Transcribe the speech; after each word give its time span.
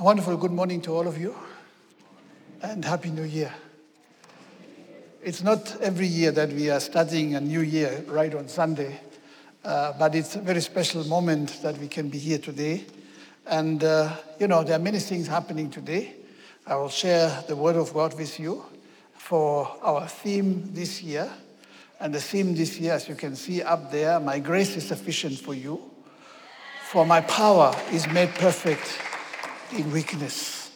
A 0.00 0.02
wonderful 0.02 0.38
good 0.38 0.50
morning 0.50 0.80
to 0.80 0.94
all 0.94 1.06
of 1.06 1.20
you 1.20 1.36
and 2.62 2.82
Happy 2.82 3.10
New 3.10 3.24
Year. 3.24 3.52
It's 5.22 5.42
not 5.42 5.78
every 5.82 6.06
year 6.06 6.32
that 6.32 6.48
we 6.48 6.70
are 6.70 6.80
studying 6.80 7.34
a 7.34 7.40
new 7.42 7.60
year 7.60 8.02
right 8.06 8.34
on 8.34 8.48
Sunday, 8.48 8.98
uh, 9.62 9.92
but 9.98 10.14
it's 10.14 10.36
a 10.36 10.40
very 10.40 10.62
special 10.62 11.04
moment 11.04 11.60
that 11.60 11.76
we 11.76 11.86
can 11.86 12.08
be 12.08 12.16
here 12.16 12.38
today. 12.38 12.86
And, 13.46 13.84
uh, 13.84 14.16
you 14.38 14.48
know, 14.48 14.64
there 14.64 14.76
are 14.76 14.82
many 14.82 15.00
things 15.00 15.26
happening 15.26 15.68
today. 15.68 16.14
I 16.66 16.76
will 16.76 16.88
share 16.88 17.44
the 17.46 17.54
Word 17.54 17.76
of 17.76 17.92
God 17.92 18.16
with 18.16 18.40
you 18.40 18.64
for 19.12 19.68
our 19.82 20.08
theme 20.08 20.70
this 20.72 21.02
year. 21.02 21.30
And 22.00 22.14
the 22.14 22.22
theme 22.22 22.54
this 22.54 22.78
year, 22.80 22.94
as 22.94 23.06
you 23.06 23.16
can 23.16 23.36
see 23.36 23.60
up 23.60 23.92
there, 23.92 24.18
my 24.18 24.38
grace 24.38 24.78
is 24.78 24.88
sufficient 24.88 25.38
for 25.38 25.52
you, 25.52 25.78
for 26.84 27.04
my 27.04 27.20
power 27.20 27.76
is 27.92 28.06
made 28.08 28.30
perfect 28.36 28.98
in 29.72 29.92
weakness. 29.92 30.70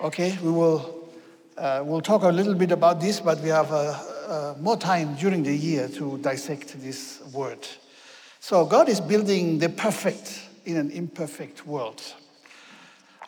Okay, 0.00 0.36
we 0.42 0.50
will 0.50 1.08
uh, 1.56 1.82
we'll 1.84 2.00
talk 2.00 2.22
a 2.22 2.28
little 2.28 2.54
bit 2.54 2.70
about 2.70 3.00
this, 3.00 3.20
but 3.20 3.40
we 3.40 3.48
have 3.48 3.72
uh, 3.72 3.98
uh, 4.28 4.54
more 4.60 4.76
time 4.76 5.14
during 5.16 5.42
the 5.42 5.54
year 5.54 5.88
to 5.88 6.18
dissect 6.18 6.80
this 6.80 7.20
word. 7.32 7.66
So 8.40 8.64
God 8.64 8.88
is 8.88 9.00
building 9.00 9.58
the 9.58 9.68
perfect 9.68 10.40
in 10.64 10.76
an 10.76 10.90
imperfect 10.90 11.66
world. 11.66 12.02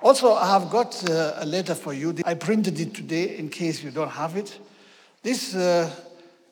Also, 0.00 0.32
I 0.32 0.46
have 0.46 0.70
got 0.70 1.08
uh, 1.10 1.34
a 1.36 1.46
letter 1.46 1.74
for 1.74 1.92
you. 1.92 2.14
I 2.24 2.34
printed 2.34 2.78
it 2.78 2.94
today 2.94 3.36
in 3.36 3.48
case 3.48 3.82
you 3.82 3.90
don't 3.90 4.10
have 4.10 4.36
it. 4.36 4.58
This 5.22 5.54
uh, 5.54 5.90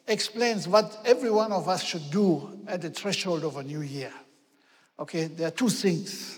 explains 0.06 0.66
what 0.66 1.00
every 1.04 1.30
one 1.30 1.52
of 1.52 1.68
us 1.68 1.82
should 1.82 2.10
do 2.10 2.60
at 2.66 2.82
the 2.82 2.90
threshold 2.90 3.44
of 3.44 3.56
a 3.56 3.62
new 3.62 3.80
year. 3.80 4.12
Okay, 4.98 5.26
there 5.26 5.48
are 5.48 5.52
two 5.52 5.68
things. 5.68 6.37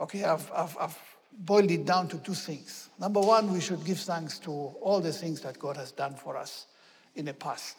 Okay, 0.00 0.24
I've, 0.24 0.50
I've, 0.52 0.76
I've 0.78 0.98
boiled 1.32 1.70
it 1.70 1.84
down 1.84 2.08
to 2.08 2.18
two 2.18 2.34
things. 2.34 2.88
Number 2.98 3.20
one, 3.20 3.52
we 3.52 3.60
should 3.60 3.84
give 3.84 3.98
thanks 3.98 4.38
to 4.40 4.50
all 4.50 5.00
the 5.00 5.12
things 5.12 5.40
that 5.42 5.58
God 5.58 5.76
has 5.76 5.92
done 5.92 6.14
for 6.14 6.36
us 6.36 6.66
in 7.14 7.26
the 7.26 7.34
past. 7.34 7.76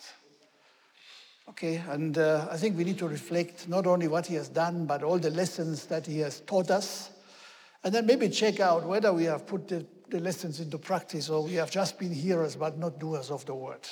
Okay, 1.50 1.82
and 1.90 2.18
uh, 2.18 2.48
I 2.50 2.58
think 2.58 2.78
we 2.78 2.84
need 2.86 2.98
to 3.00 3.08
reflect 3.08 3.68
not 3.68 3.86
only 3.86 4.08
what 4.08 4.26
He 4.28 4.36
has 4.36 4.50
done, 4.50 4.86
but 4.86 5.04
all 5.04 5.20
the 5.20 5.30
lessons 5.30 5.86
that 5.88 6.06
He 6.06 6.20
has 6.20 6.40
taught 6.42 6.72
us. 6.72 7.12
And 7.84 7.94
then 7.94 8.06
maybe 8.06 8.30
check 8.30 8.60
out 8.60 8.86
whether 8.86 9.14
we 9.14 9.26
have 9.26 9.46
put 9.46 9.68
the, 9.68 9.86
the 10.10 10.20
lessons 10.20 10.60
into 10.60 10.78
practice 10.78 11.30
or 11.30 11.44
we 11.44 11.54
have 11.54 11.70
just 11.70 12.00
been 12.00 12.12
hearers 12.14 12.56
but 12.56 12.80
not 12.80 12.98
doers 12.98 13.30
of 13.30 13.46
the 13.46 13.54
word. 13.54 13.88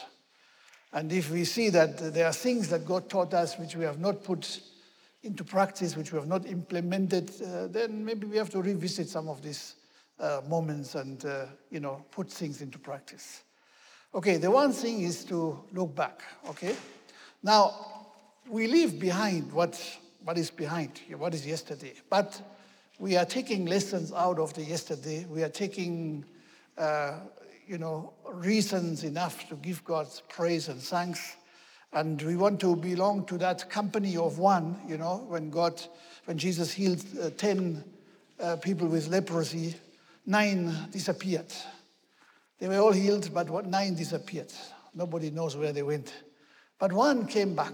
And 0.93 1.11
if 1.11 1.29
we 1.29 1.45
see 1.45 1.69
that 1.69 2.13
there 2.13 2.25
are 2.25 2.33
things 2.33 2.69
that 2.69 2.85
God 2.85 3.09
taught 3.09 3.33
us 3.33 3.57
which 3.59 3.75
we 3.75 3.83
have 3.83 3.99
not 3.99 4.23
put 4.23 4.61
into 5.23 5.43
practice, 5.43 5.95
which 5.95 6.11
we 6.11 6.19
have 6.19 6.27
not 6.27 6.45
implemented, 6.45 7.31
uh, 7.41 7.67
then 7.67 8.03
maybe 8.03 8.27
we 8.27 8.37
have 8.37 8.49
to 8.49 8.61
revisit 8.61 9.07
some 9.07 9.29
of 9.29 9.41
these 9.41 9.75
uh, 10.19 10.41
moments 10.47 10.95
and, 10.95 11.25
uh, 11.25 11.45
you 11.71 11.79
know, 11.79 12.05
put 12.11 12.29
things 12.29 12.61
into 12.61 12.77
practice. 12.77 13.43
Okay, 14.13 14.37
the 14.37 14.51
one 14.51 14.71
thing 14.71 15.01
is 15.01 15.23
to 15.25 15.63
look 15.71 15.95
back, 15.95 16.21
okay? 16.49 16.75
Now, 17.41 17.73
we 18.47 18.67
leave 18.67 18.99
behind 18.99 19.51
what, 19.51 19.81
what 20.23 20.37
is 20.37 20.51
behind, 20.51 20.99
what 21.17 21.33
is 21.33 21.47
yesterday. 21.47 21.93
But 22.09 22.39
we 22.99 23.15
are 23.15 23.25
taking 23.25 23.65
lessons 23.65 24.11
out 24.11 24.39
of 24.39 24.53
the 24.53 24.63
yesterday. 24.63 25.25
We 25.29 25.41
are 25.43 25.49
taking, 25.49 26.25
uh, 26.77 27.19
you 27.65 27.77
know, 27.77 28.13
reasons 28.29 29.03
enough 29.03 29.47
to 29.49 29.55
give 29.55 29.83
God 29.85 30.07
praise 30.29 30.67
and 30.67 30.79
thanks 30.79 31.37
and 31.93 32.21
we 32.23 32.35
want 32.35 32.59
to 32.61 32.75
belong 32.75 33.25
to 33.25 33.37
that 33.37 33.69
company 33.69 34.17
of 34.17 34.39
one, 34.39 34.79
you 34.87 34.97
know, 34.97 35.25
when 35.27 35.49
God, 35.49 35.81
when 36.25 36.37
Jesus 36.37 36.73
healed 36.73 37.03
uh, 37.21 37.29
10 37.37 37.83
uh, 38.39 38.55
people 38.57 38.87
with 38.87 39.07
leprosy, 39.07 39.75
nine 40.25 40.73
disappeared. 40.91 41.53
They 42.59 42.67
were 42.67 42.79
all 42.79 42.91
healed, 42.91 43.29
but 43.33 43.49
what, 43.49 43.67
nine 43.67 43.93
disappeared. 43.93 44.51
Nobody 44.95 45.29
knows 45.29 45.55
where 45.55 45.71
they 45.71 45.83
went. 45.83 46.13
But 46.79 46.91
one 46.91 47.27
came 47.27 47.55
back 47.55 47.73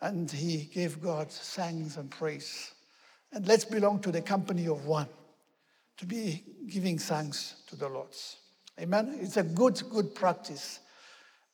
and 0.00 0.30
he 0.30 0.68
gave 0.72 1.00
God 1.00 1.30
thanks 1.30 1.96
and 1.96 2.10
praise. 2.10 2.72
And 3.32 3.46
let's 3.48 3.64
belong 3.64 4.00
to 4.00 4.12
the 4.12 4.20
company 4.20 4.68
of 4.68 4.84
one, 4.86 5.08
to 5.96 6.06
be 6.06 6.44
giving 6.68 6.98
thanks 6.98 7.56
to 7.68 7.76
the 7.76 7.88
Lord. 7.88 8.14
Amen? 8.78 9.18
It's 9.22 9.38
a 9.38 9.42
good, 9.42 9.82
good 9.90 10.14
practice 10.14 10.80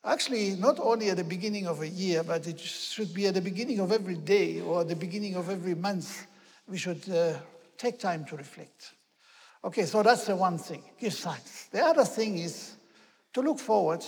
Actually, 0.03 0.55
not 0.55 0.79
only 0.79 1.09
at 1.09 1.17
the 1.17 1.23
beginning 1.23 1.67
of 1.67 1.81
a 1.81 1.87
year, 1.87 2.23
but 2.23 2.47
it 2.47 2.59
should 2.59 3.13
be 3.13 3.27
at 3.27 3.35
the 3.35 3.41
beginning 3.41 3.79
of 3.79 3.91
every 3.91 4.15
day 4.15 4.59
or 4.59 4.83
the 4.83 4.95
beginning 4.95 5.35
of 5.35 5.49
every 5.49 5.75
month. 5.75 6.25
We 6.67 6.77
should 6.77 7.07
uh, 7.09 7.33
take 7.77 7.99
time 7.99 8.25
to 8.25 8.35
reflect. 8.35 8.93
Okay, 9.63 9.85
so 9.85 10.01
that's 10.01 10.25
the 10.25 10.35
one 10.35 10.57
thing 10.57 10.83
give 10.99 11.13
thanks. 11.13 11.65
The 11.65 11.81
other 11.81 12.03
thing 12.03 12.39
is 12.39 12.75
to 13.33 13.41
look 13.41 13.59
forward 13.59 14.03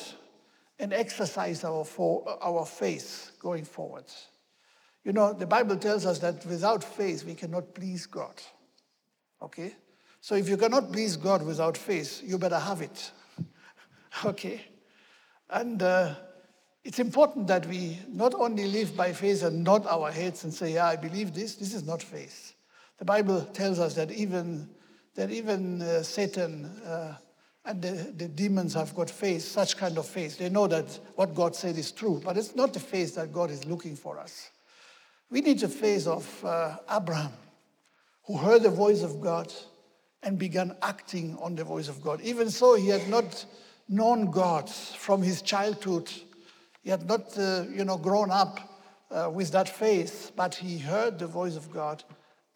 and 0.79 0.93
exercise 0.93 1.63
our, 1.63 1.85
for, 1.85 2.23
our 2.41 2.65
faith 2.65 3.31
going 3.39 3.63
forward. 3.63 4.05
You 5.03 5.13
know, 5.13 5.33
the 5.33 5.45
Bible 5.45 5.77
tells 5.77 6.05
us 6.05 6.17
that 6.19 6.43
without 6.45 6.83
faith, 6.83 7.23
we 7.23 7.35
cannot 7.35 7.75
please 7.75 8.07
God. 8.07 8.33
Okay? 9.41 9.75
So 10.21 10.35
if 10.35 10.49
you 10.49 10.57
cannot 10.57 10.91
please 10.91 11.17
God 11.17 11.45
without 11.45 11.77
faith, 11.77 12.23
you 12.25 12.37
better 12.37 12.57
have 12.57 12.81
it. 12.81 13.11
okay? 14.25 14.61
And 15.49 15.81
uh, 15.81 16.15
it's 16.83 16.99
important 16.99 17.47
that 17.47 17.65
we 17.67 17.99
not 18.09 18.33
only 18.33 18.65
live 18.65 18.95
by 18.95 19.13
faith 19.13 19.43
and 19.43 19.63
nod 19.63 19.85
our 19.87 20.11
heads 20.11 20.43
and 20.43 20.53
say, 20.53 20.73
Yeah, 20.73 20.87
I 20.87 20.95
believe 20.95 21.33
this. 21.33 21.55
This 21.55 21.73
is 21.73 21.85
not 21.85 22.01
faith. 22.01 22.55
The 22.99 23.05
Bible 23.05 23.41
tells 23.41 23.79
us 23.79 23.95
that 23.95 24.11
even, 24.11 24.69
that 25.15 25.29
even 25.31 25.81
uh, 25.81 26.03
Satan 26.03 26.65
uh, 26.85 27.15
and 27.65 27.81
the, 27.81 28.13
the 28.15 28.27
demons 28.27 28.73
have 28.73 28.93
got 28.93 29.09
faith, 29.09 29.43
such 29.43 29.77
kind 29.77 29.97
of 29.97 30.05
faith. 30.05 30.37
They 30.37 30.49
know 30.49 30.67
that 30.67 30.99
what 31.15 31.33
God 31.33 31.55
said 31.55 31.77
is 31.77 31.91
true, 31.91 32.21
but 32.23 32.37
it's 32.37 32.55
not 32.55 32.73
the 32.73 32.79
faith 32.79 33.15
that 33.15 33.31
God 33.31 33.51
is 33.51 33.65
looking 33.65 33.95
for 33.95 34.19
us. 34.19 34.49
We 35.29 35.41
need 35.41 35.59
the 35.59 35.69
faith 35.69 36.05
of 36.07 36.45
uh, 36.45 36.77
Abraham, 36.91 37.31
who 38.25 38.37
heard 38.37 38.63
the 38.63 38.69
voice 38.69 39.01
of 39.01 39.21
God 39.21 39.51
and 40.21 40.37
began 40.37 40.75
acting 40.81 41.37
on 41.41 41.55
the 41.55 41.63
voice 41.63 41.87
of 41.87 42.01
God. 42.01 42.21
Even 42.21 42.49
so, 42.49 42.75
he 42.75 42.89
had 42.89 43.07
not 43.07 43.45
known 43.87 44.31
God 44.31 44.69
from 44.69 45.21
his 45.21 45.41
childhood. 45.41 46.11
He 46.81 46.89
had 46.89 47.07
not, 47.07 47.37
uh, 47.37 47.65
you 47.69 47.85
know, 47.85 47.97
grown 47.97 48.31
up 48.31 48.59
uh, 49.11 49.29
with 49.29 49.51
that 49.51 49.69
faith, 49.69 50.31
but 50.35 50.55
he 50.55 50.77
heard 50.77 51.19
the 51.19 51.27
voice 51.27 51.55
of 51.55 51.71
God 51.71 52.03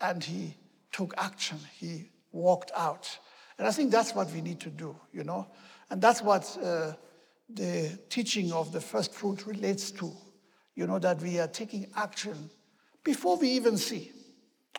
and 0.01 0.23
he 0.23 0.55
took 0.91 1.13
action. 1.17 1.59
He 1.79 2.09
walked 2.31 2.71
out. 2.75 3.17
And 3.57 3.67
I 3.67 3.71
think 3.71 3.91
that's 3.91 4.13
what 4.13 4.31
we 4.31 4.41
need 4.41 4.59
to 4.61 4.69
do, 4.69 4.95
you 5.11 5.23
know. 5.23 5.47
And 5.89 6.01
that's 6.01 6.21
what 6.21 6.57
uh, 6.61 6.93
the 7.49 7.97
teaching 8.09 8.51
of 8.51 8.71
the 8.71 8.81
first 8.81 9.13
fruit 9.13 9.47
relates 9.47 9.91
to, 9.91 10.11
you 10.75 10.85
know, 10.85 10.99
that 10.99 11.21
we 11.21 11.39
are 11.39 11.47
taking 11.47 11.88
action 11.95 12.49
before 13.03 13.38
we 13.38 13.49
even 13.49 13.77
see. 13.77 14.11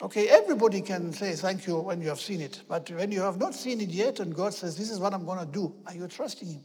Okay, 0.00 0.28
everybody 0.28 0.81
can 0.81 1.12
say 1.12 1.34
thank 1.34 1.66
you 1.66 1.81
when 1.81 2.00
you 2.00 2.09
have 2.09 2.20
seen 2.20 2.41
it, 2.41 2.62
but 2.69 2.88
when 2.91 3.10
you 3.10 3.20
have 3.20 3.36
not 3.36 3.53
seen 3.53 3.81
it 3.81 3.88
yet 3.88 4.20
and 4.20 4.32
God 4.32 4.54
says, 4.54 4.76
This 4.76 4.91
is 4.91 5.00
what 5.00 5.12
I'm 5.12 5.25
going 5.25 5.41
to 5.41 5.53
do, 5.53 5.75
are 5.86 5.94
you 5.94 6.06
trusting 6.06 6.48
Him? 6.48 6.64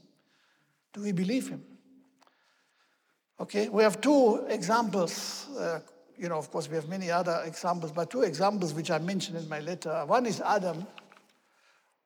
Do 0.93 1.01
we 1.01 1.13
believe 1.13 1.47
Him? 1.47 1.63
Okay, 3.39 3.69
we 3.69 3.81
have 3.81 3.99
two 3.99 4.45
examples. 4.49 5.47
Uh, 5.57 5.79
you 6.15 6.29
know, 6.29 6.37
of 6.37 6.51
course, 6.51 6.69
we 6.69 6.75
have 6.75 6.87
many 6.87 7.09
other 7.09 7.41
examples, 7.43 7.91
but 7.91 8.11
two 8.11 8.21
examples 8.21 8.71
which 8.71 8.91
I 8.91 8.99
mentioned 8.99 9.37
in 9.37 9.49
my 9.49 9.59
letter. 9.59 10.03
One 10.05 10.27
is 10.27 10.39
Adam, 10.39 10.85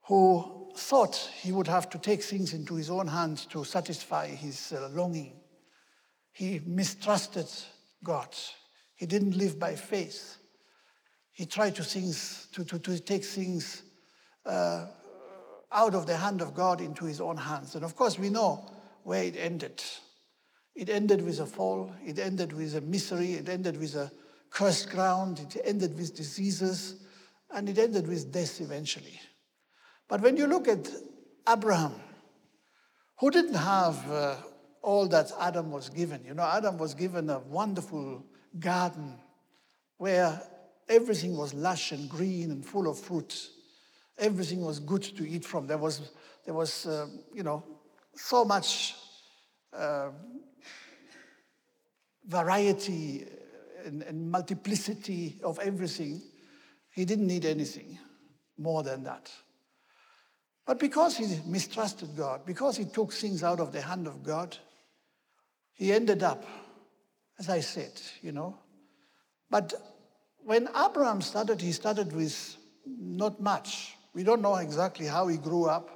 who 0.04 0.72
thought 0.78 1.16
he 1.42 1.52
would 1.52 1.68
have 1.68 1.90
to 1.90 1.98
take 1.98 2.24
things 2.24 2.54
into 2.54 2.76
his 2.76 2.90
own 2.90 3.08
hands 3.08 3.46
to 3.48 3.66
satisfy 3.66 4.28
his 4.28 4.72
uh, 4.72 4.88
longing. 4.94 5.34
He 6.32 6.62
mistrusted 6.66 7.48
God, 8.02 8.30
he 8.96 9.06
didn't 9.06 9.36
live 9.38 9.60
by 9.60 9.76
faith. 9.76 10.38
He 11.38 11.46
tried 11.46 11.76
to, 11.76 11.84
things, 11.84 12.48
to, 12.54 12.66
to, 12.66 12.80
to 12.80 13.00
take 13.00 13.24
things 13.24 13.84
uh, 14.44 14.88
out 15.72 15.94
of 15.94 16.08
the 16.08 16.18
hand 16.18 16.42
of 16.42 16.56
God 16.56 16.82
into 16.82 17.06
his 17.06 17.22
own 17.22 17.38
hands. 17.38 17.76
And 17.76 17.86
of 17.86 17.96
course, 17.96 18.18
we 18.18 18.32
know 18.32 18.68
where 19.04 19.24
it 19.24 19.38
ended. 19.38 19.84
It 20.74 20.90
ended 20.90 21.24
with 21.24 21.40
a 21.40 21.46
fall, 21.46 21.92
it 22.04 22.18
ended 22.18 22.54
with 22.54 22.76
a 22.76 22.82
misery, 22.82 23.34
it 23.34 23.50
ended 23.50 23.80
with 23.80 23.94
a 23.94 24.12
cursed 24.50 24.90
ground, 24.90 25.40
it 25.40 25.62
ended 25.64 25.96
with 25.96 26.16
diseases, 26.16 27.06
and 27.52 27.70
it 27.70 27.78
ended 27.78 28.08
with 28.08 28.32
death 28.32 28.60
eventually. 28.60 29.22
But 30.08 30.22
when 30.22 30.38
you 30.38 30.48
look 30.48 30.68
at 30.68 30.90
Abraham, 31.48 31.94
who 33.20 33.30
didn't 33.30 33.54
have 33.54 34.12
uh, 34.12 34.38
all 34.82 35.08
that 35.10 35.32
Adam 35.40 35.70
was 35.70 35.90
given, 35.90 36.24
you 36.26 36.34
know, 36.34 36.50
Adam 36.52 36.80
was 36.80 36.96
given 36.96 37.30
a 37.30 37.38
wonderful 37.38 38.26
garden 38.60 39.20
where 39.98 40.42
Everything 40.90 41.36
was 41.36 41.54
lush 41.54 41.92
and 41.92 42.10
green 42.10 42.52
and 42.52 42.66
full 42.66 42.90
of 42.90 42.98
fruit. 42.98 43.50
Everything 44.18 44.62
was 44.62 44.80
good 44.80 45.04
to 45.04 45.28
eat 45.28 45.44
from. 45.44 45.68
There 45.68 45.78
was, 45.78 46.12
there 46.46 46.54
was 46.54 46.86
uh, 46.86 47.08
you 47.34 47.44
know, 47.44 47.64
so 48.16 48.46
much 48.46 48.96
uh, 49.74 50.10
variety 52.26 53.26
and, 53.86 54.02
and 54.04 54.32
multiplicity 54.32 55.40
of 55.44 55.60
everything. 55.60 56.22
He 56.94 57.06
didn't 57.06 57.28
need 57.28 57.46
anything 57.46 58.00
more 58.58 58.84
than 58.84 59.04
that. 59.04 59.32
But 60.66 60.80
because 60.80 61.16
he 61.16 61.40
mistrusted 61.46 62.16
God, 62.18 62.46
because 62.46 62.76
he 62.76 62.86
took 62.86 63.14
things 63.14 63.44
out 63.44 63.60
of 63.60 63.72
the 63.72 63.82
hand 63.82 64.08
of 64.08 64.24
God, 64.24 64.58
he 65.74 65.94
ended 65.94 66.24
up, 66.24 66.44
as 67.40 67.50
I 67.50 67.62
said, 67.62 67.92
you 68.22 68.32
know. 68.32 68.58
But 69.50 69.74
when 70.48 70.70
Abraham 70.74 71.22
started, 71.22 71.60
he 71.60 71.74
started 71.74 72.14
with 72.16 72.56
not 72.86 73.42
much. 73.42 73.98
We 74.14 74.24
don't 74.24 74.42
know 74.42 74.56
exactly 74.56 75.06
how 75.06 75.28
he 75.28 75.36
grew 75.36 75.66
up. 75.66 75.90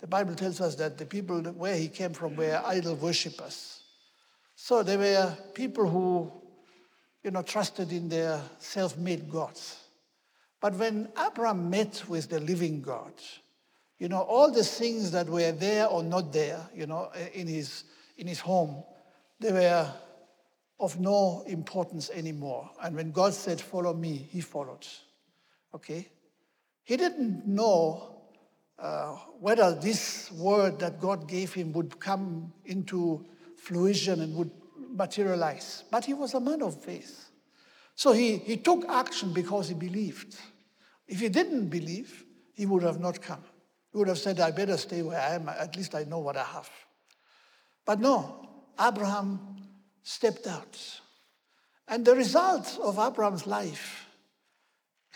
The 0.00 0.06
Bible 0.06 0.34
tells 0.34 0.62
us 0.62 0.74
that 0.76 0.96
the 0.96 1.04
people 1.04 1.42
where 1.42 1.76
he 1.76 1.88
came 1.88 2.14
from 2.14 2.34
were 2.34 2.62
idol 2.64 2.94
worshippers. 2.94 3.82
So 4.56 4.82
they 4.82 4.96
were 4.96 5.36
people 5.52 5.86
who, 5.86 6.32
you 7.22 7.30
know, 7.30 7.42
trusted 7.42 7.92
in 7.92 8.08
their 8.08 8.40
self 8.58 8.96
made 8.96 9.30
gods. 9.30 9.76
But 10.62 10.72
when 10.76 11.10
Abraham 11.22 11.68
met 11.68 12.04
with 12.08 12.30
the 12.30 12.40
living 12.40 12.80
God, 12.80 13.12
you 13.98 14.08
know, 14.08 14.22
all 14.22 14.50
the 14.50 14.64
things 14.64 15.10
that 15.10 15.28
were 15.28 15.52
there 15.52 15.88
or 15.88 16.02
not 16.02 16.32
there, 16.32 16.66
you 16.74 16.86
know, 16.86 17.10
in 17.34 17.46
his, 17.48 17.84
in 18.16 18.28
his 18.28 18.40
home, 18.40 18.82
they 19.40 19.52
were 19.52 19.92
of 20.80 20.98
no 20.98 21.44
importance 21.46 22.10
anymore. 22.10 22.70
And 22.82 22.96
when 22.96 23.12
God 23.12 23.34
said, 23.34 23.60
Follow 23.60 23.94
me, 23.94 24.28
he 24.30 24.40
followed. 24.40 24.86
Okay? 25.74 26.08
He 26.84 26.96
didn't 26.96 27.46
know 27.46 28.14
uh, 28.78 29.16
whether 29.40 29.74
this 29.74 30.30
word 30.32 30.78
that 30.80 31.00
God 31.00 31.28
gave 31.28 31.54
him 31.54 31.72
would 31.72 31.98
come 32.00 32.52
into 32.64 33.24
fruition 33.56 34.20
and 34.20 34.34
would 34.36 34.50
materialize. 34.90 35.84
But 35.90 36.04
he 36.04 36.14
was 36.14 36.34
a 36.34 36.40
man 36.40 36.62
of 36.62 36.82
faith. 36.82 37.30
So 37.94 38.12
he, 38.12 38.38
he 38.38 38.56
took 38.56 38.84
action 38.88 39.32
because 39.32 39.68
he 39.68 39.74
believed. 39.74 40.36
If 41.06 41.20
he 41.20 41.28
didn't 41.28 41.68
believe, 41.68 42.24
he 42.52 42.66
would 42.66 42.82
have 42.82 43.00
not 43.00 43.22
come. 43.22 43.42
He 43.92 43.98
would 43.98 44.08
have 44.08 44.18
said, 44.18 44.40
I 44.40 44.50
better 44.50 44.76
stay 44.76 45.02
where 45.02 45.20
I 45.20 45.34
am. 45.34 45.48
At 45.48 45.76
least 45.76 45.94
I 45.94 46.04
know 46.04 46.18
what 46.18 46.36
I 46.36 46.44
have. 46.44 46.68
But 47.84 48.00
no, 48.00 48.48
Abraham 48.80 49.53
stepped 50.04 50.46
out. 50.46 50.78
And 51.88 52.04
the 52.04 52.14
result 52.14 52.78
of 52.80 52.98
Abraham's 52.98 53.46
life 53.46 54.06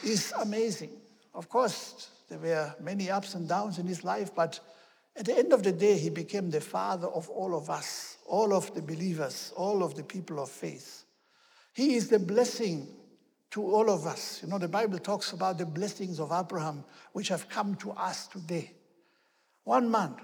is 0.05 0.32
amazing. 0.40 0.90
Of 1.35 1.49
course, 1.49 2.08
there 2.29 2.38
were 2.38 2.75
many 2.81 3.11
ups 3.11 3.35
and 3.35 3.49
downs 3.49 3.79
in 3.79 3.87
his 3.87 4.02
life, 4.02 4.35
but 4.35 4.58
at 5.17 5.26
the 5.26 5.37
end 5.37 5.52
of 5.52 5.62
the 5.62 5.73
day, 5.73 5.96
he 5.96 6.11
became 6.11 6.50
the 6.50 6.61
father 6.61 7.08
of 7.08 7.29
all 7.29 7.56
of 7.56 7.70
us, 7.70 8.19
all 8.26 8.52
of 8.52 8.75
the 8.75 8.82
believers, 8.82 9.52
all 9.56 9.82
of 9.82 9.94
the 9.94 10.02
people 10.05 10.40
of 10.40 10.50
faith. 10.50 11.05
He 11.75 11.94
is 11.94 12.08
the 12.08 12.19
blessing 12.19 12.88
to 13.50 13.62
all 13.62 13.90
of 13.90 14.06
us. 14.06 14.40
You 14.43 14.49
know, 14.49 14.58
the 14.58 14.69
Bible 14.69 14.99
talks 14.99 15.32
about 15.32 15.58
the 15.58 15.67
blessings 15.67 16.20
of 16.20 16.32
Abraham, 16.32 16.85
which 17.12 17.29
have 17.29 17.49
come 17.49 17.75
to 17.76 17.93
us 17.93 18.26
today. 18.26 18.73
One 19.64 19.90
man 19.90 20.17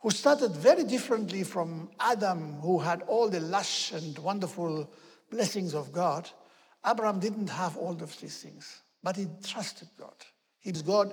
who 0.00 0.10
started 0.10 0.52
very 0.52 0.84
differently 0.84 1.42
from 1.42 1.90
Adam, 1.98 2.54
who 2.60 2.78
had 2.78 3.02
all 3.02 3.28
the 3.28 3.40
lush 3.40 3.92
and 3.92 4.18
wonderful 4.18 4.90
blessings 5.30 5.74
of 5.74 5.92
God. 5.92 6.30
Abraham 6.86 7.18
didn't 7.18 7.48
have 7.48 7.76
all 7.76 8.00
of 8.00 8.20
these 8.20 8.40
things, 8.42 8.82
but 9.02 9.16
he 9.16 9.26
trusted 9.42 9.88
God. 9.98 10.14
He 10.60 10.70
was 10.70 10.82
God. 10.82 11.12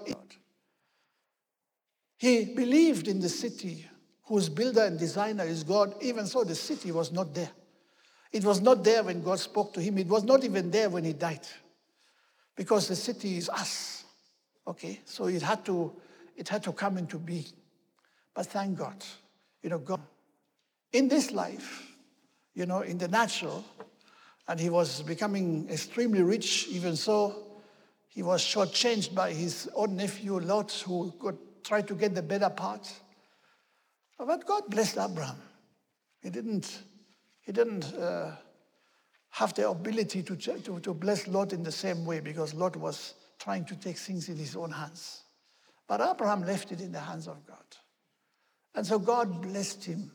He 2.18 2.46
believed 2.46 3.08
in 3.08 3.20
the 3.20 3.30
city 3.30 3.88
whose 4.24 4.50
builder 4.50 4.86
and 4.86 4.98
designer 4.98 5.44
is 5.44 5.64
God, 5.64 5.96
even 6.02 6.26
so 6.26 6.44
the 6.44 6.56
city 6.56 6.92
was 6.92 7.12
not 7.12 7.34
there. 7.34 7.52
It 8.32 8.44
was 8.44 8.62
not 8.62 8.84
there 8.84 9.04
when 9.04 9.22
God 9.22 9.40
spoke 9.40 9.74
to 9.74 9.82
him. 9.82 9.98
It 9.98 10.08
was 10.08 10.24
not 10.24 10.44
even 10.44 10.72
there 10.72 10.90
when 10.90 11.04
he 11.04 11.14
died. 11.14 11.48
Because 12.56 12.88
the 12.88 12.96
city 12.96 13.38
is 13.38 13.50
us. 13.50 14.04
Okay? 14.68 15.00
So 15.06 15.28
it 15.28 15.42
had 15.42 15.64
to, 15.66 15.94
it 16.36 16.50
had 16.50 16.64
to 16.64 16.74
come 16.74 16.98
into 16.98 17.18
being. 17.18 17.46
But 18.36 18.48
thank 18.48 18.78
God, 18.78 19.04
you 19.64 19.70
know, 19.70 19.80
God, 19.80 20.02
in 20.92 21.08
this 21.08 21.32
life, 21.32 21.88
you 22.54 22.66
know, 22.66 22.82
in 22.82 22.98
the 22.98 23.08
natural, 23.08 23.64
and 24.48 24.60
he 24.60 24.70
was 24.70 25.02
becoming 25.02 25.68
extremely 25.72 26.22
rich, 26.22 26.68
even 26.68 26.96
so, 26.96 27.44
he 28.10 28.22
was 28.22 28.42
shortchanged 28.42 29.16
by 29.16 29.32
his 29.34 29.70
own 29.74 29.96
nephew 29.96 30.40
Lot, 30.40 30.72
who 30.86 31.14
could 31.20 31.38
try 31.64 31.82
to 31.82 31.96
get 31.96 32.14
the 32.14 32.22
better 32.22 32.50
part. 32.50 32.92
But 34.18 34.46
God 34.46 34.64
blessed 34.70 34.98
Abraham. 34.98 35.42
He 36.22 36.30
didn't 36.30 36.84
he 37.42 37.52
didn't 37.52 37.94
uh, 37.94 38.32
have 39.30 39.54
the 39.54 39.70
ability 39.70 40.24
to, 40.24 40.36
to, 40.36 40.80
to 40.80 40.94
bless 40.94 41.28
Lot 41.28 41.54
in 41.54 41.62
the 41.62 41.72
same 41.72 42.06
way 42.06 42.20
because 42.20 42.56
Lot 42.56 42.76
was 42.76 43.14
trying 43.38 43.66
to 43.66 43.76
take 43.76 43.98
things 43.98 44.30
in 44.30 44.38
his 44.38 44.56
own 44.56 44.72
hands. 44.72 45.24
But 45.88 46.02
Abraham 46.02 46.44
left 46.44 46.72
it 46.72 46.82
in 46.82 46.92
the 46.92 47.00
hands 47.00 47.28
of 47.28 47.46
God. 47.46 47.58
And 48.76 48.86
so 48.86 49.00
God 49.00 49.42
blessed 49.42 49.86
him 49.86 50.12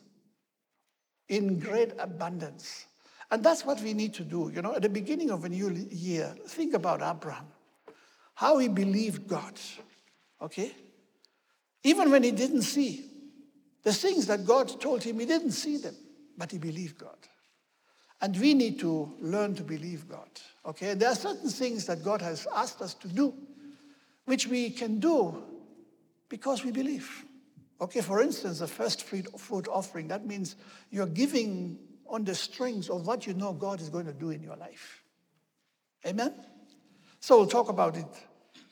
in 1.29 1.59
great 1.59 1.93
abundance. 1.99 2.87
And 3.31 3.43
that's 3.43 3.65
what 3.65 3.81
we 3.81 3.95
need 3.95 4.15
to 4.15 4.25
do. 4.25 4.51
You 4.55 4.63
know, 4.63 4.75
at 4.75 4.83
the 4.83 4.89
beginning 4.89 5.31
of 5.31 5.45
a 5.45 5.49
new 5.49 5.71
year, 5.91 6.35
think 6.47 6.75
about 6.75 7.01
Abraham, 7.03 7.47
how 8.35 8.59
he 8.59 8.69
believed 8.69 9.29
God. 9.29 9.55
Okay? 10.43 10.73
Even 11.85 12.11
when 12.11 12.23
he 12.23 12.33
didn't 12.33 12.63
see 12.63 13.07
the 13.83 13.93
things 13.93 14.27
that 14.27 14.45
God 14.45 14.81
told 14.81 15.03
him, 15.03 15.21
he 15.21 15.27
didn't 15.27 15.53
see 15.53 15.79
them 15.79 15.97
but 16.41 16.51
he 16.51 16.59
believed 16.59 16.97
God. 16.97 17.19
And 18.23 18.35
we 18.41 18.55
need 18.55 18.81
to 18.81 19.13
learn 19.21 19.55
to 19.57 19.63
believe 19.63 20.09
God. 20.09 20.29
Okay? 20.65 20.95
There 20.95 21.11
are 21.11 21.15
certain 21.15 21.51
things 21.51 21.85
that 21.85 22.03
God 22.03 22.23
has 22.23 22.49
asked 22.57 22.81
us 22.81 22.95
to 22.95 23.09
do, 23.09 23.35
which 24.25 24.47
we 24.47 24.71
can 24.71 24.99
do 24.99 25.43
because 26.31 26.65
we 26.65 26.73
believe. 26.73 27.25
Okay, 27.81 28.03
for 28.03 28.21
instance, 28.21 28.59
the 28.59 28.67
first 28.67 29.05
fruit 29.05 29.69
offering, 29.69 30.09
that 30.09 30.27
means 30.27 30.57
you're 30.91 31.07
giving 31.07 31.79
on 32.07 32.25
the 32.25 32.35
strings 32.35 32.91
of 32.91 33.07
what 33.07 33.27
you 33.27 33.33
know 33.33 33.53
God 33.53 33.81
is 33.81 33.89
going 33.89 34.07
to 34.07 34.13
do 34.13 34.31
in 34.31 34.43
your 34.43 34.57
life. 34.57 35.03
Amen? 36.05 36.35
So 37.21 37.39
we'll 37.39 37.47
talk 37.47 37.69
about 37.69 37.97
it 37.97 38.07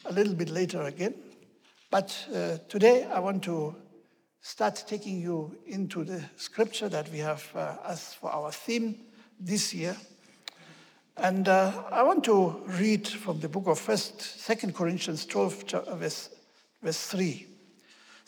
a 0.05 0.13
little 0.13 0.35
bit 0.35 0.51
later 0.51 0.83
again. 0.83 1.15
But 1.91 2.17
uh, 2.35 2.59
today 2.69 3.05
I 3.05 3.21
want 3.21 3.43
to 3.45 3.75
start 4.41 4.85
taking 4.87 5.21
you 5.21 5.57
into 5.67 6.05
the 6.05 6.23
scripture 6.37 6.89
that 6.89 7.11
we 7.11 7.19
have 7.19 7.49
uh, 7.55 7.77
as 7.87 8.15
for 8.15 8.31
our 8.31 8.53
theme 8.53 8.97
this 9.41 9.73
year. 9.73 9.97
And 11.17 11.49
uh, 11.49 11.85
I 11.91 12.03
want 12.03 12.25
to 12.25 12.63
read 12.67 13.09
from 13.09 13.41
the 13.41 13.49
book 13.49 13.67
of 13.67 13.79
First, 13.79 14.21
Second 14.21 14.75
Corinthians 14.75 15.27
12, 15.27 15.65
verse, 15.95 16.31
verse 16.83 17.07
3. 17.07 17.47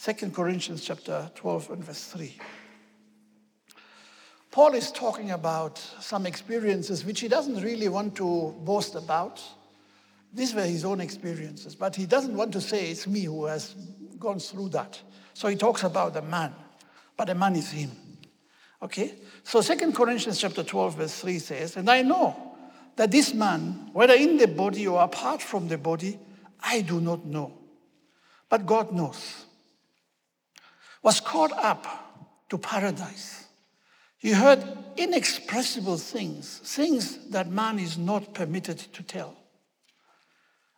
2 0.02 0.30
Corinthians 0.30 0.82
chapter 0.82 1.30
12 1.34 1.70
and 1.72 1.84
verse 1.84 2.06
3. 2.06 2.34
Paul 4.50 4.72
is 4.72 4.90
talking 4.90 5.32
about 5.32 5.76
some 6.00 6.24
experiences 6.24 7.04
which 7.04 7.20
he 7.20 7.28
doesn't 7.28 7.60
really 7.60 7.88
want 7.88 8.14
to 8.14 8.54
boast 8.64 8.94
about. 8.94 9.42
These 10.32 10.54
were 10.54 10.64
his 10.64 10.86
own 10.86 11.02
experiences, 11.02 11.74
but 11.74 11.94
he 11.94 12.06
doesn't 12.06 12.34
want 12.34 12.52
to 12.54 12.62
say 12.62 12.90
it's 12.90 13.06
me 13.06 13.24
who 13.24 13.44
has 13.44 13.74
gone 14.18 14.38
through 14.38 14.70
that. 14.70 14.98
So 15.34 15.48
he 15.48 15.56
talks 15.56 15.82
about 15.82 16.14
the 16.14 16.22
man, 16.22 16.54
but 17.18 17.26
the 17.26 17.34
man 17.34 17.54
is 17.54 17.70
him. 17.70 17.90
Okay? 18.82 19.16
So 19.44 19.60
Second 19.60 19.94
Corinthians 19.94 20.40
chapter 20.40 20.64
12, 20.64 20.96
verse 20.96 21.20
3 21.20 21.38
says, 21.38 21.76
And 21.76 21.90
I 21.90 22.00
know 22.00 22.56
that 22.96 23.10
this 23.10 23.34
man, 23.34 23.90
whether 23.92 24.14
in 24.14 24.38
the 24.38 24.48
body 24.48 24.86
or 24.86 25.02
apart 25.02 25.42
from 25.42 25.68
the 25.68 25.76
body, 25.76 26.18
I 26.58 26.80
do 26.80 27.02
not 27.02 27.26
know. 27.26 27.52
But 28.48 28.64
God 28.64 28.92
knows. 28.92 29.44
Was 31.02 31.20
caught 31.20 31.52
up 31.52 31.86
to 32.50 32.58
paradise. 32.58 33.46
He 34.18 34.32
heard 34.32 34.62
inexpressible 34.96 35.96
things, 35.96 36.60
things 36.62 37.30
that 37.30 37.48
man 37.48 37.78
is 37.78 37.96
not 37.96 38.34
permitted 38.34 38.78
to 38.78 39.02
tell. 39.02 39.36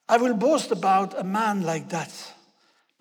I 0.08 0.16
will 0.16 0.34
boast 0.34 0.70
about 0.70 1.18
a 1.18 1.24
man 1.24 1.62
like 1.62 1.88
that 1.88 2.12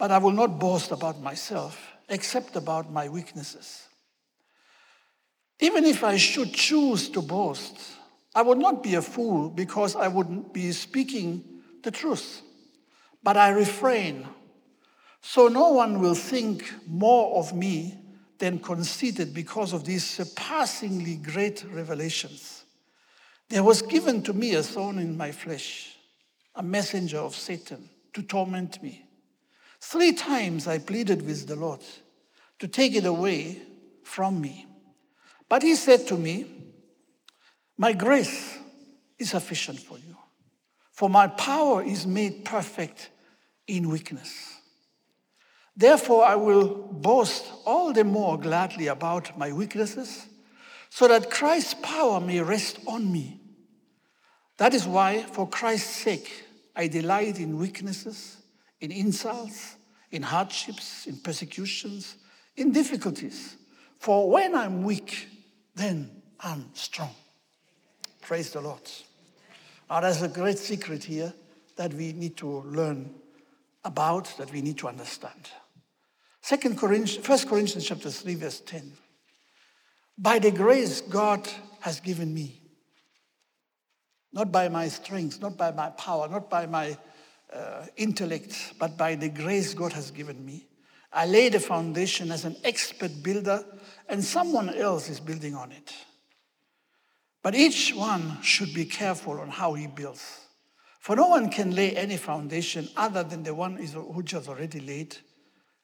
but 0.01 0.09
I 0.09 0.17
will 0.17 0.31
not 0.31 0.57
boast 0.57 0.91
about 0.91 1.21
myself, 1.21 1.79
except 2.09 2.55
about 2.55 2.91
my 2.91 3.07
weaknesses. 3.07 3.87
Even 5.59 5.85
if 5.85 6.03
I 6.03 6.17
should 6.17 6.53
choose 6.53 7.07
to 7.09 7.21
boast, 7.21 7.77
I 8.33 8.41
would 8.41 8.57
not 8.57 8.81
be 8.81 8.95
a 8.95 9.01
fool 9.03 9.47
because 9.47 9.95
I 9.95 10.07
wouldn't 10.07 10.55
be 10.55 10.71
speaking 10.71 11.43
the 11.83 11.91
truth. 11.91 12.41
But 13.21 13.37
I 13.37 13.49
refrain, 13.49 14.25
so 15.21 15.47
no 15.47 15.69
one 15.69 15.99
will 15.99 16.15
think 16.15 16.73
more 16.87 17.37
of 17.37 17.55
me 17.55 17.97
than 18.39 18.59
conceited 18.59 19.33
because 19.33 19.71
of 19.71 19.85
these 19.85 20.03
surpassingly 20.03 21.15
great 21.15 21.63
revelations. 21.71 22.63
There 23.49 23.63
was 23.63 23.81
given 23.81 24.23
to 24.23 24.33
me 24.33 24.55
a 24.55 24.63
thorn 24.63 24.97
in 24.97 25.15
my 25.15 25.31
flesh, 25.31 25.95
a 26.55 26.63
messenger 26.63 27.19
of 27.19 27.35
Satan 27.35 27.89
to 28.13 28.23
torment 28.23 28.81
me. 28.81 29.05
Three 29.79 30.13
times 30.13 30.67
I 30.67 30.79
pleaded 30.79 31.25
with 31.25 31.47
the 31.47 31.55
Lord 31.55 31.81
to 32.59 32.67
take 32.67 32.95
it 32.95 33.05
away 33.05 33.61
from 34.03 34.39
me. 34.39 34.67
But 35.49 35.63
he 35.63 35.75
said 35.75 36.07
to 36.07 36.17
me, 36.17 36.45
My 37.77 37.93
grace 37.93 38.57
is 39.19 39.31
sufficient 39.31 39.79
for 39.79 39.97
you, 39.97 40.15
For 40.91 41.09
my 41.09 41.27
power 41.27 41.83
is 41.83 42.07
made 42.07 42.45
perfect 42.45 43.09
in 43.67 43.89
weakness. 43.89 44.60
Therefore, 45.75 46.25
I 46.25 46.35
will 46.35 46.75
boast 46.91 47.45
all 47.65 47.93
the 47.93 48.03
more 48.03 48.37
gladly 48.37 48.87
about 48.87 49.37
my 49.37 49.51
weaknesses, 49.51 50.27
so 50.89 51.07
that 51.07 51.31
Christ's 51.31 51.75
power 51.75 52.19
may 52.19 52.41
rest 52.41 52.79
on 52.85 53.11
me. 53.11 53.39
That 54.57 54.73
is 54.73 54.85
why, 54.85 55.23
for 55.23 55.47
Christ's 55.47 55.95
sake, 55.95 56.45
I 56.75 56.87
delight 56.87 57.39
in 57.39 57.57
weaknesses, 57.57 58.37
in 58.79 58.91
insults, 58.91 59.75
in 60.11 60.21
hardships, 60.21 61.07
in 61.07 61.17
persecutions, 61.17 62.15
in 62.57 62.71
difficulties. 62.71 63.55
For 63.99 64.29
when 64.29 64.53
I'm 64.53 64.83
weak, 64.83 65.27
then 65.73 66.21
I'm 66.39 66.69
strong. 66.73 67.15
Praise 68.21 68.51
the 68.51 68.61
Lord. 68.61 68.81
Now, 69.89 70.01
there's 70.01 70.21
a 70.21 70.27
great 70.27 70.57
secret 70.57 71.03
here 71.03 71.33
that 71.75 71.93
we 71.93 72.13
need 72.13 72.37
to 72.37 72.61
learn 72.61 73.15
about, 73.83 74.37
that 74.37 74.51
we 74.51 74.61
need 74.61 74.77
to 74.79 74.87
understand. 74.87 75.49
Second 76.41 76.77
Corinthians, 76.77 77.27
1 77.27 77.47
Corinthians 77.47 77.85
chapter 77.85 78.09
3, 78.09 78.35
verse 78.35 78.59
10. 78.61 78.91
By 80.17 80.39
the 80.39 80.51
grace 80.51 81.01
God 81.01 81.47
has 81.81 81.99
given 81.99 82.33
me, 82.33 82.59
not 84.33 84.51
by 84.51 84.69
my 84.69 84.87
strength, 84.87 85.41
not 85.41 85.57
by 85.57 85.71
my 85.71 85.89
power, 85.91 86.27
not 86.27 86.49
by 86.49 86.65
my 86.65 86.97
uh, 87.53 87.85
intellect, 87.97 88.73
but 88.79 88.97
by 88.97 89.15
the 89.15 89.29
grace 89.29 89.73
God 89.73 89.93
has 89.93 90.09
given 90.09 90.43
me. 90.45 90.65
I 91.13 91.25
lay 91.25 91.49
the 91.49 91.59
foundation 91.59 92.31
as 92.31 92.45
an 92.45 92.55
expert 92.63 93.11
builder, 93.21 93.63
and 94.07 94.23
someone 94.23 94.69
else 94.69 95.09
is 95.09 95.19
building 95.19 95.55
on 95.55 95.71
it. 95.71 95.93
But 97.43 97.55
each 97.55 97.93
one 97.93 98.41
should 98.41 98.73
be 98.73 98.85
careful 98.85 99.39
on 99.39 99.49
how 99.49 99.73
he 99.73 99.87
builds. 99.87 100.39
For 100.99 101.15
no 101.15 101.27
one 101.27 101.49
can 101.49 101.75
lay 101.75 101.95
any 101.95 102.17
foundation 102.17 102.87
other 102.95 103.23
than 103.23 103.43
the 103.43 103.55
one 103.55 103.75
which 103.77 104.31
has 104.31 104.47
already 104.47 104.79
laid, 104.79 105.17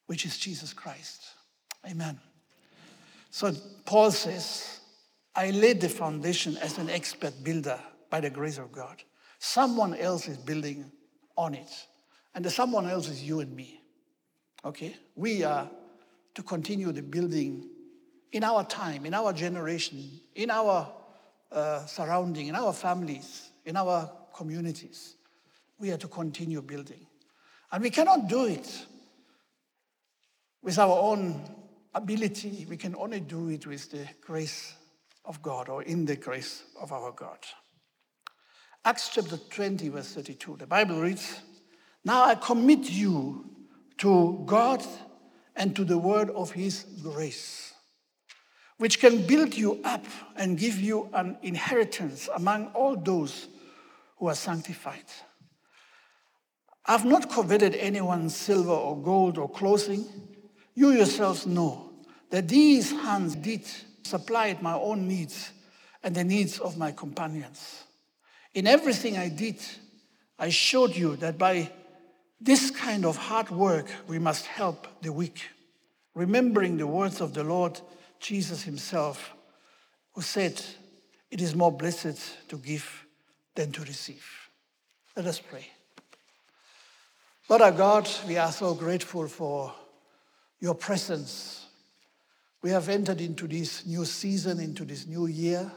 which 0.08 0.26
is 0.26 0.38
Jesus 0.38 0.74
Christ. 0.74 1.24
Amen. 1.86 2.20
So 3.30 3.54
Paul 3.86 4.12
says, 4.12 4.80
I 5.36 5.52
laid 5.52 5.82
the 5.82 5.90
foundation 5.90 6.58
as 6.58 6.78
an 6.80 6.90
expert 6.90 7.34
builder 7.44 7.80
by 8.10 8.22
the 8.22 8.30
grace 8.30 8.58
of 8.58 8.72
God. 8.72 9.04
Someone 9.40 9.94
else 9.94 10.28
is 10.28 10.38
building 10.38 10.92
on 11.38 11.54
it. 11.54 11.70
And 12.34 12.44
the 12.44 12.50
someone 12.50 12.90
else 12.90 13.08
is 13.10 13.24
you 13.24 13.42
and 13.42 13.56
me. 13.56 13.82
Okay? 14.66 14.96
We 15.16 15.44
are 15.44 15.70
to 16.34 16.44
continue 16.44 16.92
the 16.92 17.04
building 17.04 17.70
in 18.32 18.44
our 18.44 18.64
time, 18.66 19.06
in 19.06 19.14
our 19.14 19.34
generation, 19.34 20.20
in 20.36 20.50
our 20.50 20.92
uh, 21.52 21.86
surrounding, 21.86 22.48
in 22.48 22.56
our 22.56 22.74
families, 22.74 23.50
in 23.66 23.78
our 23.78 24.12
communities. 24.36 25.16
We 25.80 25.92
are 25.92 25.98
to 25.98 26.08
continue 26.08 26.62
building. 26.62 27.06
And 27.72 27.84
we 27.84 27.90
cannot 27.90 28.28
do 28.28 28.46
it 28.46 28.86
with 30.68 30.80
our 30.80 31.00
own 31.00 31.42
ability. 31.96 32.68
We 32.70 32.76
can 32.76 32.94
only 32.98 33.22
do 33.22 33.48
it 33.48 33.66
with 33.66 33.90
the 33.90 34.06
grace 34.20 34.74
of 35.24 35.42
God 35.42 35.70
or 35.70 35.82
in 35.84 36.04
the 36.04 36.18
grace 36.18 36.64
of 36.82 36.92
our 36.92 37.14
God. 37.14 37.38
Acts 38.84 39.08
chapter 39.14 39.38
20, 39.38 39.88
verse 39.88 40.14
32, 40.14 40.58
the 40.58 40.68
Bible 40.68 41.00
reads, 41.00 41.40
Now 42.04 42.26
I 42.26 42.36
commit 42.36 42.90
you 42.90 43.50
to 44.00 44.44
God 44.46 44.84
and 45.56 45.74
to 45.74 45.86
the 45.86 45.98
word 45.98 46.32
of 46.32 46.52
his 46.52 46.84
grace 47.02 47.74
which 48.78 49.00
can 49.00 49.26
build 49.26 49.56
you 49.56 49.80
up 49.86 50.06
and 50.36 50.58
give 50.58 50.80
you 50.82 51.10
an 51.14 51.38
inheritance 51.44 52.28
among 52.36 52.68
all 52.76 52.98
those 52.98 53.48
who 54.18 54.28
are 54.28 54.36
sanctified. 54.36 55.06
I've 56.86 57.06
not 57.06 57.30
coveted 57.30 57.74
anyone's 57.76 58.36
silver 58.36 58.72
or 58.72 59.02
gold 59.02 59.38
or 59.38 59.50
clothing. 59.50 60.06
You 60.78 60.92
yourselves 60.92 61.48
know 61.48 61.90
that 62.30 62.48
these 62.48 62.92
hands 62.92 63.34
did 63.34 63.66
supply 64.04 64.56
my 64.62 64.76
own 64.76 65.08
needs 65.08 65.52
and 66.04 66.14
the 66.14 66.24
needs 66.24 66.60
of 66.60 66.78
my 66.78 66.92
companions. 66.92 67.84
In 68.54 68.68
everything 68.68 69.18
I 69.18 69.30
did, 69.30 69.60
I 70.38 70.50
showed 70.50 70.96
you 70.96 71.16
that 71.16 71.40
by 71.40 71.72
this 72.40 72.70
kind 72.70 73.06
of 73.06 73.18
hard 73.18 73.50
work, 73.50 73.88
we 74.06 74.20
must 74.20 74.46
help 74.46 75.02
the 75.02 75.12
weak, 75.12 75.50
remembering 76.14 76.78
the 76.78 76.86
words 76.86 77.22
of 77.22 77.34
the 77.34 77.44
Lord 77.44 77.82
Jesus 78.20 78.62
himself, 78.62 79.34
who 80.14 80.22
said, 80.22 80.62
It 81.32 81.42
is 81.42 81.56
more 81.56 81.72
blessed 81.72 82.50
to 82.50 82.56
give 82.56 83.04
than 83.56 83.72
to 83.72 83.82
receive. 83.82 84.24
Let 85.16 85.26
us 85.26 85.40
pray. 85.40 85.66
Lord 87.50 87.64
our 87.64 87.72
God, 87.72 88.08
we 88.28 88.38
are 88.38 88.52
so 88.52 88.76
grateful 88.76 89.28
for 89.28 89.74
your 90.60 90.76
presence. 90.76 91.68
We 92.62 92.72
have 92.72 92.90
entered 92.90 93.22
into 93.22 93.48
this 93.48 93.86
new 93.86 94.06
season, 94.06 94.60
into 94.60 94.86
this 94.86 95.06
new 95.06 95.28
year. 95.28 95.72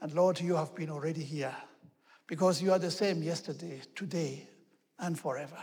And 0.00 0.12
Lord, 0.14 0.40
you 0.40 0.56
have 0.56 0.74
been 0.74 0.90
already 0.90 1.22
here 1.22 1.54
because 2.26 2.62
you 2.62 2.72
are 2.72 2.78
the 2.78 2.90
same 2.90 3.22
yesterday, 3.22 3.82
today, 3.94 4.48
and 4.98 5.18
forever. 5.18 5.58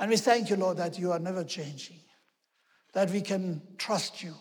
And 0.00 0.10
we 0.10 0.16
thank 0.16 0.50
you, 0.50 0.56
Lord, 0.56 0.76
that 0.76 0.98
you 0.98 1.12
are 1.12 1.18
never 1.18 1.44
changing, 1.44 2.00
that 2.92 3.10
we 3.10 3.20
can 3.20 3.62
trust 3.76 4.22
you 4.22 4.34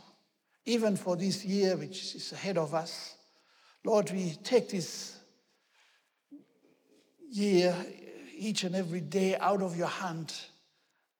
even 0.68 0.98
for 0.98 1.16
this 1.16 1.46
year 1.46 1.78
which 1.78 2.14
is 2.14 2.32
ahead 2.34 2.58
of 2.58 2.76
us. 2.76 3.16
Lord, 3.84 4.12
we 4.12 4.38
take 4.44 4.70
this 4.70 5.18
year, 7.32 7.74
each 8.36 8.66
and 8.66 8.76
every 8.76 9.00
day, 9.00 9.38
out 9.38 9.62
of 9.62 9.78
your 9.78 9.88
hand. 9.88 10.34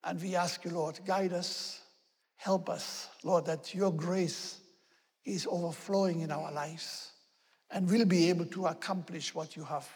And 0.04 0.20
we 0.20 0.36
ask 0.36 0.64
you, 0.64 0.70
Lord, 0.70 1.00
guide 1.06 1.32
us, 1.32 1.80
help 2.38 2.70
us, 2.70 3.08
Lord, 3.22 3.44
that 3.46 3.74
your 3.74 3.92
grace 3.92 4.60
is 5.24 5.46
overflowing 5.50 6.20
in 6.20 6.30
our 6.30 6.50
lives 6.50 7.12
and 7.70 7.90
we'll 7.90 8.06
be 8.06 8.30
able 8.30 8.46
to 8.46 8.66
accomplish 8.66 9.34
what 9.34 9.56
you 9.56 9.64
have 9.64 9.86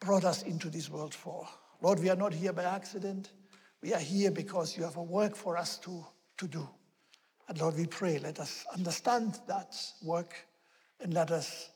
brought 0.00 0.24
us 0.24 0.42
into 0.42 0.70
this 0.70 0.88
world 0.88 1.12
for. 1.12 1.48
Lord, 1.80 1.98
we 1.98 2.10
are 2.10 2.16
not 2.16 2.32
here 2.32 2.52
by 2.52 2.64
accident. 2.64 3.30
We 3.82 3.92
are 3.92 4.00
here 4.00 4.30
because 4.30 4.76
you 4.76 4.84
have 4.84 4.96
a 4.96 5.02
work 5.02 5.34
for 5.34 5.56
us 5.56 5.78
to, 5.78 6.06
to 6.38 6.46
do. 6.46 6.68
And 7.48 7.60
Lord, 7.60 7.76
we 7.76 7.86
pray, 7.86 8.18
let 8.18 8.38
us 8.38 8.64
understand 8.72 9.40
that 9.48 9.74
work 10.02 10.34
and 11.00 11.12
let 11.12 11.30
us 11.30 11.70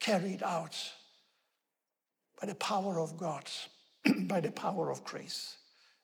carry 0.00 0.32
it 0.32 0.42
out 0.42 0.76
by 2.40 2.46
the 2.46 2.54
power 2.56 2.98
of 2.98 3.16
God, 3.16 3.48
by 4.22 4.40
the 4.40 4.50
power 4.50 4.90
of 4.90 5.04
grace. 5.04 5.56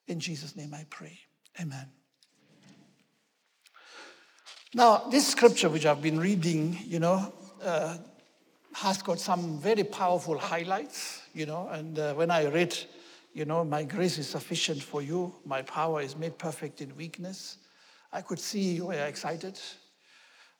In 0.07 0.19
Jesus' 0.19 0.55
name 0.55 0.73
I 0.73 0.85
pray. 0.89 1.19
Amen. 1.59 2.00
Now, 4.73 5.09
this 5.11 5.27
scripture 5.27 5.67
which 5.67 5.85
I've 5.85 6.01
been 6.01 6.17
reading, 6.17 6.77
you 6.85 6.99
know, 6.99 7.33
uh, 7.61 7.97
has 8.73 9.01
got 9.01 9.19
some 9.19 9.59
very 9.59 9.83
powerful 9.83 10.37
highlights, 10.37 11.23
you 11.33 11.45
know, 11.45 11.67
and 11.67 11.99
uh, 11.99 12.13
when 12.13 12.31
I 12.31 12.45
read, 12.45 12.77
you 13.33 13.43
know, 13.43 13.65
my 13.65 13.83
grace 13.83 14.17
is 14.17 14.29
sufficient 14.29 14.81
for 14.81 15.01
you, 15.01 15.35
my 15.45 15.61
power 15.61 16.01
is 16.01 16.15
made 16.15 16.37
perfect 16.37 16.79
in 16.79 16.95
weakness. 16.95 17.57
I 18.13 18.21
could 18.21 18.39
see 18.39 18.75
you 18.75 18.85
were 18.85 19.05
excited. 19.05 19.59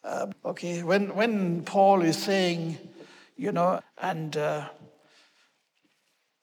Uh, 0.04 0.28
okay, 0.44 0.84
when, 0.84 1.16
when 1.16 1.64
Paul 1.64 2.02
is 2.02 2.18
saying, 2.18 2.78
you 3.38 3.54
know, 3.54 3.80
and 3.98 4.36
uh, 4.36 4.68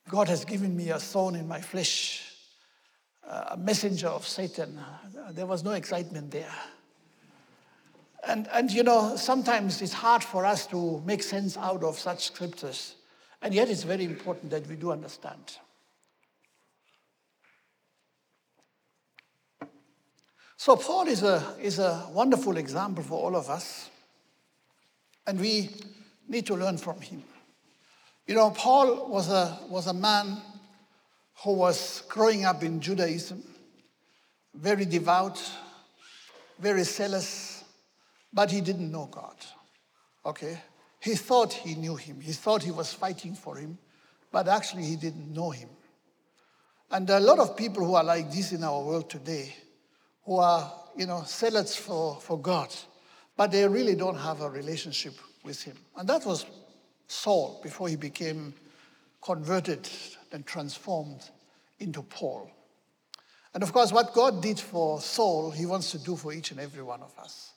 God 0.08 0.28
has 0.28 0.46
given 0.46 0.74
me 0.74 0.88
a 0.88 0.98
thorn 0.98 1.34
in 1.34 1.46
my 1.46 1.60
flesh, 1.60 2.32
uh, 3.28 3.48
a 3.50 3.56
messenger 3.58 4.08
of 4.08 4.26
Satan, 4.26 4.80
there 5.32 5.44
was 5.44 5.62
no 5.62 5.72
excitement 5.72 6.30
there. 6.30 6.54
And, 8.26 8.48
and 8.52 8.70
you 8.70 8.82
know, 8.82 9.16
sometimes 9.16 9.80
it's 9.80 9.92
hard 9.92 10.24
for 10.24 10.44
us 10.44 10.66
to 10.68 11.02
make 11.06 11.22
sense 11.22 11.56
out 11.56 11.84
of 11.84 11.98
such 11.98 12.24
scriptures. 12.24 12.96
And 13.40 13.54
yet 13.54 13.68
it's 13.68 13.84
very 13.84 14.04
important 14.04 14.50
that 14.50 14.66
we 14.66 14.76
do 14.76 14.90
understand. 14.90 15.58
So, 20.56 20.74
Paul 20.74 21.06
is 21.06 21.22
a, 21.22 21.54
is 21.62 21.78
a 21.78 22.08
wonderful 22.12 22.56
example 22.56 23.04
for 23.04 23.14
all 23.14 23.36
of 23.36 23.48
us, 23.48 23.88
and 25.24 25.38
we 25.40 25.70
need 26.28 26.46
to 26.46 26.56
learn 26.56 26.78
from 26.78 27.00
him. 27.00 27.22
You 28.26 28.34
know, 28.34 28.50
Paul 28.50 29.08
was 29.08 29.30
a, 29.30 29.56
was 29.68 29.86
a 29.86 29.94
man 29.94 30.36
who 31.44 31.52
was 31.52 32.02
growing 32.08 32.44
up 32.44 32.64
in 32.64 32.80
Judaism, 32.80 33.44
very 34.52 34.84
devout, 34.84 35.40
very 36.58 36.82
zealous, 36.82 37.57
but 38.32 38.50
he 38.50 38.60
didn't 38.60 38.90
know 38.90 39.06
God. 39.10 39.36
Okay? 40.24 40.58
He 41.00 41.14
thought 41.14 41.52
he 41.52 41.74
knew 41.74 41.96
him, 41.96 42.20
he 42.20 42.32
thought 42.32 42.62
he 42.62 42.70
was 42.70 42.92
fighting 42.92 43.34
for 43.34 43.56
him, 43.56 43.78
but 44.30 44.48
actually 44.48 44.84
he 44.84 44.96
didn't 44.96 45.32
know 45.32 45.50
him. 45.50 45.68
And 46.90 47.06
there 47.06 47.16
are 47.16 47.20
a 47.20 47.24
lot 47.24 47.38
of 47.38 47.56
people 47.56 47.84
who 47.84 47.94
are 47.94 48.04
like 48.04 48.30
this 48.30 48.52
in 48.52 48.64
our 48.64 48.82
world 48.82 49.10
today 49.10 49.54
who 50.24 50.36
are, 50.36 50.72
you 50.96 51.06
know, 51.06 51.22
zealots 51.26 51.74
for, 51.74 52.20
for 52.20 52.38
God, 52.38 52.74
but 53.36 53.50
they 53.50 53.66
really 53.66 53.94
don't 53.94 54.16
have 54.18 54.40
a 54.40 54.50
relationship 54.50 55.14
with 55.42 55.62
Him. 55.62 55.76
And 55.96 56.08
that 56.08 56.26
was 56.26 56.44
Saul 57.06 57.60
before 57.62 57.88
he 57.88 57.96
became 57.96 58.52
converted 59.22 59.88
then 60.30 60.42
transformed 60.42 61.30
into 61.80 62.02
Paul. 62.02 62.50
And 63.54 63.62
of 63.62 63.72
course, 63.72 63.90
what 63.90 64.12
God 64.12 64.42
did 64.42 64.60
for 64.60 65.00
Saul, 65.00 65.50
he 65.50 65.64
wants 65.64 65.90
to 65.92 65.98
do 65.98 66.16
for 66.16 66.32
each 66.32 66.50
and 66.50 66.60
every 66.60 66.82
one 66.82 67.00
of 67.00 67.18
us. 67.18 67.52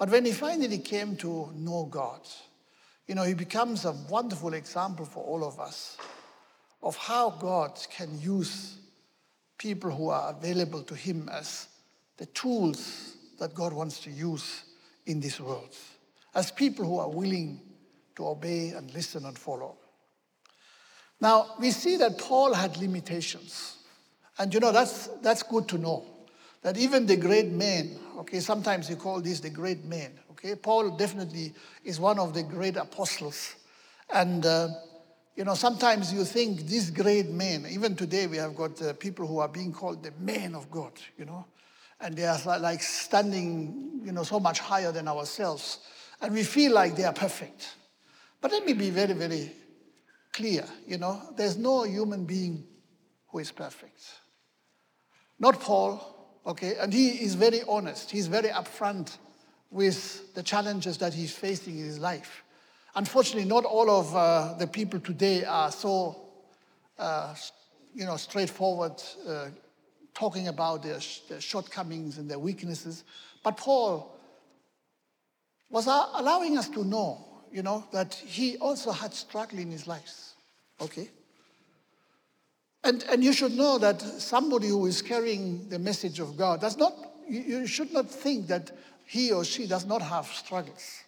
But 0.00 0.08
when 0.08 0.24
he 0.24 0.32
finally 0.32 0.78
came 0.78 1.14
to 1.16 1.52
know 1.54 1.84
God, 1.84 2.22
you 3.06 3.14
know, 3.14 3.24
he 3.24 3.34
becomes 3.34 3.84
a 3.84 3.92
wonderful 4.08 4.54
example 4.54 5.04
for 5.04 5.22
all 5.22 5.44
of 5.44 5.60
us 5.60 5.98
of 6.82 6.96
how 6.96 7.28
God 7.28 7.78
can 7.94 8.18
use 8.18 8.78
people 9.58 9.90
who 9.90 10.08
are 10.08 10.30
available 10.30 10.82
to 10.84 10.94
him 10.94 11.28
as 11.30 11.68
the 12.16 12.24
tools 12.24 13.18
that 13.38 13.52
God 13.52 13.74
wants 13.74 14.00
to 14.00 14.10
use 14.10 14.62
in 15.04 15.20
this 15.20 15.38
world, 15.38 15.76
as 16.34 16.50
people 16.50 16.86
who 16.86 16.98
are 16.98 17.10
willing 17.10 17.60
to 18.16 18.26
obey 18.26 18.70
and 18.70 18.90
listen 18.94 19.26
and 19.26 19.38
follow. 19.38 19.76
Now, 21.20 21.56
we 21.60 21.72
see 21.72 21.98
that 21.98 22.16
Paul 22.16 22.54
had 22.54 22.78
limitations. 22.78 23.76
And 24.38 24.54
you 24.54 24.60
know, 24.60 24.72
that's, 24.72 25.08
that's 25.20 25.42
good 25.42 25.68
to 25.68 25.76
know. 25.76 26.06
That 26.62 26.76
even 26.76 27.06
the 27.06 27.16
great 27.16 27.50
men, 27.50 27.98
okay, 28.18 28.40
sometimes 28.40 28.90
you 28.90 28.96
call 28.96 29.20
these 29.20 29.40
the 29.40 29.50
great 29.50 29.84
men, 29.84 30.18
okay? 30.32 30.54
Paul 30.54 30.96
definitely 30.96 31.54
is 31.84 31.98
one 31.98 32.18
of 32.18 32.34
the 32.34 32.42
great 32.42 32.76
apostles. 32.76 33.54
And, 34.12 34.44
uh, 34.44 34.68
you 35.36 35.44
know, 35.44 35.54
sometimes 35.54 36.12
you 36.12 36.24
think 36.24 36.66
these 36.66 36.90
great 36.90 37.30
men, 37.30 37.66
even 37.70 37.96
today 37.96 38.26
we 38.26 38.36
have 38.36 38.54
got 38.54 38.80
uh, 38.82 38.92
people 38.94 39.26
who 39.26 39.38
are 39.38 39.48
being 39.48 39.72
called 39.72 40.02
the 40.02 40.12
men 40.18 40.54
of 40.54 40.70
God, 40.70 40.92
you 41.16 41.24
know, 41.24 41.46
and 41.98 42.14
they 42.14 42.26
are 42.26 42.58
like 42.58 42.82
standing, 42.82 44.02
you 44.04 44.12
know, 44.12 44.22
so 44.22 44.38
much 44.38 44.60
higher 44.60 44.92
than 44.92 45.08
ourselves. 45.08 45.78
And 46.20 46.34
we 46.34 46.42
feel 46.42 46.72
like 46.74 46.94
they 46.94 47.04
are 47.04 47.12
perfect. 47.14 47.74
But 48.42 48.52
let 48.52 48.66
me 48.66 48.74
be 48.74 48.90
very, 48.90 49.14
very 49.14 49.52
clear, 50.32 50.64
you 50.86 50.98
know, 50.98 51.22
there's 51.36 51.56
no 51.56 51.84
human 51.84 52.24
being 52.24 52.66
who 53.28 53.38
is 53.38 53.50
perfect. 53.50 54.02
Not 55.38 55.60
Paul, 55.60 56.19
okay? 56.46 56.76
And 56.80 56.92
he 56.92 57.08
is 57.22 57.34
very 57.34 57.62
honest. 57.68 58.10
He's 58.10 58.26
very 58.26 58.48
upfront 58.48 59.16
with 59.70 60.34
the 60.34 60.42
challenges 60.42 60.98
that 60.98 61.14
he's 61.14 61.32
facing 61.32 61.78
in 61.78 61.84
his 61.84 61.98
life. 61.98 62.42
Unfortunately, 62.94 63.48
not 63.48 63.64
all 63.64 63.90
of 63.90 64.14
uh, 64.16 64.54
the 64.58 64.66
people 64.66 64.98
today 64.98 65.44
are 65.44 65.70
so, 65.70 66.20
uh, 66.98 67.34
you 67.94 68.04
know, 68.04 68.16
straightforward, 68.16 69.00
uh, 69.28 69.46
talking 70.12 70.48
about 70.48 70.82
their, 70.82 71.00
sh- 71.00 71.20
their 71.28 71.40
shortcomings 71.40 72.18
and 72.18 72.28
their 72.28 72.38
weaknesses. 72.38 73.04
But 73.44 73.56
Paul 73.56 74.18
was 75.70 75.86
allowing 75.86 76.58
us 76.58 76.68
to 76.70 76.84
know 76.84 77.30
you 77.52 77.62
know, 77.62 77.84
that 77.92 78.14
he 78.14 78.56
also 78.58 78.92
had 78.92 79.12
struggle 79.12 79.58
in 79.58 79.70
his 79.70 79.86
life. 79.86 80.34
Okay? 80.80 81.10
And, 82.82 83.04
and 83.10 83.22
you 83.22 83.32
should 83.32 83.52
know 83.52 83.78
that 83.78 84.00
somebody 84.00 84.68
who 84.68 84.86
is 84.86 85.02
carrying 85.02 85.68
the 85.68 85.78
message 85.78 86.18
of 86.18 86.36
God 86.36 86.62
does 86.62 86.78
not, 86.78 86.94
you, 87.28 87.66
should 87.66 87.92
not 87.92 88.08
think 88.10 88.46
that 88.46 88.70
he 89.06 89.32
or 89.32 89.44
she 89.44 89.66
does 89.66 89.84
not 89.84 90.00
have 90.00 90.26
struggles. 90.26 91.02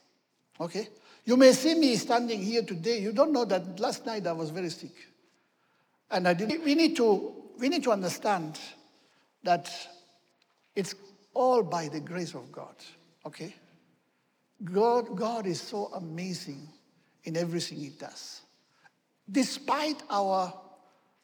Okay? 0.61 0.89
You 1.25 1.37
may 1.37 1.53
see 1.53 1.75
me 1.75 1.97
standing 1.97 2.43
here 2.43 2.63
today. 2.63 2.99
You 2.99 3.13
don't 3.13 3.33
know 3.33 3.45
that 3.47 3.81
last 3.81 4.05
night 4.05 4.27
I 4.27 4.33
was 4.33 4.51
very 4.51 4.69
sick. 4.69 4.95
And 6.11 6.29
I 6.29 6.35
didn't, 6.35 6.63
we, 6.63 6.75
need 6.75 6.95
to, 6.97 7.33
we 7.59 7.69
need 7.69 7.85
to 7.85 7.93
understand 7.93 8.59
that 9.45 9.71
it's 10.77 10.95
all 11.33 11.63
by 11.63 11.89
the 11.89 12.01
grace 12.01 12.35
of 12.35 12.53
God. 12.53 12.75
Okay? 13.25 13.55
God, 14.63 15.17
God 15.17 15.47
is 15.47 15.61
so 15.61 15.87
amazing 15.95 16.69
in 17.25 17.37
everything 17.37 17.79
He 17.79 17.89
does. 17.89 18.43
Despite 19.31 20.03
our 20.11 20.53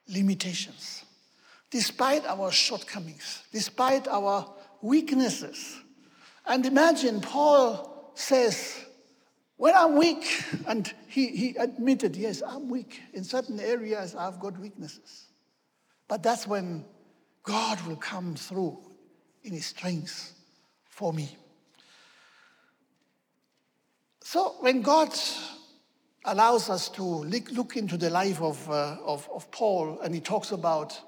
limitations, 0.08 1.04
despite 1.70 2.24
our 2.26 2.50
shortcomings, 2.50 3.42
despite 3.52 4.08
our 4.08 4.54
weaknesses. 4.80 5.78
And 6.46 6.64
imagine 6.64 7.20
Paul 7.20 8.12
says, 8.14 8.84
when 9.56 9.74
I'm 9.74 9.96
weak, 9.96 10.24
and 10.66 10.92
he, 11.08 11.28
he 11.28 11.56
admitted, 11.56 12.16
yes, 12.16 12.42
I'm 12.46 12.68
weak. 12.68 13.00
In 13.12 13.24
certain 13.24 13.58
areas, 13.58 14.14
I've 14.14 14.38
got 14.38 14.58
weaknesses. 14.58 15.26
But 16.06 16.22
that's 16.22 16.46
when 16.46 16.84
God 17.42 17.80
will 17.86 17.96
come 17.96 18.36
through 18.36 18.78
in 19.42 19.52
his 19.52 19.66
strength 19.66 20.32
for 20.84 21.12
me. 21.12 21.36
So 24.20 24.56
when 24.60 24.82
God 24.82 25.12
allows 26.24 26.68
us 26.68 26.88
to 26.90 27.02
look 27.02 27.76
into 27.76 27.96
the 27.96 28.10
life 28.10 28.40
of, 28.42 28.68
uh, 28.70 28.96
of, 29.04 29.28
of, 29.32 29.50
Paul 29.50 30.00
and 30.00 30.14
he 30.14 30.20
talks 30.20 30.52
about 30.52 31.00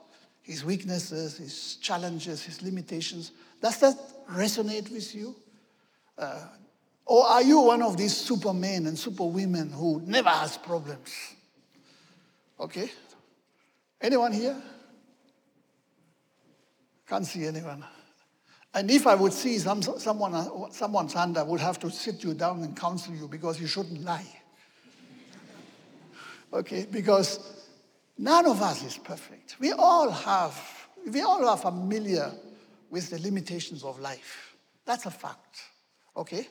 his 0.43 0.65
weaknesses, 0.65 1.39
his 1.39 1.77
challenges, 1.77 2.43
his 2.43 2.63
limitations, 2.63 3.33
does 3.61 3.79
that 3.81 3.97
resonate 4.33 4.91
with 4.91 5.15
you? 5.15 5.37
Uh, 6.17 6.47
or 7.05 7.27
are 7.27 7.43
you 7.43 7.61
one 7.61 7.83
of 7.83 7.97
these 7.97 8.17
supermen 8.17 8.87
and 8.87 8.99
superwomen 8.99 9.71
who 9.71 10.01
never 10.07 10.31
has 10.31 10.57
problems? 10.57 11.11
Okay? 12.59 12.91
Anyone 14.01 14.33
here? 14.33 14.61
Can't 17.09 17.27
see 17.27 17.47
anyone. 17.47 17.85
And 18.73 18.91
if 18.91 19.07
I 19.07 19.17
would 19.17 19.33
see 19.33 19.59
some, 19.59 19.83
someone, 19.83 20.71
someone's 20.71 21.13
hand, 21.13 21.37
I 21.37 21.43
would 21.43 21.61
have 21.61 21.79
to 21.81 21.91
sit 21.91 22.23
you 22.23 22.35
down 22.35 22.63
and 22.63 22.77
counsel 22.77 23.15
you 23.15 23.27
because 23.27 23.61
you 23.61 23.67
shouldn't 23.67 24.05
lie. 24.05 24.40
Okay, 26.53 26.87
because 26.91 27.39
none 28.19 28.47
of 28.47 28.61
us 28.61 28.85
is 28.85 28.99
perfect. 28.99 29.57
We 29.61 29.73
all 29.73 30.11
have, 30.11 30.61
we 31.11 31.23
all 31.23 31.49
are 31.49 31.57
familiar 31.57 32.33
with 32.91 33.11
the 33.11 33.19
limitations 33.21 33.85
of 33.85 34.01
life. 34.01 34.57
That's 34.85 35.07
a 35.07 35.11
fact. 35.11 35.63
Okay? 36.17 36.49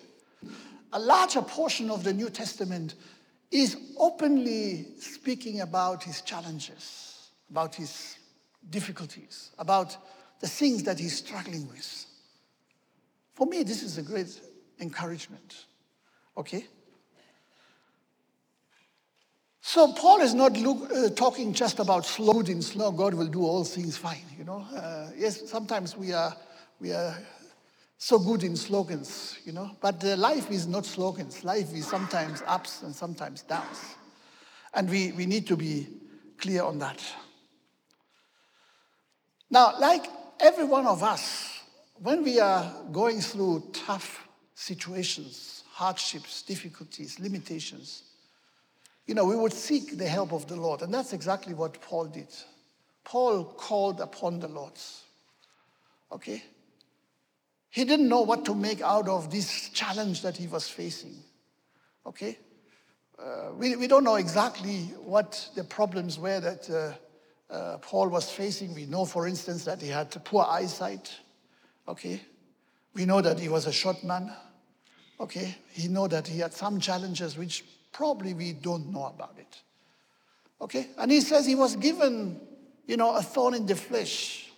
A 0.93 0.99
larger 0.99 1.41
portion 1.41 1.91
of 1.91 2.03
the 2.03 2.13
New 2.13 2.29
Testament 2.29 2.95
is 3.51 3.75
openly 3.97 4.87
speaking 4.99 5.61
about 5.61 6.03
his 6.03 6.21
challenges, 6.21 7.29
about 7.49 7.75
his 7.75 8.17
difficulties, 8.69 9.51
about 9.59 9.97
the 10.39 10.47
things 10.47 10.83
that 10.83 10.97
he's 10.97 11.17
struggling 11.17 11.67
with. 11.67 12.05
For 13.33 13.45
me, 13.45 13.63
this 13.63 13.83
is 13.83 13.97
a 13.97 14.01
great 14.01 14.39
encouragement. 14.79 15.65
Okay? 16.37 16.65
So 19.61 19.93
Paul 19.93 20.21
is 20.21 20.33
not 20.33 20.57
look, 20.57 20.89
uh, 20.91 21.09
talking 21.09 21.53
just 21.53 21.79
about 21.79 22.05
slow 22.05 22.39
in 22.39 22.61
slow. 22.61 22.91
God 22.91 23.13
will 23.13 23.27
do 23.27 23.43
all 23.43 23.63
things 23.63 23.97
fine. 23.97 24.25
You 24.37 24.45
know, 24.45 24.65
uh, 24.75 25.09
yes, 25.17 25.49
sometimes 25.49 25.97
we 25.97 26.13
are 26.13 26.35
we 26.79 26.91
are 26.91 27.17
so 27.97 28.17
good 28.19 28.43
in 28.43 28.55
slogans. 28.55 29.37
You 29.45 29.51
know, 29.51 29.71
but 29.81 30.03
uh, 30.03 30.15
life 30.15 30.49
is 30.49 30.65
not 30.65 30.85
slogans. 30.85 31.43
Life 31.43 31.73
is 31.73 31.87
sometimes 31.87 32.41
ups 32.47 32.83
and 32.83 32.95
sometimes 32.95 33.41
downs, 33.43 33.95
and 34.73 34.89
we 34.89 35.11
we 35.11 35.25
need 35.25 35.45
to 35.47 35.57
be 35.57 35.87
clear 36.37 36.63
on 36.63 36.79
that. 36.79 37.01
Now, 39.51 39.73
like 39.79 40.05
every 40.39 40.63
one 40.63 40.85
of 40.87 41.03
us, 41.03 41.59
when 42.01 42.23
we 42.23 42.39
are 42.39 42.71
going 42.91 43.19
through 43.19 43.71
tough 43.73 44.27
situations, 44.53 45.63
hardships, 45.73 46.43
difficulties, 46.43 47.19
limitations, 47.19 48.03
you 49.09 49.15
know, 49.15 49.25
we 49.25 49.35
would 49.35 49.53
seek 49.53 49.97
the 49.97 50.07
help 50.07 50.31
of 50.33 50.47
the 50.47 50.55
Lord. 50.55 50.83
And 50.83 50.93
that's 50.93 51.13
exactly 51.13 51.55
what 51.55 51.81
Paul 51.81 52.05
did. 52.05 52.27
Paul 53.03 53.43
called 53.43 54.01
upon 54.01 54.39
the 54.39 54.47
Lord. 54.47 54.73
Okay? 56.11 56.43
He 57.71 57.85
didn't 57.85 58.07
know 58.07 58.21
what 58.21 58.45
to 58.45 58.53
make 58.53 58.81
out 58.83 59.07
of 59.07 59.31
this 59.31 59.69
challenge 59.69 60.21
that 60.21 60.37
he 60.37 60.45
was 60.45 60.69
facing. 60.69 61.15
Okay? 62.05 62.37
Uh, 63.17 63.49
we, 63.57 63.75
we 63.77 63.87
don't 63.87 64.03
know 64.03 64.13
exactly 64.13 64.81
what 65.03 65.49
the 65.55 65.63
problems 65.63 66.19
were 66.19 66.39
that 66.39 66.69
uh, 66.69 67.51
uh, 67.51 67.77
Paul 67.79 68.09
was 68.09 68.29
facing. 68.29 68.75
We 68.75 68.85
know, 68.85 69.05
for 69.05 69.27
instance, 69.27 69.65
that 69.65 69.81
he 69.81 69.87
had 69.87 70.23
poor 70.23 70.45
eyesight. 70.47 71.11
Okay? 71.87 72.21
We 72.93 73.05
know 73.05 73.21
that 73.21 73.39
he 73.39 73.49
was 73.49 73.65
a 73.65 73.73
short 73.73 74.03
man. 74.03 74.31
Okay? 75.19 75.55
He 75.71 75.87
know 75.87 76.07
that 76.07 76.27
he 76.27 76.37
had 76.37 76.53
some 76.53 76.79
challenges 76.79 77.39
which 77.39 77.63
probably 77.91 78.33
we 78.33 78.53
don't 78.53 78.91
know 78.91 79.05
about 79.05 79.35
it. 79.37 79.61
Okay? 80.61 80.87
And 80.97 81.11
he 81.11 81.21
says 81.21 81.45
he 81.45 81.55
was 81.55 81.75
given, 81.75 82.39
you 82.87 82.97
know, 82.97 83.15
a 83.15 83.21
thorn 83.21 83.53
in 83.53 83.65
the 83.65 83.75
flesh. 83.75 84.51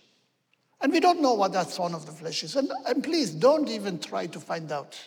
And 0.81 0.91
we 0.91 0.99
don't 0.99 1.21
know 1.21 1.33
what 1.33 1.53
that 1.53 1.67
thorn 1.67 1.93
of 1.93 2.05
the 2.05 2.11
flesh 2.11 2.43
is. 2.43 2.55
And, 2.55 2.71
and 2.87 3.03
please 3.03 3.31
don't 3.31 3.69
even 3.69 3.99
try 3.99 4.25
to 4.27 4.39
find 4.39 4.71
out 4.71 4.97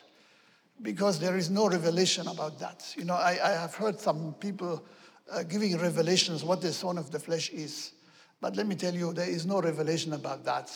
because 0.82 1.18
there 1.18 1.37
is 1.37 1.50
no 1.50 1.68
revelation 1.68 2.28
about 2.28 2.58
that. 2.60 2.94
You 2.96 3.04
know, 3.04 3.14
I, 3.14 3.38
I 3.42 3.50
have 3.52 3.74
heard 3.74 4.00
some 4.00 4.34
people 4.34 4.84
uh, 5.32 5.42
giving 5.42 5.76
revelations 5.78 6.44
what 6.44 6.60
the 6.60 6.72
thorn 6.72 6.98
of 6.98 7.10
the 7.10 7.18
flesh 7.18 7.50
is. 7.50 7.92
But 8.40 8.56
let 8.56 8.66
me 8.66 8.74
tell 8.74 8.94
you, 8.94 9.12
there 9.12 9.28
is 9.28 9.46
no 9.46 9.60
revelation 9.60 10.12
about 10.12 10.44
that. 10.44 10.70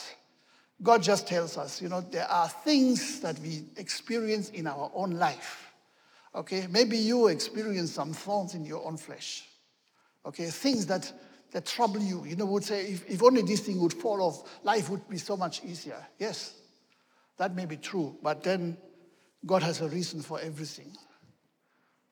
God 0.82 1.02
just 1.02 1.26
tells 1.26 1.58
us, 1.58 1.82
you 1.82 1.88
know, 1.88 2.00
there 2.00 2.28
are 2.30 2.48
things 2.48 3.20
that 3.20 3.38
we 3.40 3.64
experience 3.76 4.50
in 4.50 4.66
our 4.66 4.90
own 4.94 5.12
life. 5.12 5.67
Okay, 6.34 6.66
maybe 6.68 6.96
you 6.96 7.28
experience 7.28 7.92
some 7.92 8.12
thorns 8.12 8.54
in 8.54 8.64
your 8.64 8.84
own 8.84 8.96
flesh. 8.96 9.48
Okay, 10.26 10.46
things 10.46 10.86
that 10.86 11.12
that 11.52 11.66
trouble 11.66 12.00
you. 12.00 12.24
You 12.24 12.36
know, 12.36 12.46
would 12.46 12.64
say, 12.64 12.86
if, 12.86 13.08
if 13.08 13.22
only 13.22 13.42
this 13.42 13.60
thing 13.60 13.80
would 13.80 13.94
fall 13.94 14.20
off, 14.22 14.60
life 14.62 14.90
would 14.90 15.08
be 15.08 15.18
so 15.18 15.36
much 15.36 15.64
easier. 15.64 16.06
Yes, 16.18 16.54
that 17.38 17.54
may 17.54 17.64
be 17.64 17.76
true, 17.76 18.16
but 18.22 18.42
then 18.42 18.76
God 19.46 19.62
has 19.62 19.80
a 19.80 19.88
reason 19.88 20.20
for 20.20 20.40
everything. 20.40 20.92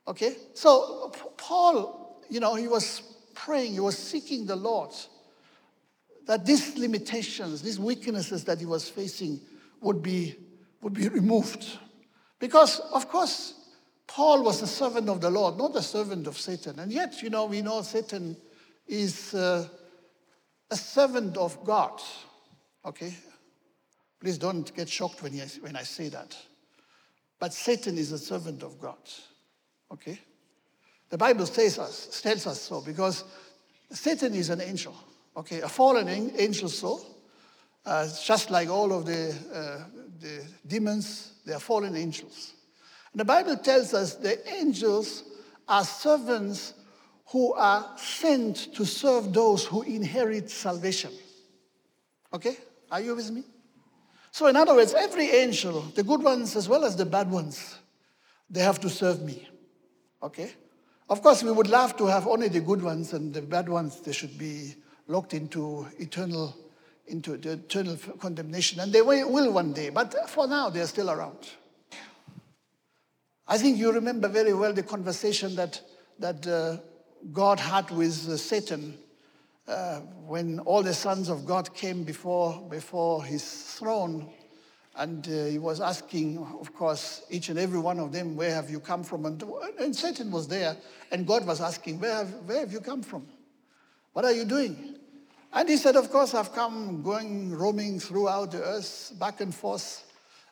Okay? 0.09 0.37
So, 0.55 1.12
Paul, 1.37 2.22
you 2.31 2.40
know, 2.40 2.55
he 2.55 2.68
was 2.68 3.02
praying, 3.35 3.72
he 3.72 3.81
was 3.81 3.98
seeking 3.98 4.46
the 4.46 4.57
Lord 4.57 4.94
that 6.26 6.44
these 6.44 6.76
limitations, 6.76 7.62
these 7.62 7.79
weaknesses 7.79 8.44
that 8.44 8.59
he 8.59 8.66
was 8.66 8.88
facing 8.88 9.40
would 9.81 10.02
be, 10.02 10.37
would 10.81 10.94
be 10.94 11.09
removed. 11.09 11.79
Because, 12.38 12.81
of 12.81 13.09
course, 13.09 13.55
Paul 14.07 14.42
was 14.42 14.62
a 14.62 14.66
servant 14.66 15.09
of 15.09 15.21
the 15.21 15.31
Lord, 15.31 15.57
not 15.57 15.75
a 15.77 15.83
servant 15.83 16.27
of 16.27 16.38
Satan. 16.38 16.79
And 16.79 16.92
yet, 16.92 17.23
you 17.23 17.31
know, 17.31 17.47
we 17.47 17.62
know 17.62 17.83
Satan 17.83 18.37
is 18.87 19.35
uh, 19.35 19.66
a 20.71 20.77
servant 20.77 21.37
of 21.37 21.64
God. 21.64 22.01
Okay? 22.85 23.14
Please 24.21 24.38
don't 24.38 24.75
get 24.75 24.88
shocked 24.88 25.23
when 25.23 25.35
I, 25.40 25.47
when 25.61 25.77
I 25.77 25.83
say 25.83 26.09
that. 26.09 26.37
But 27.38 27.53
Satan 27.53 27.99
is 27.99 28.12
a 28.12 28.19
servant 28.19 28.62
of 28.62 28.81
God. 28.81 28.99
Okay? 29.92 30.19
The 31.11 31.19
Bible 31.19 31.47
says 31.47 31.79
us, 31.79 32.21
tells 32.23 32.47
us 32.47 32.61
so 32.61 32.81
because 32.81 33.25
Satan 33.90 34.35
is 34.35 34.51
an 34.51 34.61
angel. 34.61 34.95
Okay, 35.37 35.61
a 35.61 35.69
fallen 35.69 36.09
angel 36.09 36.69
so. 36.69 37.01
uh, 37.87 38.09
just 38.25 38.51
like 38.51 38.69
all 38.69 38.92
of 38.92 39.07
the, 39.07 39.35
uh, 39.55 39.85
the 40.21 40.45
demons, 40.66 41.33
they 41.47 41.53
are 41.53 41.61
fallen 41.61 41.97
angels. 41.97 42.53
The 43.16 43.24
Bible 43.24 43.57
tells 43.57 43.94
us 43.94 44.14
the 44.14 44.46
angels 44.52 45.24
are 45.66 45.85
servants 45.85 46.74
who 47.29 47.55
are 47.55 47.96
sent 47.96 48.74
to 48.74 48.85
serve 48.85 49.33
those 49.33 49.64
who 49.64 49.81
inherit 49.83 50.50
salvation. 50.50 51.11
Okay? 52.35 52.59
Are 52.90 53.00
you 53.00 53.16
with 53.16 53.31
me? 53.31 53.42
So, 54.31 54.48
in 54.48 54.57
other 54.57 54.74
words, 54.74 54.92
every 54.92 55.31
angel, 55.31 55.81
the 55.94 56.02
good 56.02 56.22
ones 56.22 56.57
as 56.57 56.68
well 56.68 56.85
as 56.85 56.94
the 56.94 57.07
bad 57.07 57.31
ones, 57.31 57.76
they 58.50 58.61
have 58.61 58.79
to 58.81 58.90
serve 58.90 59.22
me. 59.22 59.48
Okay? 60.22 60.52
Of 61.09 61.22
course, 61.22 61.42
we 61.42 61.52
would 61.52 61.68
love 61.68 61.96
to 61.96 62.05
have 62.05 62.26
only 62.26 62.48
the 62.48 62.61
good 62.61 62.83
ones 62.83 63.14
and 63.14 63.33
the 63.33 63.40
bad 63.40 63.70
ones, 63.70 63.98
they 64.02 64.12
should 64.12 64.37
be 64.37 64.74
locked 65.09 65.33
into 65.33 65.87
eternal, 65.98 66.55
into 67.07 67.38
the 67.38 67.52
eternal 67.52 67.96
condemnation. 68.20 68.79
And 68.79 68.92
they 68.92 69.00
will 69.00 69.52
one 69.52 69.72
day, 69.72 69.88
but 69.88 70.29
for 70.29 70.46
now, 70.46 70.68
they're 70.68 70.87
still 70.87 71.11
around. 71.11 71.48
I 73.49 73.59
think 73.59 73.79
you 73.79 73.93
remember 73.93 74.27
very 74.27 74.53
well 74.55 74.73
the 74.73 74.83
conversation 74.83 75.55
that, 75.55 75.81
that 76.19 76.47
uh, 76.47 76.79
God 77.33 77.61
had 77.61 77.91
with 77.93 78.29
uh, 78.29 78.37
Satan 78.37 78.99
uh, 79.69 80.01
when 80.27 80.59
all 80.61 80.83
the 80.83 80.95
sons 80.95 81.29
of 81.29 81.47
God 81.47 81.73
came 81.73 82.03
before, 82.03 82.61
before 82.69 83.23
his 83.25 83.45
throne. 83.45 84.33
And 84.97 85.29
uh, 85.29 85.45
he 85.45 85.59
was 85.59 85.81
asking, 85.81 86.39
of 86.61 86.75
course, 86.75 87.23
each 87.31 87.49
and 87.49 87.59
every 87.59 87.79
one 87.79 88.01
of 88.01 88.13
them, 88.13 88.35
Where 88.35 88.55
have 88.55 88.69
you 88.69 88.81
come 88.81 89.05
from? 89.05 89.27
And, 89.27 89.43
and 89.79 89.95
Satan 89.95 90.31
was 90.31 90.49
there, 90.49 90.77
and 91.13 91.27
God 91.27 91.47
was 91.47 91.61
asking, 91.61 92.01
where 92.01 92.15
have, 92.15 92.31
where 92.47 92.61
have 92.61 92.73
you 92.73 92.81
come 92.81 93.03
from? 93.03 93.27
What 94.13 94.25
are 94.25 94.33
you 94.33 94.45
doing? 94.45 94.97
And 95.53 95.69
he 95.69 95.77
said, 95.77 95.95
Of 95.97 96.11
course, 96.11 96.35
I've 96.35 96.53
come 96.53 97.03
going, 97.03 97.53
roaming 97.55 98.01
throughout 98.01 98.53
the 98.53 98.63
earth, 98.63 99.13
back 99.21 99.41
and 99.41 99.55
forth. 99.55 100.06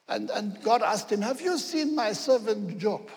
And, 0.09 0.31
and 0.31 0.63
God 0.63 0.83
asked 0.83 1.11
him, 1.11 1.23
Have 1.23 1.41
you 1.41 1.59
seen 1.59 1.95
my 1.95 2.13
servant 2.13 2.79
Job? 2.79 3.09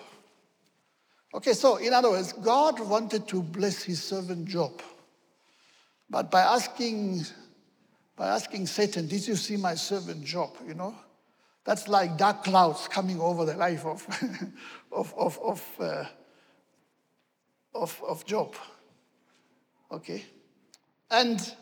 Okay, 1.34 1.52
so 1.52 1.76
in 1.76 1.92
other 1.92 2.10
words, 2.10 2.32
God 2.32 2.80
wanted 2.80 3.28
to 3.28 3.42
bless 3.42 3.82
his 3.82 4.02
servant 4.02 4.46
Job. 4.46 4.80
But 6.08 6.30
by 6.30 6.40
asking, 6.40 7.26
by 8.16 8.28
asking 8.28 8.66
Satan, 8.66 9.06
Did 9.06 9.26
you 9.28 9.36
see 9.36 9.56
my 9.56 9.74
servant 9.74 10.24
Job? 10.24 10.56
You 10.66 10.74
know, 10.74 10.94
that's 11.64 11.86
like 11.86 12.16
dark 12.16 12.44
clouds 12.44 12.88
coming 12.88 13.20
over 13.20 13.44
the 13.44 13.54
life 13.54 13.84
of, 13.84 14.06
of, 14.92 15.12
of, 15.14 15.38
of, 15.42 15.76
uh, 15.78 16.04
of, 17.74 18.02
of 18.06 18.24
Job. 18.24 18.54
Okay? 19.92 20.24
And 21.10 21.54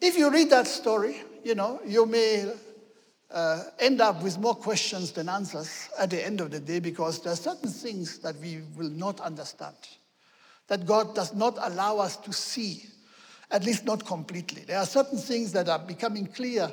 if 0.00 0.18
you 0.18 0.30
read 0.30 0.50
that 0.50 0.66
story, 0.66 1.22
you 1.44 1.54
know, 1.54 1.80
you 1.86 2.06
may 2.06 2.52
uh, 3.30 3.62
end 3.78 4.00
up 4.00 4.22
with 4.22 4.38
more 4.38 4.54
questions 4.54 5.12
than 5.12 5.28
answers 5.28 5.88
at 5.98 6.10
the 6.10 6.24
end 6.24 6.40
of 6.40 6.50
the 6.50 6.60
day 6.60 6.78
because 6.78 7.20
there 7.22 7.32
are 7.32 7.36
certain 7.36 7.70
things 7.70 8.18
that 8.18 8.36
we 8.36 8.62
will 8.76 8.90
not 8.90 9.20
understand, 9.20 9.76
that 10.68 10.86
God 10.86 11.14
does 11.14 11.34
not 11.34 11.56
allow 11.60 11.98
us 11.98 12.16
to 12.18 12.32
see, 12.32 12.84
at 13.50 13.64
least 13.64 13.84
not 13.84 14.04
completely. 14.04 14.62
There 14.62 14.78
are 14.78 14.86
certain 14.86 15.18
things 15.18 15.52
that 15.52 15.68
are 15.68 15.78
becoming 15.78 16.26
clear 16.26 16.70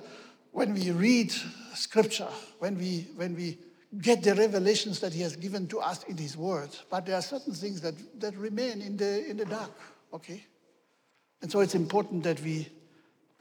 when 0.52 0.74
we 0.74 0.92
read 0.92 1.32
scripture, 1.74 2.30
when 2.60 2.78
we, 2.78 3.08
when 3.16 3.36
we 3.36 3.58
get 4.02 4.24
the 4.24 4.36
revelations 4.36 5.00
that 5.00 5.14
He 5.14 5.22
has 5.22 5.36
given 5.36 5.68
to 5.68 5.80
us 5.80 6.04
in 6.04 6.18
His 6.18 6.38
Word. 6.38 6.70
But 6.90 7.06
there 7.06 7.16
are 7.16 7.22
certain 7.22 7.54
things 7.54 7.82
that, 7.82 7.96
that 8.20 8.36
remain 8.38 8.82
in 8.82 8.98
the, 8.98 9.30
in 9.30 9.38
the 9.38 9.46
dark, 9.46 9.72
okay? 10.14 10.46
And 11.42 11.52
so 11.52 11.62
it's 11.62 11.76
important 11.76 12.24
that 12.24 12.40
we 12.42 12.68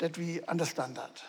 that 0.01 0.17
we 0.19 0.41
understand 0.49 0.97
that. 0.97 1.23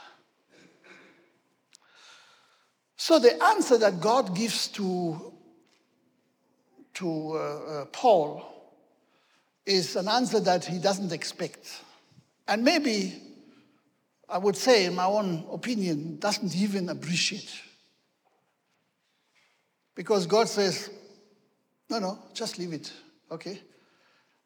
So 3.01 3.17
the 3.17 3.43
answer 3.43 3.79
that 3.79 3.99
God 3.99 4.35
gives 4.35 4.67
to, 4.67 5.33
to 6.93 7.31
uh, 7.31 7.35
uh, 7.35 7.85
Paul 7.85 8.45
is 9.65 9.95
an 9.95 10.07
answer 10.07 10.39
that 10.41 10.65
he 10.65 10.77
doesn't 10.77 11.11
expect. 11.11 11.81
And 12.47 12.63
maybe, 12.63 13.19
I 14.29 14.37
would 14.37 14.55
say, 14.55 14.85
in 14.85 14.93
my 14.93 15.05
own 15.05 15.47
opinion, 15.51 16.19
doesn't 16.19 16.55
even 16.55 16.89
appreciate. 16.89 17.51
Because 19.95 20.27
God 20.27 20.47
says, 20.47 20.91
no, 21.89 21.97
no, 21.97 22.19
just 22.35 22.59
leave 22.59 22.71
it, 22.71 22.93
okay? 23.31 23.59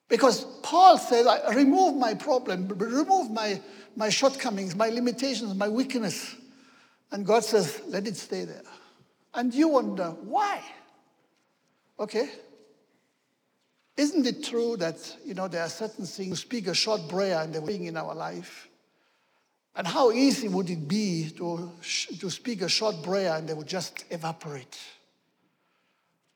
Because 0.08 0.46
Paul 0.64 0.98
says, 0.98 1.28
remove 1.54 1.98
my 1.98 2.14
problem, 2.14 2.70
remove 2.70 3.32
my, 3.32 3.62
my 3.98 4.08
shortcomings, 4.08 4.78
my 4.78 4.88
limitations, 4.88 5.54
my 5.56 5.68
weakness. 5.68 6.38
And 7.16 7.26
God 7.26 7.46
says, 7.46 7.82
let 7.88 8.06
it 8.08 8.18
stay 8.18 8.44
there. 8.44 8.62
And 9.34 9.54
you 9.54 9.70
wonder, 9.70 10.14
why? 10.26 10.62
Okay? 11.98 12.30
Isn't 13.96 14.26
it 14.26 14.44
true 14.44 14.76
that, 14.76 14.98
you 15.24 15.34
know, 15.34 15.48
there 15.48 15.62
are 15.62 15.70
certain 15.70 16.06
things, 16.06 16.42
speak 16.42 16.68
a 16.68 16.74
short 16.74 17.08
prayer 17.08 17.40
and 17.40 17.54
they're 17.54 17.62
waiting 17.62 17.86
in 17.86 17.96
our 17.96 18.14
life? 18.14 18.68
And 19.78 19.88
how 19.88 20.12
easy 20.12 20.50
would 20.50 20.70
it 20.70 20.90
be 20.90 21.30
to, 21.38 21.72
to 22.20 22.30
speak 22.30 22.62
a 22.62 22.68
short 22.68 23.02
prayer 23.02 23.38
and 23.38 23.48
they 23.48 23.54
would 23.54 23.68
just 23.68 24.04
evaporate? 24.10 24.78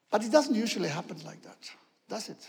But 0.09 0.23
it 0.23 0.31
doesn't 0.31 0.55
usually 0.55 0.87
happen 0.87 1.17
like 1.25 1.41
that, 1.41 1.57
does 2.07 2.29
it? 2.29 2.47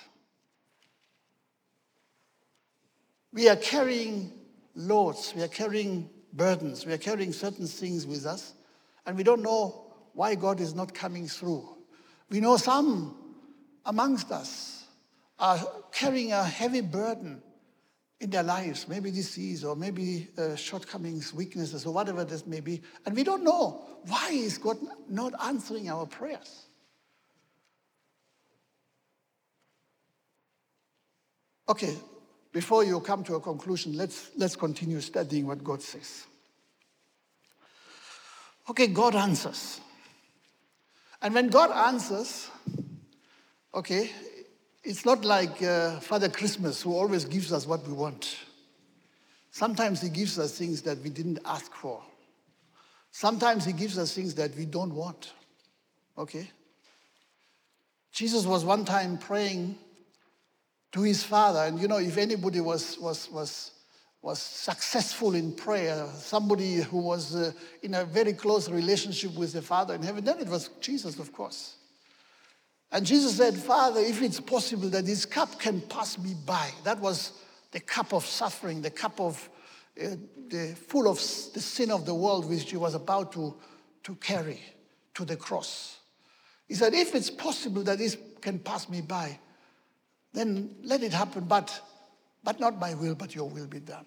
We 3.33 3.49
are 3.49 3.57
carrying 3.57 4.31
loads, 4.77 5.33
we 5.35 5.43
are 5.43 5.49
carrying 5.49 6.09
burdens, 6.33 6.87
we 6.87 6.93
are 6.93 6.99
carrying 6.99 7.33
certain 7.33 7.67
things 7.67 8.07
with 8.07 8.27
us, 8.27 8.55
and 9.07 9.17
we 9.17 9.23
don't 9.23 9.43
know 9.43 9.93
why 10.15 10.35
God 10.35 10.61
is 10.61 10.75
not 10.75 10.95
coming 10.95 11.27
through. 11.27 11.69
We 12.29 12.41
know 12.41 12.57
some 12.57 13.17
amongst 13.85 14.31
us 14.31 14.85
are 15.39 15.59
carrying 15.93 16.33
a 16.33 16.45
heavy 16.45 16.81
burden 16.81 17.43
in 18.21 18.29
their 18.29 18.43
lives, 18.43 18.87
maybe 18.87 19.11
disease 19.11 19.65
or 19.65 19.75
maybe 19.75 20.29
uh, 20.37 20.55
shortcomings, 20.55 21.33
weaknesses, 21.33 21.87
or 21.87 21.95
whatever 21.95 22.25
this 22.25 22.47
may 22.47 22.61
be, 22.61 22.83
and 23.07 23.17
we 23.17 23.25
don't 23.25 23.43
know 23.43 23.83
why 24.07 24.31
is 24.31 24.59
God 24.59 24.77
not 25.09 25.33
answering 25.43 25.89
our 25.89 26.07
prayers. 26.07 26.67
Okay, 31.69 31.97
before 32.53 32.85
you 32.85 33.01
come 33.01 33.23
to 33.25 33.37
a 33.37 33.41
conclusion, 33.41 33.97
let's, 33.97 34.31
let's 34.37 34.57
continue 34.57 35.01
studying 35.01 35.47
what 35.47 35.63
God 35.63 35.83
says. 35.83 36.27
Okay, 38.69 38.89
God 38.89 39.15
answers. 39.15 39.81
And 41.23 41.35
when 41.35 41.49
God 41.49 41.71
answers, 41.71 42.51
okay, 43.75 44.11
it's 44.83 45.05
not 45.05 45.25
like 45.25 45.63
uh, 45.63 46.01
Father 46.01 46.29
Christmas 46.29 46.83
who 46.83 46.95
always 46.95 47.25
gives 47.25 47.53
us 47.53 47.67
what 47.67 47.87
we 47.87 47.93
want. 47.93 48.37
Sometimes 49.51 50.01
he 50.01 50.09
gives 50.09 50.39
us 50.39 50.57
things 50.57 50.83
that 50.83 50.99
we 50.99 51.11
didn't 51.11 51.41
ask 51.45 51.73
for. 51.75 52.03
Sometimes 53.11 53.65
he 53.65 53.73
gives 53.73 53.99
us 53.99 54.15
things 54.15 54.35
that 54.37 54.55
we 54.57 54.65
don't 54.65 54.95
want. 54.95 55.33
Okay? 56.17 56.49
Jesus 58.13 58.47
was 58.47 58.65
one 58.65 58.85
time 58.85 59.19
praying 59.19 59.77
to 60.93 61.03
his 61.03 61.23
father. 61.23 61.61
And 61.61 61.81
you 61.81 61.89
know, 61.89 61.99
if 61.99 62.17
anybody 62.17 62.61
was, 62.61 62.99
was, 62.99 63.31
was, 63.31 63.73
was 64.23 64.41
successful 64.41 65.35
in 65.35 65.53
prayer, 65.53 66.07
somebody 66.17 66.77
who 66.77 66.99
was 66.99 67.35
uh, 67.35 67.53
in 67.83 67.95
a 67.95 68.05
very 68.05 68.33
close 68.33 68.69
relationship 68.69 69.35
with 69.35 69.53
the 69.53 69.63
Father 69.63 69.95
in 69.95 70.03
heaven, 70.03 70.25
then 70.25 70.39
it 70.39 70.49
was 70.49 70.69
Jesus, 70.81 71.19
of 71.19 71.33
course. 71.33 71.77
And 72.93 73.07
Jesus 73.07 73.37
said, 73.37 73.57
Father, 73.57 74.01
if 74.01 74.21
it's 74.21 74.41
possible 74.41 74.89
that 74.89 75.07
this 75.07 75.25
cup 75.25 75.59
can 75.59 75.81
pass 75.81 76.19
me 76.19 76.35
by. 76.45 76.71
That 76.83 76.99
was 76.99 77.33
the 77.71 77.81
cup 77.81 78.13
of 78.13 78.27
suffering, 78.27 78.83
the 78.83 78.91
cup 78.91 79.21
of 79.21 79.49
uh, 80.01 80.17
the 80.49 80.75
full 80.89 81.09
of 81.09 81.17
the 81.19 81.61
sin 81.61 81.91
of 81.91 82.05
the 82.05 82.15
world 82.15 82.49
which 82.49 82.71
he 82.71 82.77
was 82.77 82.95
about 82.95 83.33
to, 83.33 83.55
to 84.03 84.15
carry 84.17 84.61
to 85.15 85.25
the 85.25 85.37
cross. 85.37 85.99
He 86.69 86.75
said, 86.75 86.95
if 86.95 87.15
it's 87.15 87.31
possible 87.31 87.83
that 87.83 87.99
this 87.99 88.17
can 88.41 88.59
pass 88.59 88.89
me 88.89 89.01
by, 89.01 89.39
then 90.33 90.77
let 90.83 91.03
it 91.03 91.13
happen, 91.13 91.45
but, 91.45 91.81
but 92.45 92.61
not 92.61 92.79
my 92.79 92.95
will, 92.95 93.15
but 93.15 93.35
your 93.35 93.49
will 93.49 93.67
be 93.67 93.81
done. 93.81 94.07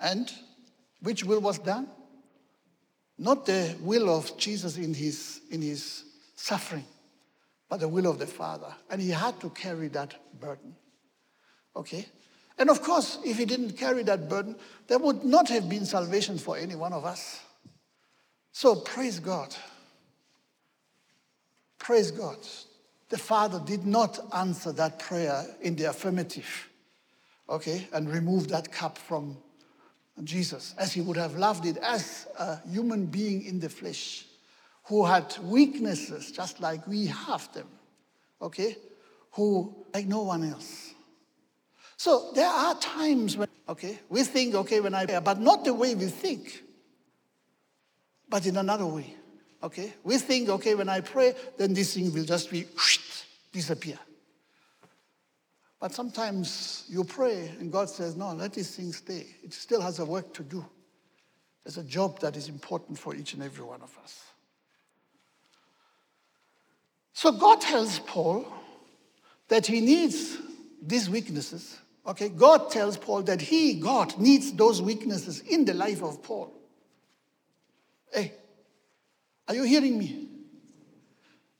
And 0.00 0.30
which 1.00 1.24
will 1.24 1.40
was 1.40 1.58
done? 1.58 1.88
Not 3.18 3.46
the 3.46 3.76
will 3.80 4.08
of 4.08 4.36
Jesus 4.38 4.76
in 4.76 4.94
his, 4.94 5.40
in 5.50 5.62
his 5.62 6.04
suffering, 6.36 6.84
but 7.68 7.80
the 7.80 7.88
will 7.88 8.06
of 8.06 8.18
the 8.18 8.26
Father. 8.26 8.72
And 8.90 9.00
he 9.00 9.10
had 9.10 9.40
to 9.40 9.50
carry 9.50 9.88
that 9.88 10.14
burden. 10.40 10.76
Okay? 11.74 12.06
And 12.58 12.70
of 12.70 12.82
course, 12.82 13.18
if 13.24 13.38
he 13.38 13.44
didn't 13.44 13.72
carry 13.72 14.02
that 14.04 14.28
burden, 14.28 14.56
there 14.86 14.98
would 14.98 15.24
not 15.24 15.48
have 15.48 15.68
been 15.68 15.86
salvation 15.86 16.38
for 16.38 16.56
any 16.56 16.74
one 16.74 16.92
of 16.92 17.04
us. 17.04 17.40
So 18.52 18.74
praise 18.74 19.20
God. 19.20 19.54
Praise 21.78 22.10
God. 22.10 22.38
The 23.08 23.18
Father 23.18 23.60
did 23.64 23.86
not 23.86 24.18
answer 24.34 24.72
that 24.72 24.98
prayer 24.98 25.46
in 25.62 25.76
the 25.76 25.84
affirmative, 25.84 26.68
okay, 27.48 27.88
and 27.92 28.10
remove 28.10 28.48
that 28.48 28.70
cup 28.70 28.98
from 28.98 29.38
Jesus 30.24 30.74
as 30.78 30.92
he 30.92 31.00
would 31.00 31.16
have 31.16 31.36
loved 31.36 31.64
it 31.64 31.78
as 31.78 32.26
a 32.38 32.60
human 32.68 33.06
being 33.06 33.44
in 33.44 33.60
the 33.60 33.68
flesh 33.68 34.26
who 34.84 35.04
had 35.04 35.36
weaknesses 35.42 36.32
just 36.32 36.60
like 36.60 36.86
we 36.86 37.06
have 37.06 37.50
them, 37.52 37.68
okay, 38.42 38.76
who 39.32 39.74
like 39.94 40.06
no 40.06 40.22
one 40.22 40.44
else. 40.44 40.94
So 41.96 42.30
there 42.34 42.48
are 42.48 42.74
times 42.78 43.36
when, 43.36 43.48
okay, 43.68 43.98
we 44.08 44.22
think, 44.22 44.54
okay, 44.54 44.80
when 44.80 44.94
I 44.94 45.06
pray, 45.06 45.20
but 45.20 45.40
not 45.40 45.64
the 45.64 45.74
way 45.74 45.94
we 45.94 46.06
think, 46.06 46.62
but 48.28 48.46
in 48.46 48.56
another 48.56 48.86
way, 48.86 49.14
okay? 49.62 49.92
We 50.04 50.18
think, 50.18 50.48
okay, 50.48 50.74
when 50.74 50.88
I 50.88 51.00
pray, 51.00 51.34
then 51.56 51.74
this 51.74 51.94
thing 51.94 52.12
will 52.12 52.24
just 52.24 52.50
be 52.50 52.66
disappear. 53.52 53.98
But 55.80 55.94
sometimes 55.94 56.84
you 56.88 57.04
pray 57.04 57.52
and 57.60 57.70
God 57.70 57.88
says, 57.88 58.16
no, 58.16 58.32
let 58.32 58.52
this 58.52 58.76
thing 58.76 58.92
stay. 58.92 59.26
It 59.42 59.52
still 59.52 59.80
has 59.80 60.00
a 60.00 60.04
work 60.04 60.34
to 60.34 60.42
do. 60.42 60.64
There's 61.64 61.78
a 61.78 61.84
job 61.84 62.20
that 62.20 62.36
is 62.36 62.48
important 62.48 62.98
for 62.98 63.14
each 63.14 63.34
and 63.34 63.42
every 63.42 63.64
one 63.64 63.82
of 63.82 63.96
us. 64.02 64.24
So 67.12 67.32
God 67.32 67.60
tells 67.60 67.98
Paul 68.00 68.46
that 69.48 69.66
he 69.66 69.80
needs 69.80 70.38
these 70.82 71.08
weaknesses 71.08 71.78
Okay, 72.08 72.30
God 72.30 72.70
tells 72.70 72.96
Paul 72.96 73.22
that 73.24 73.42
he, 73.42 73.74
God, 73.74 74.18
needs 74.18 74.50
those 74.54 74.80
weaknesses 74.80 75.40
in 75.40 75.66
the 75.66 75.74
life 75.74 76.02
of 76.02 76.22
Paul. 76.22 76.50
Hey, 78.10 78.32
are 79.48 79.54
you 79.54 79.64
hearing 79.64 79.98
me? 79.98 80.26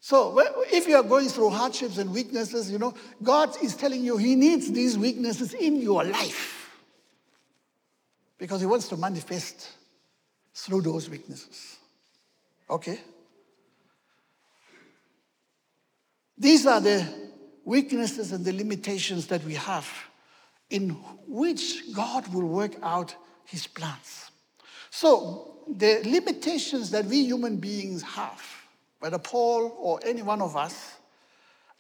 So, 0.00 0.38
if 0.70 0.86
you 0.86 0.94
are 0.96 1.02
going 1.02 1.28
through 1.28 1.50
hardships 1.50 1.98
and 1.98 2.12
weaknesses, 2.12 2.70
you 2.70 2.78
know, 2.78 2.94
God 3.22 3.56
is 3.62 3.74
telling 3.74 4.04
you 4.04 4.16
He 4.16 4.36
needs 4.36 4.70
these 4.70 4.96
weaknesses 4.96 5.54
in 5.54 5.80
your 5.80 6.04
life 6.04 6.80
because 8.38 8.60
He 8.60 8.66
wants 8.66 8.88
to 8.88 8.96
manifest 8.96 9.70
through 10.54 10.82
those 10.82 11.10
weaknesses. 11.10 11.78
Okay? 12.70 13.00
These 16.36 16.66
are 16.66 16.80
the 16.80 17.06
weaknesses 17.64 18.32
and 18.32 18.44
the 18.44 18.52
limitations 18.52 19.26
that 19.26 19.44
we 19.44 19.54
have 19.54 19.88
in 20.70 20.90
which 21.26 21.92
God 21.92 22.32
will 22.32 22.46
work 22.46 22.76
out 22.82 23.14
his 23.44 23.66
plans. 23.66 24.27
So, 24.90 25.56
the 25.68 26.00
limitations 26.04 26.90
that 26.90 27.04
we 27.04 27.24
human 27.24 27.56
beings 27.56 28.02
have, 28.02 28.42
whether 29.00 29.18
Paul 29.18 29.76
or 29.78 30.00
any 30.04 30.22
one 30.22 30.40
of 30.40 30.56
us, 30.56 30.94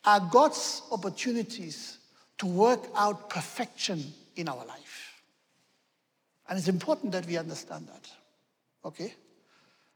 are 0.04 0.20
God's 0.30 0.82
opportunities 0.90 1.98
to 2.38 2.46
work 2.46 2.80
out 2.94 3.30
perfection 3.30 4.12
in 4.36 4.48
our 4.48 4.64
life. 4.64 5.22
And 6.48 6.58
it's 6.58 6.68
important 6.68 7.12
that 7.12 7.26
we 7.26 7.36
understand 7.36 7.88
that. 7.88 8.08
Okay? 8.84 9.12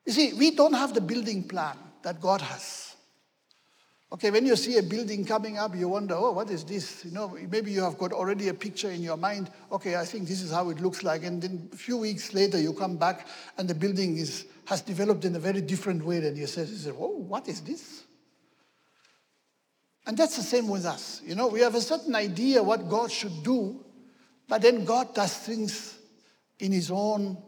You 0.05 0.12
see, 0.12 0.33
we 0.35 0.51
don't 0.51 0.75
have 0.75 0.94
the 0.94 1.01
building 1.01 1.44
plan 1.44 1.77
that 2.03 2.20
God 2.20 2.40
has. 2.40 2.92
Okay, 4.12 4.31
when 4.31 4.44
you 4.44 4.57
see 4.57 4.77
a 4.77 4.83
building 4.83 5.25
coming 5.25 5.57
up, 5.57 5.75
you 5.75 5.88
wonder, 5.88 6.14
oh, 6.14 6.33
what 6.33 6.51
is 6.51 6.64
this? 6.64 7.03
You 7.03 7.12
know, 7.12 7.35
maybe 7.51 7.72
you 7.72 7.81
have 7.81 7.96
got 7.96 8.12
already 8.12 8.48
a 8.48 8.55
picture 8.55 8.90
in 8.90 9.03
your 9.03 9.16
mind. 9.16 9.51
Okay, 9.70 9.96
I 9.96 10.05
think 10.05 10.29
this 10.29 10.42
is 10.42 10.53
how 10.53 10.68
it 10.68 10.81
looks 10.81 11.03
like. 11.03 11.25
And 11.25 11.40
then 11.40 11.70
a 11.72 11.77
few 11.77 11.96
weeks 11.96 12.35
later, 12.35 12.61
you 12.61 12.75
come 12.75 12.98
back 12.98 13.27
and 13.57 13.66
the 13.66 13.75
building 13.75 14.18
is, 14.18 14.44
has 14.66 14.83
developed 14.83 15.25
in 15.25 15.35
a 15.35 15.38
very 15.38 15.62
different 15.62 16.05
way 16.05 16.20
than 16.20 16.37
you 16.37 16.46
said. 16.46 16.68
You 16.68 16.77
say, 16.77 16.90
oh, 16.90 17.25
what 17.27 17.48
is 17.48 17.62
this? 17.62 18.05
And 20.07 20.14
that's 20.14 20.37
the 20.37 20.42
same 20.42 20.68
with 20.68 20.85
us. 20.85 21.22
You 21.25 21.35
know, 21.35 21.46
we 21.46 21.61
have 21.61 21.75
a 21.75 21.81
certain 21.81 22.14
idea 22.14 22.62
what 22.62 22.90
God 22.90 23.11
should 23.11 23.42
do, 23.42 23.83
but 24.46 24.61
then 24.61 24.85
God 24.85 25.14
does 25.14 25.35
things 25.35 25.96
in 26.59 26.70
his 26.70 26.90
own 26.90 27.38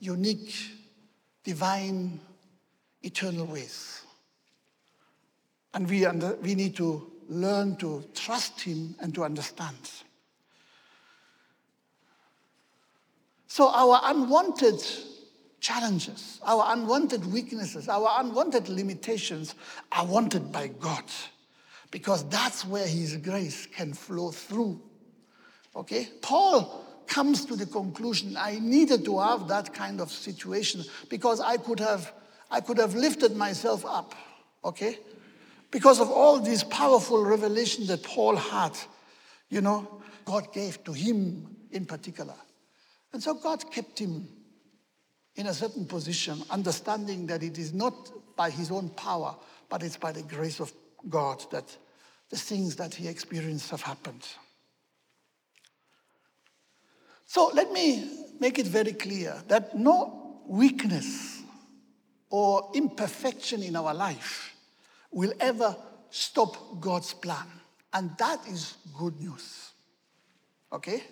unique, 0.00 0.52
divine, 1.44 2.18
eternal 3.02 3.46
ways. 3.46 4.02
And 5.78 5.88
we, 5.88 6.04
under, 6.04 6.34
we 6.42 6.56
need 6.56 6.74
to 6.78 7.08
learn 7.28 7.76
to 7.76 8.02
trust 8.12 8.60
Him 8.62 8.96
and 8.98 9.14
to 9.14 9.22
understand. 9.22 9.76
So, 13.46 13.68
our 13.68 14.00
unwanted 14.02 14.82
challenges, 15.60 16.40
our 16.42 16.64
unwanted 16.72 17.32
weaknesses, 17.32 17.88
our 17.88 18.10
unwanted 18.18 18.68
limitations 18.68 19.54
are 19.92 20.04
wanted 20.04 20.50
by 20.50 20.66
God 20.66 21.04
because 21.92 22.28
that's 22.28 22.64
where 22.64 22.88
His 22.88 23.16
grace 23.18 23.66
can 23.66 23.94
flow 23.94 24.32
through. 24.32 24.80
Okay? 25.76 26.08
Paul 26.22 26.84
comes 27.06 27.44
to 27.44 27.54
the 27.54 27.66
conclusion 27.66 28.36
I 28.36 28.58
needed 28.58 29.04
to 29.04 29.20
have 29.20 29.46
that 29.46 29.72
kind 29.72 30.00
of 30.00 30.10
situation 30.10 30.82
because 31.08 31.38
I 31.38 31.56
could 31.56 31.78
have, 31.78 32.12
I 32.50 32.62
could 32.62 32.78
have 32.78 32.96
lifted 32.96 33.36
myself 33.36 33.86
up. 33.86 34.16
Okay? 34.64 34.98
Because 35.70 36.00
of 36.00 36.10
all 36.10 36.40
these 36.40 36.64
powerful 36.64 37.24
revelations 37.24 37.88
that 37.88 38.02
Paul 38.02 38.36
had, 38.36 38.76
you 39.48 39.60
know, 39.60 40.02
God 40.24 40.52
gave 40.52 40.82
to 40.84 40.92
him 40.92 41.56
in 41.70 41.84
particular. 41.84 42.34
And 43.12 43.22
so 43.22 43.34
God 43.34 43.70
kept 43.70 43.98
him 43.98 44.28
in 45.36 45.46
a 45.46 45.54
certain 45.54 45.86
position, 45.86 46.42
understanding 46.50 47.26
that 47.26 47.42
it 47.42 47.58
is 47.58 47.72
not 47.72 47.94
by 48.36 48.50
his 48.50 48.70
own 48.70 48.88
power, 48.90 49.36
but 49.68 49.82
it's 49.82 49.96
by 49.96 50.12
the 50.12 50.22
grace 50.22 50.60
of 50.60 50.72
God 51.08 51.44
that 51.52 51.76
the 52.30 52.36
things 52.36 52.76
that 52.76 52.94
he 52.94 53.08
experienced 53.08 53.70
have 53.70 53.82
happened. 53.82 54.26
So 57.26 57.50
let 57.54 57.70
me 57.72 58.26
make 58.40 58.58
it 58.58 58.66
very 58.66 58.92
clear 58.92 59.36
that 59.48 59.76
no 59.76 60.40
weakness 60.46 61.42
or 62.30 62.70
imperfection 62.74 63.62
in 63.62 63.76
our 63.76 63.94
life 63.94 64.47
will 65.10 65.32
ever 65.40 65.76
stop 66.10 66.80
God's 66.80 67.14
plan. 67.14 67.46
And 67.92 68.10
that 68.18 68.46
is 68.48 68.76
good 68.96 69.18
news. 69.20 69.70
Okay? 70.72 71.02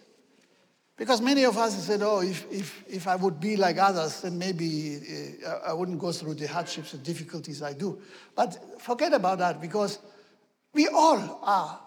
Because 0.97 1.21
many 1.21 1.45
of 1.45 1.57
us 1.59 1.87
said, 1.87 2.01
oh, 2.03 2.21
if, 2.21 2.51
if, 2.51 2.85
if 2.89 3.07
I 3.07 3.17
would 3.17 3.39
be 3.39 3.57
like 3.57 3.77
others, 3.77 4.23
then 4.23 4.39
maybe 4.39 5.37
uh, 5.47 5.59
I 5.67 5.73
wouldn't 5.75 5.99
go 5.99 6.11
through 6.11 6.35
the 6.35 6.49
hardships 6.49 6.95
and 6.95 7.03
difficulties 7.03 7.63
I 7.63 7.75
do. 7.75 8.01
But 8.35 8.81
forget 8.81 9.13
about 9.13 9.39
that 9.39 9.61
because 9.61 9.99
we 10.73 10.89
all 10.89 11.41
are 11.43 11.81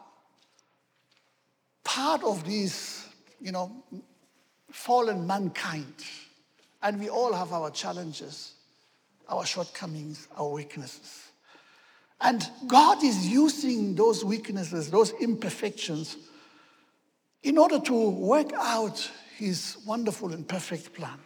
part 1.84 2.24
of 2.24 2.44
this, 2.46 3.08
you 3.42 3.52
know, 3.52 3.84
fallen 4.72 5.26
mankind. 5.26 5.94
And 6.84 7.00
we 7.00 7.10
all 7.10 7.34
have 7.34 7.52
our 7.52 7.72
challenges, 7.72 8.54
our 9.28 9.46
shortcomings, 9.46 10.28
our 10.38 10.50
weaknesses. 10.50 11.29
And 12.22 12.48
God 12.68 13.04
is 13.04 13.28
using 13.28 13.96
those 13.96 14.26
weaknesses, 14.26 14.92
those 14.92 15.12
imperfections, 15.22 16.18
in 17.44 17.58
order 17.58 17.80
to 17.80 18.10
work 18.10 18.52
out 18.54 19.10
his 19.38 19.78
wonderful 19.86 20.34
and 20.34 20.46
perfect 20.48 20.94
plan. 20.94 21.18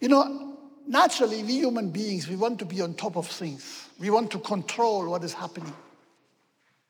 You 0.00 0.08
know, 0.08 0.58
naturally, 0.86 1.42
we 1.42 1.54
human 1.58 1.90
beings, 1.90 2.28
we 2.28 2.36
want 2.36 2.58
to 2.60 2.64
be 2.64 2.80
on 2.80 2.94
top 2.94 3.16
of 3.16 3.26
things. 3.26 3.88
We 3.98 4.08
want 4.10 4.30
to 4.30 4.38
control 4.38 5.10
what 5.10 5.22
is 5.22 5.34
happening. 5.34 5.74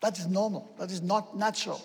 That 0.00 0.18
is 0.18 0.26
normal, 0.26 0.72
that 0.78 0.92
is 0.92 1.02
not 1.02 1.36
natural. 1.36 1.82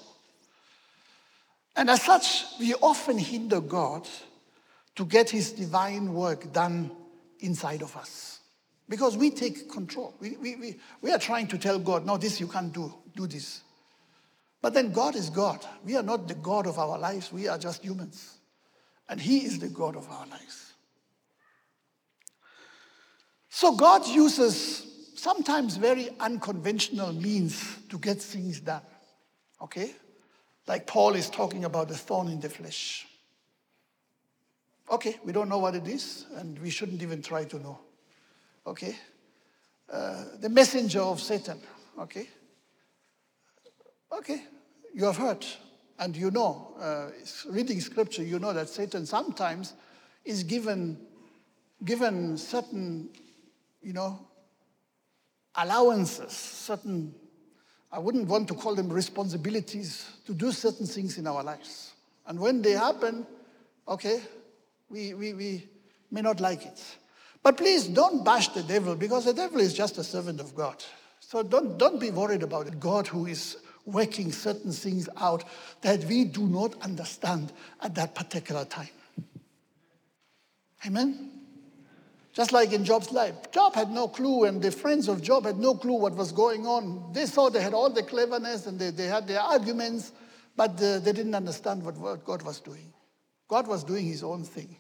And 1.76 1.90
as 1.90 2.04
such, 2.04 2.46
we 2.60 2.76
often 2.76 3.18
hinder 3.18 3.60
God 3.60 4.08
to 4.96 5.06
get 5.06 5.32
his 5.32 5.52
divine 5.52 6.14
work 6.14 6.54
done 6.54 6.92
inside 7.40 7.82
of 7.82 7.98
us. 7.98 8.33
Because 8.90 9.16
we 9.16 9.30
take 9.32 9.72
control. 9.72 10.14
We, 10.20 10.38
we, 10.38 10.56
we, 10.56 10.80
we 11.02 11.12
are 11.12 11.20
trying 11.20 11.48
to 11.48 11.58
tell 11.58 11.80
God, 11.80 12.06
no, 12.06 12.18
this 12.18 12.40
you 12.40 12.48
can't 12.48 12.74
do. 12.74 12.94
Do 13.16 13.28
this. 13.28 13.62
But 14.62 14.74
then 14.74 14.92
God 14.92 15.16
is 15.16 15.30
God. 15.30 15.66
We 15.86 15.96
are 15.96 16.04
not 16.04 16.28
the 16.28 16.36
God 16.36 16.68
of 16.68 16.80
our 16.80 16.98
lives, 16.98 17.32
we 17.32 17.48
are 17.48 17.58
just 17.58 17.84
humans. 17.84 18.38
And 19.10 19.20
He 19.20 19.40
is 19.40 19.60
the 19.60 19.68
God 19.68 19.96
of 19.96 20.10
our 20.10 20.26
lives. 20.28 20.74
So 23.50 23.76
God 23.76 24.08
uses 24.08 24.88
sometimes 25.16 25.78
very 25.78 26.10
unconventional 26.20 27.14
means 27.14 27.78
to 27.90 28.00
get 28.00 28.22
things 28.22 28.60
done. 28.60 28.82
Okay? 29.62 29.92
Like 30.68 30.88
Paul 30.88 31.16
is 31.16 31.30
talking 31.30 31.66
about 31.66 31.90
the 31.90 31.98
thorn 31.98 32.30
in 32.30 32.40
the 32.40 32.50
flesh. 32.50 33.06
Okay, 34.92 35.18
we 35.24 35.32
don't 35.32 35.50
know 35.50 35.60
what 35.60 35.76
it 35.76 35.88
is, 35.88 36.26
and 36.36 36.60
we 36.60 36.70
shouldn't 36.70 37.02
even 37.02 37.22
try 37.22 37.46
to 37.46 37.60
know. 37.60 37.80
Okay? 38.66 38.96
Uh, 39.92 40.24
the 40.40 40.50
messenger 40.50 41.02
of 41.02 41.22
Satan. 41.22 41.60
Okay? 42.00 42.28
Okay, 44.12 44.44
you 44.94 45.06
have 45.06 45.18
heard, 45.18 45.44
and 45.98 46.16
you 46.16 46.30
know, 46.30 46.76
uh, 46.80 47.08
reading 47.50 47.82
scripture, 47.82 48.24
you 48.24 48.38
know 48.38 48.54
that 48.54 48.70
Satan 48.70 49.08
sometimes 49.08 49.74
is 50.24 50.44
given, 50.44 51.00
given 51.84 52.38
certain, 52.38 53.10
you 53.82 53.92
know, 53.92 54.20
allowances, 55.56 56.32
certain, 56.32 57.14
I 57.92 57.98
wouldn't 57.98 58.28
want 58.28 58.48
to 58.50 58.54
call 58.54 58.76
them 58.76 58.90
responsibilities 58.90 60.08
to 60.28 60.34
do 60.34 60.52
certain 60.52 60.86
things 60.86 61.18
in 61.18 61.26
our 61.26 61.44
lives. 61.44 61.94
And 62.28 62.40
when 62.40 62.62
they 62.62 62.72
happen, 62.72 63.26
okay, 63.88 64.22
we, 64.90 65.16
we, 65.16 65.34
we 65.34 65.68
may 66.12 66.22
not 66.22 66.40
like 66.40 66.66
it. 66.66 66.82
But 67.44 67.58
please 67.58 67.88
don't 67.88 68.24
bash 68.24 68.48
the 68.48 68.64
devil 68.64 68.96
because 68.96 69.26
the 69.26 69.34
devil 69.34 69.60
is 69.60 69.74
just 69.74 69.98
a 69.98 70.04
servant 70.04 70.40
of 70.40 70.56
God. 70.56 70.84
So 71.20 71.44
don't, 71.44 71.78
don't 71.78 72.00
be 72.00 72.10
worried 72.10 72.42
about 72.42 72.68
it. 72.68 72.80
God 72.80 73.08
who 73.08 73.26
is 73.26 73.58
working 73.86 74.32
certain 74.32 74.72
things 74.72 75.10
out 75.18 75.44
that 75.82 76.06
we 76.06 76.24
do 76.24 76.48
not 76.48 76.82
understand 76.82 77.52
at 77.82 77.96
that 77.96 78.16
particular 78.16 78.64
time. 78.64 78.90
Amen? 80.88 81.32
Just 82.32 82.52
like 82.52 82.72
in 82.72 82.84
Job's 82.86 83.12
life. 83.12 83.52
Job 83.52 83.76
had 83.76 83.92
no 83.92 84.08
clue, 84.08 84.46
and 84.46 84.62
the 84.62 84.72
friends 84.72 85.08
of 85.08 85.22
Job 85.22 85.46
had 85.46 85.58
no 85.58 85.76
clue 85.76 85.94
what 85.94 86.16
was 86.16 86.32
going 86.32 86.66
on. 86.66 87.12
They 87.14 87.26
thought 87.26 87.54
they 87.54 87.62
had 87.62 87.74
all 87.74 87.90
the 87.90 88.04
cleverness 88.04 88.66
and 88.66 88.80
they, 88.80 88.90
they 88.90 89.06
had 89.06 89.28
their 89.28 89.40
arguments, 89.40 90.14
but 90.56 90.72
uh, 90.82 91.00
they 91.00 91.12
didn't 91.12 91.36
understand 91.36 91.84
what, 91.84 91.98
what 91.98 92.26
God 92.26 92.42
was 92.42 92.60
doing. 92.60 92.92
God 93.48 93.68
was 93.68 93.84
doing 93.84 94.06
his 94.06 94.24
own 94.24 94.44
thing. 94.44 94.78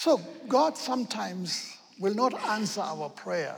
So, 0.00 0.18
God 0.48 0.78
sometimes 0.78 1.76
will 1.98 2.14
not 2.14 2.32
answer 2.32 2.80
our 2.80 3.10
prayer 3.10 3.54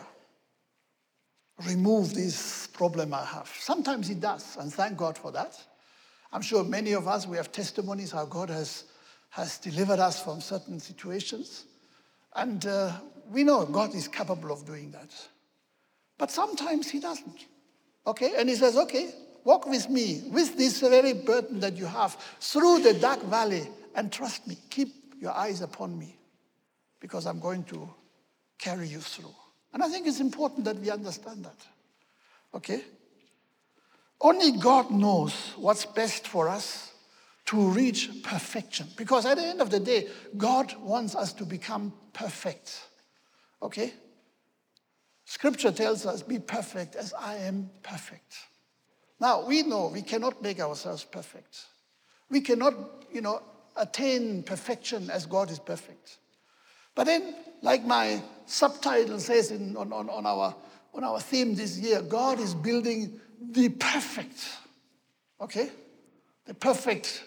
remove 1.68 2.14
this 2.14 2.66
problem 2.66 3.14
I 3.14 3.24
have. 3.24 3.48
Sometimes 3.60 4.08
He 4.08 4.16
does, 4.16 4.56
and 4.56 4.74
thank 4.74 4.96
God 4.96 5.16
for 5.16 5.30
that. 5.30 5.56
I'm 6.32 6.42
sure 6.42 6.64
many 6.64 6.94
of 6.94 7.06
us, 7.06 7.28
we 7.28 7.36
have 7.36 7.52
testimonies 7.52 8.10
how 8.10 8.24
God 8.24 8.50
has, 8.50 8.86
has 9.30 9.56
delivered 9.58 10.00
us 10.00 10.20
from 10.20 10.40
certain 10.40 10.80
situations. 10.80 11.66
And 12.34 12.66
uh, 12.66 12.90
we 13.30 13.44
know 13.44 13.64
God 13.64 13.94
is 13.94 14.08
capable 14.08 14.50
of 14.50 14.66
doing 14.66 14.90
that. 14.90 15.14
But 16.18 16.32
sometimes 16.32 16.90
He 16.90 16.98
doesn't. 16.98 17.46
Okay? 18.04 18.32
And 18.36 18.48
He 18.48 18.56
says, 18.56 18.76
okay, 18.76 19.14
walk 19.44 19.68
with 19.68 19.88
me, 19.88 20.24
with 20.32 20.56
this 20.56 20.80
very 20.80 21.12
burden 21.12 21.60
that 21.60 21.76
you 21.76 21.86
have, 21.86 22.16
through 22.40 22.80
the 22.80 22.94
dark 22.94 23.22
valley, 23.26 23.68
and 23.94 24.10
trust 24.10 24.48
me. 24.48 24.56
Keep 24.70 24.88
your 25.20 25.36
eyes 25.36 25.60
upon 25.60 25.96
me, 25.96 26.16
because 27.02 27.26
I'm 27.26 27.40
going 27.40 27.64
to 27.64 27.90
carry 28.58 28.86
you 28.86 29.00
through. 29.00 29.34
And 29.74 29.82
I 29.82 29.88
think 29.88 30.06
it's 30.06 30.20
important 30.20 30.64
that 30.66 30.78
we 30.78 30.88
understand 30.88 31.44
that. 31.44 31.66
Okay? 32.54 32.84
Only 34.20 34.52
God 34.52 34.92
knows 34.92 35.34
what's 35.56 35.84
best 35.84 36.28
for 36.28 36.48
us 36.48 36.92
to 37.46 37.60
reach 37.70 38.22
perfection. 38.22 38.86
Because 38.96 39.26
at 39.26 39.36
the 39.36 39.42
end 39.42 39.60
of 39.60 39.68
the 39.68 39.80
day, 39.80 40.08
God 40.36 40.74
wants 40.80 41.16
us 41.16 41.32
to 41.34 41.44
become 41.44 41.92
perfect. 42.12 42.86
Okay? 43.60 43.92
Scripture 45.24 45.72
tells 45.72 46.06
us, 46.06 46.22
be 46.22 46.38
perfect 46.38 46.94
as 46.94 47.12
I 47.14 47.34
am 47.36 47.68
perfect. 47.82 48.36
Now, 49.18 49.44
we 49.44 49.62
know 49.62 49.90
we 49.92 50.02
cannot 50.02 50.40
make 50.40 50.60
ourselves 50.60 51.02
perfect. 51.02 51.66
We 52.30 52.42
cannot, 52.42 52.74
you 53.12 53.22
know, 53.22 53.42
attain 53.76 54.44
perfection 54.44 55.10
as 55.10 55.26
God 55.26 55.50
is 55.50 55.58
perfect. 55.58 56.18
But 56.94 57.04
then, 57.04 57.34
like 57.62 57.84
my 57.84 58.22
subtitle 58.46 59.18
says 59.18 59.50
in, 59.50 59.76
on, 59.76 59.92
on, 59.92 60.10
on, 60.10 60.26
our, 60.26 60.54
on 60.94 61.04
our 61.04 61.20
theme 61.20 61.54
this 61.54 61.78
year, 61.78 62.02
God 62.02 62.38
is 62.38 62.54
building 62.54 63.20
the 63.40 63.68
perfect, 63.70 64.48
okay? 65.40 65.70
The 66.44 66.54
perfect 66.54 67.24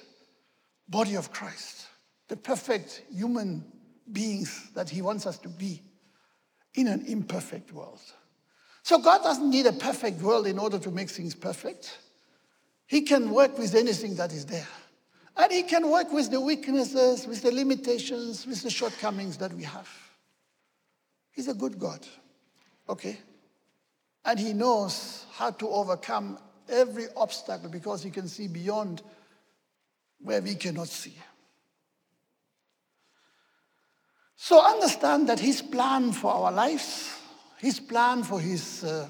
body 0.87 1.15
of 1.15 1.31
Christ, 1.31 1.87
the 2.27 2.37
perfect 2.37 3.01
human 3.11 3.63
beings 4.11 4.69
that 4.75 4.89
He 4.89 5.01
wants 5.01 5.25
us 5.25 5.37
to 5.39 5.49
be 5.49 5.81
in 6.75 6.87
an 6.87 7.05
imperfect 7.05 7.71
world. 7.71 8.01
So 8.83 8.99
God 8.99 9.23
doesn't 9.23 9.49
need 9.49 9.65
a 9.65 9.73
perfect 9.73 10.21
world 10.21 10.45
in 10.45 10.59
order 10.59 10.77
to 10.77 10.91
make 10.91 11.09
things 11.09 11.33
perfect. 11.33 11.97
He 12.85 13.01
can 13.01 13.31
work 13.31 13.57
with 13.57 13.73
anything 13.73 14.15
that 14.17 14.31
is 14.31 14.45
there. 14.45 14.67
And 15.37 15.51
He 15.51 15.63
can 15.63 15.89
work 15.89 16.11
with 16.11 16.31
the 16.31 16.39
weaknesses, 16.39 17.27
with 17.27 17.41
the 17.41 17.51
limitations, 17.51 18.47
with 18.47 18.61
the 18.61 18.69
shortcomings 18.69 19.37
that 19.37 19.53
we 19.53 19.63
have. 19.63 19.89
He's 21.31 21.49
a 21.49 21.53
good 21.53 21.77
God, 21.77 22.05
okay? 22.87 23.17
And 24.23 24.39
He 24.39 24.53
knows 24.53 25.25
how 25.33 25.51
to 25.51 25.69
overcome 25.69 26.39
every 26.69 27.07
obstacle 27.17 27.69
because 27.69 28.01
He 28.01 28.11
can 28.11 28.27
see 28.27 28.47
beyond 28.47 29.01
where 30.21 30.41
we 30.41 30.55
cannot 30.55 30.87
see. 30.87 31.15
So 34.37 34.65
understand 34.65 35.27
that 35.29 35.39
His 35.39 35.61
plan 35.61 36.13
for 36.13 36.31
our 36.31 36.51
lives, 36.51 37.09
His 37.57 37.79
plan 37.79 38.23
for 38.23 38.39
His 38.39 38.85
uh, 38.85 39.07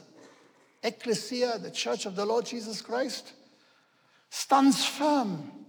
ecclesia, 0.82 1.60
the 1.60 1.72
church 1.72 2.08
of 2.08 2.16
the 2.16 2.26
Lord 2.26 2.46
Jesus 2.46 2.82
Christ, 2.82 3.34
stands 4.30 4.86
firm 4.86 5.65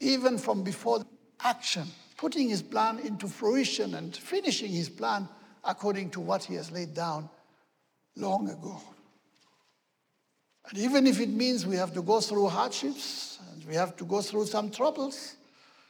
even 0.00 0.38
from 0.38 0.62
before 0.62 1.04
action, 1.40 1.86
putting 2.16 2.48
his 2.48 2.62
plan 2.62 2.98
into 3.00 3.28
fruition 3.28 3.94
and 3.94 4.16
finishing 4.16 4.70
his 4.70 4.88
plan 4.88 5.28
according 5.64 6.10
to 6.10 6.20
what 6.20 6.44
he 6.44 6.54
has 6.54 6.70
laid 6.70 6.94
down 6.94 7.28
long 8.16 8.48
ago. 8.48 8.80
And 10.68 10.78
even 10.78 11.06
if 11.06 11.20
it 11.20 11.28
means 11.28 11.66
we 11.66 11.76
have 11.76 11.94
to 11.94 12.02
go 12.02 12.20
through 12.20 12.48
hardships 12.48 13.38
and 13.52 13.64
we 13.66 13.74
have 13.74 13.96
to 13.96 14.04
go 14.04 14.20
through 14.20 14.46
some 14.46 14.70
troubles, 14.70 15.36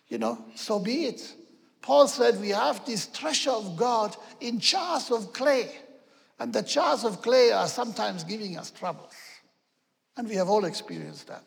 you 0.08 0.18
know, 0.18 0.44
so 0.54 0.78
be 0.78 1.06
it. 1.06 1.34
Paul 1.80 2.08
said 2.08 2.40
we 2.40 2.50
have 2.50 2.84
this 2.84 3.06
treasure 3.06 3.50
of 3.50 3.76
God 3.76 4.16
in 4.40 4.58
jars 4.58 5.10
of 5.10 5.32
clay. 5.32 5.70
And 6.38 6.52
the 6.52 6.62
jars 6.62 7.04
of 7.04 7.22
clay 7.22 7.52
are 7.52 7.68
sometimes 7.68 8.24
giving 8.24 8.58
us 8.58 8.70
troubles. 8.70 9.14
And 10.16 10.28
we 10.28 10.34
have 10.34 10.48
all 10.48 10.64
experienced 10.64 11.28
that. 11.28 11.44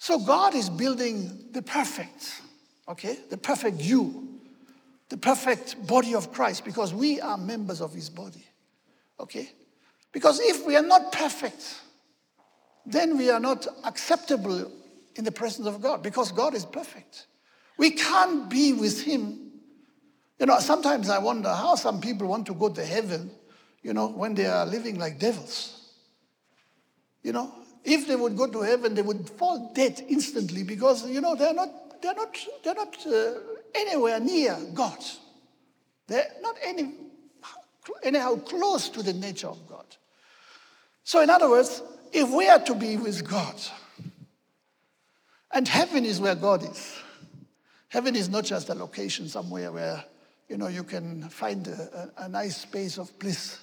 So 0.00 0.18
God 0.18 0.54
is 0.54 0.70
building 0.70 1.48
the 1.52 1.60
perfect, 1.60 2.40
okay? 2.88 3.18
The 3.28 3.36
perfect 3.36 3.82
you, 3.82 4.40
the 5.10 5.18
perfect 5.18 5.86
body 5.86 6.14
of 6.14 6.32
Christ, 6.32 6.64
because 6.64 6.94
we 6.94 7.20
are 7.20 7.36
members 7.36 7.82
of 7.82 7.92
his 7.92 8.08
body, 8.08 8.42
okay? 9.20 9.50
Because 10.10 10.40
if 10.40 10.66
we 10.66 10.74
are 10.74 10.82
not 10.82 11.12
perfect, 11.12 11.82
then 12.86 13.18
we 13.18 13.28
are 13.28 13.38
not 13.38 13.66
acceptable 13.84 14.72
in 15.16 15.24
the 15.24 15.32
presence 15.32 15.66
of 15.66 15.82
God, 15.82 16.02
because 16.02 16.32
God 16.32 16.54
is 16.54 16.64
perfect. 16.64 17.26
We 17.76 17.90
can't 17.90 18.48
be 18.48 18.72
with 18.72 19.02
him. 19.02 19.50
You 20.38 20.46
know, 20.46 20.60
sometimes 20.60 21.10
I 21.10 21.18
wonder 21.18 21.52
how 21.52 21.74
some 21.74 22.00
people 22.00 22.26
want 22.26 22.46
to 22.46 22.54
go 22.54 22.70
to 22.70 22.82
heaven, 22.82 23.30
you 23.82 23.92
know, 23.92 24.08
when 24.08 24.34
they 24.34 24.46
are 24.46 24.64
living 24.64 24.98
like 24.98 25.18
devils. 25.18 25.92
You 27.22 27.34
know, 27.34 27.52
if 27.84 28.06
they 28.06 28.16
would 28.16 28.36
go 28.36 28.46
to 28.46 28.60
heaven, 28.60 28.94
they 28.94 29.02
would 29.02 29.28
fall 29.30 29.72
dead 29.74 30.04
instantly 30.08 30.62
because, 30.62 31.08
you 31.08 31.20
know, 31.20 31.34
they're 31.34 31.54
not, 31.54 32.02
they're 32.02 32.14
not, 32.14 32.36
they're 32.62 32.74
not 32.74 33.06
uh, 33.06 33.34
anywhere 33.74 34.20
near 34.20 34.56
God. 34.74 34.98
They're 36.06 36.30
not 36.40 36.56
any, 36.62 36.94
anyhow 38.02 38.36
close 38.36 38.88
to 38.90 39.02
the 39.02 39.12
nature 39.12 39.48
of 39.48 39.66
God. 39.68 39.86
So, 41.04 41.20
in 41.20 41.30
other 41.30 41.48
words, 41.48 41.82
if 42.12 42.28
we 42.30 42.48
are 42.48 42.58
to 42.60 42.74
be 42.74 42.96
with 42.96 43.26
God, 43.28 43.54
and 45.52 45.66
heaven 45.66 46.04
is 46.04 46.20
where 46.20 46.34
God 46.34 46.68
is, 46.68 46.96
heaven 47.88 48.14
is 48.14 48.28
not 48.28 48.44
just 48.44 48.68
a 48.68 48.74
location 48.74 49.28
somewhere 49.28 49.72
where, 49.72 50.04
you 50.48 50.56
know, 50.56 50.68
you 50.68 50.84
can 50.84 51.28
find 51.28 51.66
a, 51.66 52.12
a, 52.18 52.24
a 52.24 52.28
nice 52.28 52.58
space 52.58 52.98
of 52.98 53.16
bliss. 53.18 53.58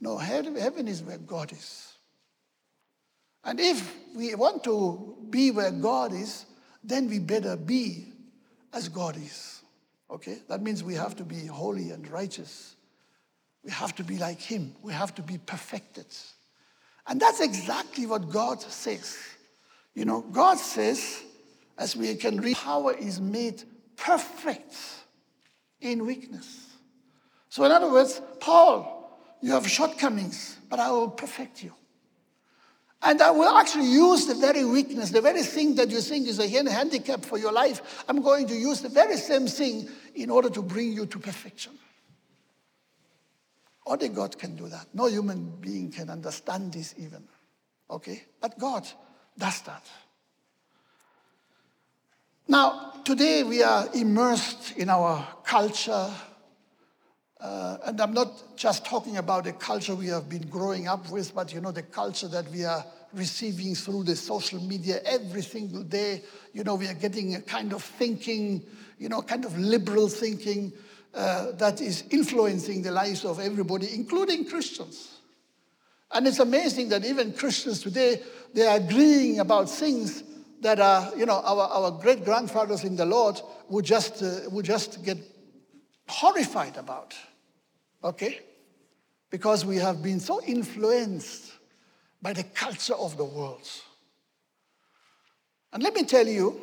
No, 0.00 0.16
heaven 0.16 0.88
is 0.88 1.02
where 1.02 1.18
God 1.18 1.52
is. 1.52 1.87
And 3.44 3.60
if 3.60 3.94
we 4.14 4.34
want 4.34 4.64
to 4.64 5.16
be 5.30 5.50
where 5.50 5.70
God 5.70 6.12
is, 6.12 6.44
then 6.82 7.08
we 7.08 7.18
better 7.18 7.56
be 7.56 8.06
as 8.72 8.88
God 8.88 9.16
is. 9.16 9.62
Okay? 10.10 10.38
That 10.48 10.62
means 10.62 10.82
we 10.82 10.94
have 10.94 11.16
to 11.16 11.24
be 11.24 11.46
holy 11.46 11.90
and 11.90 12.08
righteous. 12.10 12.76
We 13.64 13.70
have 13.70 13.94
to 13.96 14.04
be 14.04 14.18
like 14.18 14.40
Him. 14.40 14.74
We 14.82 14.92
have 14.92 15.14
to 15.16 15.22
be 15.22 15.38
perfected. 15.38 16.06
And 17.06 17.20
that's 17.20 17.40
exactly 17.40 18.06
what 18.06 18.30
God 18.30 18.60
says. 18.60 19.18
You 19.94 20.04
know, 20.04 20.20
God 20.20 20.58
says, 20.58 21.22
as 21.76 21.96
we 21.96 22.14
can 22.14 22.40
read, 22.40 22.56
power 22.56 22.94
is 22.94 23.20
made 23.20 23.62
perfect 23.96 24.74
in 25.80 26.06
weakness. 26.06 26.66
So, 27.48 27.64
in 27.64 27.72
other 27.72 27.90
words, 27.90 28.20
Paul, 28.40 29.18
you 29.40 29.52
have 29.52 29.66
shortcomings, 29.68 30.58
but 30.68 30.78
I 30.78 30.90
will 30.90 31.08
perfect 31.08 31.62
you. 31.62 31.72
And 33.02 33.22
I 33.22 33.30
will 33.30 33.56
actually 33.56 33.86
use 33.86 34.26
the 34.26 34.34
very 34.34 34.64
weakness, 34.64 35.10
the 35.10 35.20
very 35.20 35.42
thing 35.42 35.76
that 35.76 35.88
you 35.88 36.00
think 36.00 36.26
is 36.26 36.40
a 36.40 36.48
handicap 36.48 37.24
for 37.24 37.38
your 37.38 37.52
life. 37.52 38.04
I'm 38.08 38.22
going 38.22 38.48
to 38.48 38.54
use 38.54 38.80
the 38.80 38.88
very 38.88 39.16
same 39.16 39.46
thing 39.46 39.88
in 40.14 40.30
order 40.30 40.50
to 40.50 40.62
bring 40.62 40.92
you 40.92 41.06
to 41.06 41.18
perfection. 41.18 41.78
Only 43.86 44.08
God 44.08 44.36
can 44.36 44.56
do 44.56 44.68
that. 44.68 44.86
No 44.92 45.06
human 45.06 45.48
being 45.60 45.92
can 45.92 46.10
understand 46.10 46.72
this 46.72 46.94
even. 46.98 47.22
Okay? 47.88 48.24
But 48.40 48.58
God 48.58 48.86
does 49.38 49.60
that. 49.62 49.86
Now, 52.48 52.94
today 53.04 53.44
we 53.44 53.62
are 53.62 53.88
immersed 53.94 54.76
in 54.76 54.90
our 54.90 55.26
culture. 55.44 56.10
Uh, 57.40 57.78
and 57.86 58.00
I'm 58.00 58.12
not 58.12 58.56
just 58.56 58.84
talking 58.84 59.16
about 59.16 59.44
the 59.44 59.52
culture 59.52 59.94
we 59.94 60.08
have 60.08 60.28
been 60.28 60.46
growing 60.48 60.88
up 60.88 61.08
with, 61.10 61.34
but 61.34 61.52
you 61.54 61.60
know, 61.60 61.70
the 61.70 61.82
culture 61.82 62.28
that 62.28 62.50
we 62.50 62.64
are 62.64 62.84
receiving 63.12 63.74
through 63.74 64.04
the 64.04 64.16
social 64.16 64.60
media 64.60 65.00
every 65.04 65.42
single 65.42 65.82
day. 65.82 66.22
You 66.52 66.64
know, 66.64 66.74
we 66.74 66.88
are 66.88 66.94
getting 66.94 67.36
a 67.36 67.40
kind 67.40 67.72
of 67.72 67.82
thinking, 67.82 68.62
you 68.98 69.08
know, 69.08 69.22
kind 69.22 69.44
of 69.44 69.56
liberal 69.56 70.08
thinking 70.08 70.72
uh, 71.14 71.52
that 71.52 71.80
is 71.80 72.04
influencing 72.10 72.82
the 72.82 72.90
lives 72.90 73.24
of 73.24 73.38
everybody, 73.38 73.94
including 73.94 74.44
Christians. 74.48 75.18
And 76.10 76.26
it's 76.26 76.40
amazing 76.40 76.88
that 76.88 77.04
even 77.04 77.32
Christians 77.32 77.82
today, 77.82 78.20
they 78.52 78.66
are 78.66 78.78
agreeing 78.78 79.40
about 79.40 79.70
things 79.70 80.24
that 80.60 80.80
are, 80.80 81.12
you 81.16 81.26
know, 81.26 81.40
our, 81.44 81.68
our 81.68 81.90
great 81.92 82.24
grandfathers 82.24 82.82
in 82.82 82.96
the 82.96 83.06
Lord 83.06 83.40
would 83.68 83.84
just, 83.84 84.22
uh, 84.22 84.40
would 84.50 84.64
just 84.64 85.04
get 85.04 85.18
horrified 86.08 86.76
about. 86.76 87.14
Okay? 88.02 88.40
Because 89.30 89.64
we 89.64 89.76
have 89.76 90.02
been 90.02 90.20
so 90.20 90.42
influenced 90.42 91.52
by 92.20 92.32
the 92.32 92.44
culture 92.44 92.94
of 92.94 93.16
the 93.16 93.24
world. 93.24 93.68
And 95.72 95.82
let 95.82 95.94
me 95.94 96.04
tell 96.04 96.26
you, 96.26 96.60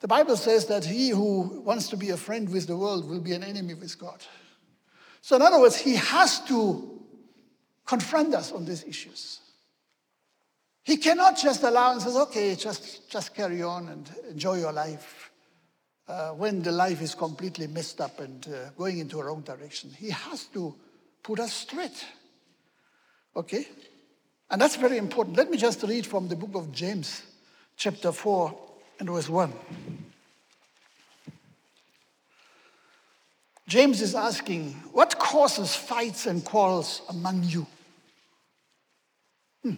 the 0.00 0.08
Bible 0.08 0.36
says 0.36 0.66
that 0.66 0.84
he 0.84 1.10
who 1.10 1.62
wants 1.64 1.88
to 1.88 1.96
be 1.96 2.10
a 2.10 2.16
friend 2.16 2.48
with 2.50 2.66
the 2.66 2.76
world 2.76 3.08
will 3.08 3.20
be 3.20 3.32
an 3.32 3.44
enemy 3.44 3.74
with 3.74 3.98
God. 3.98 4.22
So, 5.20 5.36
in 5.36 5.42
other 5.42 5.60
words, 5.60 5.76
he 5.76 5.96
has 5.96 6.40
to 6.46 7.00
confront 7.84 8.34
us 8.34 8.52
on 8.52 8.64
these 8.64 8.84
issues. 8.84 9.40
He 10.84 10.96
cannot 10.96 11.36
just 11.36 11.62
allow 11.62 11.92
and 11.92 12.02
says, 12.02 12.16
okay, 12.16 12.54
just, 12.54 13.10
just 13.10 13.34
carry 13.34 13.62
on 13.62 13.88
and 13.88 14.10
enjoy 14.30 14.58
your 14.58 14.72
life 14.72 15.15
uh, 16.08 16.30
when 16.30 16.62
the 16.62 16.72
life 16.72 17.02
is 17.02 17.14
completely 17.14 17.66
messed 17.66 18.00
up 18.00 18.20
and 18.20 18.46
uh, 18.48 18.70
going 18.76 18.98
into 18.98 19.20
a 19.20 19.24
wrong 19.24 19.42
direction. 19.42 19.90
He 19.98 20.10
has 20.10 20.44
to 20.46 20.74
put 21.22 21.40
us 21.40 21.52
straight. 21.52 22.04
Okay? 23.34 23.66
And 24.50 24.60
that's 24.60 24.76
very 24.76 24.98
important. 24.98 25.36
Let 25.36 25.50
me 25.50 25.58
just 25.58 25.82
read 25.82 26.06
from 26.06 26.28
the 26.28 26.36
book 26.36 26.54
of 26.54 26.70
James, 26.72 27.22
chapter 27.76 28.12
4 28.12 28.56
and 29.00 29.10
verse 29.10 29.28
1. 29.28 29.52
James 33.66 34.00
is 34.00 34.14
asking, 34.14 34.70
What 34.92 35.18
causes 35.18 35.74
fights 35.74 36.26
and 36.26 36.44
quarrels 36.44 37.02
among 37.08 37.42
you? 37.42 37.66
Hmm. 39.62 39.74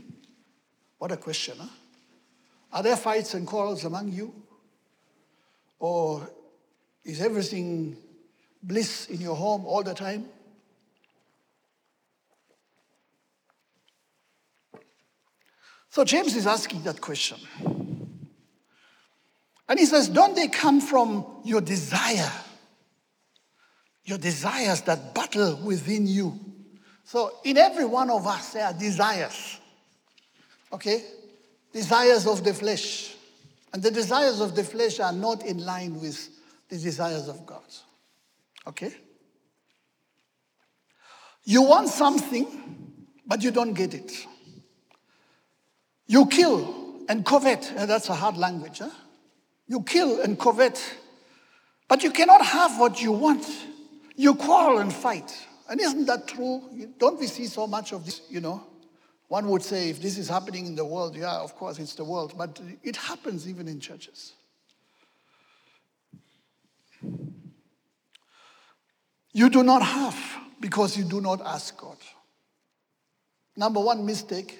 What 0.98 1.12
a 1.12 1.16
question, 1.16 1.56
huh? 1.58 1.68
Are 2.70 2.82
there 2.82 2.96
fights 2.96 3.32
and 3.32 3.46
quarrels 3.46 3.84
among 3.86 4.12
you? 4.12 4.34
Or 5.78 6.30
is 7.04 7.20
everything 7.20 7.96
bliss 8.62 9.06
in 9.06 9.20
your 9.20 9.36
home 9.36 9.64
all 9.64 9.82
the 9.82 9.94
time? 9.94 10.26
So 15.90 16.04
James 16.04 16.36
is 16.36 16.46
asking 16.46 16.82
that 16.82 17.00
question. 17.00 17.38
And 19.68 19.78
he 19.78 19.86
says, 19.86 20.08
Don't 20.08 20.34
they 20.34 20.48
come 20.48 20.80
from 20.80 21.26
your 21.44 21.60
desire? 21.60 22.32
Your 24.04 24.18
desires 24.18 24.80
that 24.82 25.14
battle 25.14 25.56
within 25.56 26.06
you. 26.06 26.38
So, 27.04 27.32
in 27.44 27.56
every 27.56 27.84
one 27.84 28.10
of 28.10 28.26
us, 28.26 28.52
there 28.52 28.66
are 28.66 28.72
desires. 28.72 29.58
Okay? 30.72 31.02
Desires 31.72 32.26
of 32.26 32.42
the 32.42 32.54
flesh. 32.54 33.14
And 33.72 33.82
the 33.82 33.90
desires 33.90 34.40
of 34.40 34.54
the 34.54 34.64
flesh 34.64 35.00
are 35.00 35.12
not 35.12 35.44
in 35.44 35.64
line 35.64 36.00
with 36.00 36.28
the 36.68 36.78
desires 36.78 37.28
of 37.28 37.44
God. 37.46 37.62
Okay? 38.66 38.92
You 41.44 41.62
want 41.62 41.88
something, 41.88 42.46
but 43.26 43.42
you 43.42 43.50
don't 43.50 43.72
get 43.72 43.94
it. 43.94 44.12
You 46.06 46.26
kill 46.26 47.04
and 47.08 47.24
covet. 47.24 47.72
Eh, 47.76 47.86
that's 47.86 48.08
a 48.08 48.14
hard 48.14 48.36
language, 48.36 48.78
huh? 48.78 48.90
You 49.66 49.82
kill 49.82 50.20
and 50.22 50.38
covet, 50.38 50.82
but 51.88 52.02
you 52.02 52.10
cannot 52.10 52.44
have 52.44 52.78
what 52.78 53.00
you 53.02 53.12
want. 53.12 53.46
You 54.16 54.34
quarrel 54.34 54.78
and 54.78 54.92
fight. 54.92 55.46
And 55.68 55.80
isn't 55.80 56.06
that 56.06 56.26
true? 56.26 56.62
Don't 56.98 57.20
we 57.20 57.26
see 57.26 57.44
so 57.44 57.66
much 57.66 57.92
of 57.92 58.04
this, 58.04 58.22
you 58.30 58.40
know? 58.40 58.64
One 59.28 59.48
would 59.50 59.62
say, 59.62 59.90
if 59.90 60.00
this 60.00 60.16
is 60.16 60.28
happening 60.28 60.66
in 60.66 60.74
the 60.74 60.84
world, 60.84 61.14
yeah, 61.14 61.36
of 61.36 61.54
course 61.54 61.78
it's 61.78 61.94
the 61.94 62.04
world, 62.04 62.34
but 62.36 62.60
it 62.82 62.96
happens 62.96 63.46
even 63.48 63.68
in 63.68 63.78
churches. 63.78 64.32
You 69.32 69.50
do 69.50 69.62
not 69.62 69.82
have 69.82 70.18
because 70.60 70.96
you 70.96 71.04
do 71.04 71.20
not 71.20 71.40
ask 71.42 71.76
God. 71.76 71.98
Number 73.56 73.80
one 73.80 74.04
mistake 74.06 74.58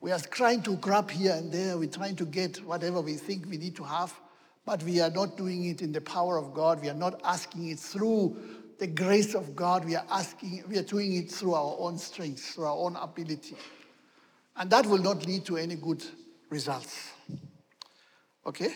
we 0.00 0.12
are 0.12 0.18
trying 0.18 0.62
to 0.62 0.76
grab 0.76 1.10
here 1.10 1.32
and 1.32 1.52
there, 1.52 1.76
we're 1.76 1.90
trying 1.90 2.16
to 2.16 2.24
get 2.24 2.64
whatever 2.64 3.02
we 3.02 3.14
think 3.14 3.46
we 3.50 3.58
need 3.58 3.76
to 3.76 3.84
have, 3.84 4.18
but 4.64 4.82
we 4.82 4.98
are 5.00 5.10
not 5.10 5.36
doing 5.36 5.66
it 5.66 5.82
in 5.82 5.92
the 5.92 6.00
power 6.00 6.38
of 6.38 6.54
God. 6.54 6.80
We 6.80 6.88
are 6.88 6.94
not 6.94 7.20
asking 7.22 7.68
it 7.68 7.78
through 7.78 8.34
the 8.78 8.86
grace 8.86 9.34
of 9.34 9.54
God. 9.54 9.84
We 9.84 9.96
are 9.96 10.06
asking, 10.10 10.64
we 10.68 10.78
are 10.78 10.82
doing 10.82 11.16
it 11.16 11.30
through 11.30 11.52
our 11.52 11.76
own 11.78 11.98
strength, 11.98 12.40
through 12.40 12.64
our 12.64 12.76
own 12.76 12.96
ability. 12.96 13.56
And 14.56 14.70
that 14.70 14.86
will 14.86 14.98
not 14.98 15.26
lead 15.26 15.44
to 15.46 15.56
any 15.56 15.76
good 15.76 16.04
results. 16.50 17.12
Okay? 18.46 18.74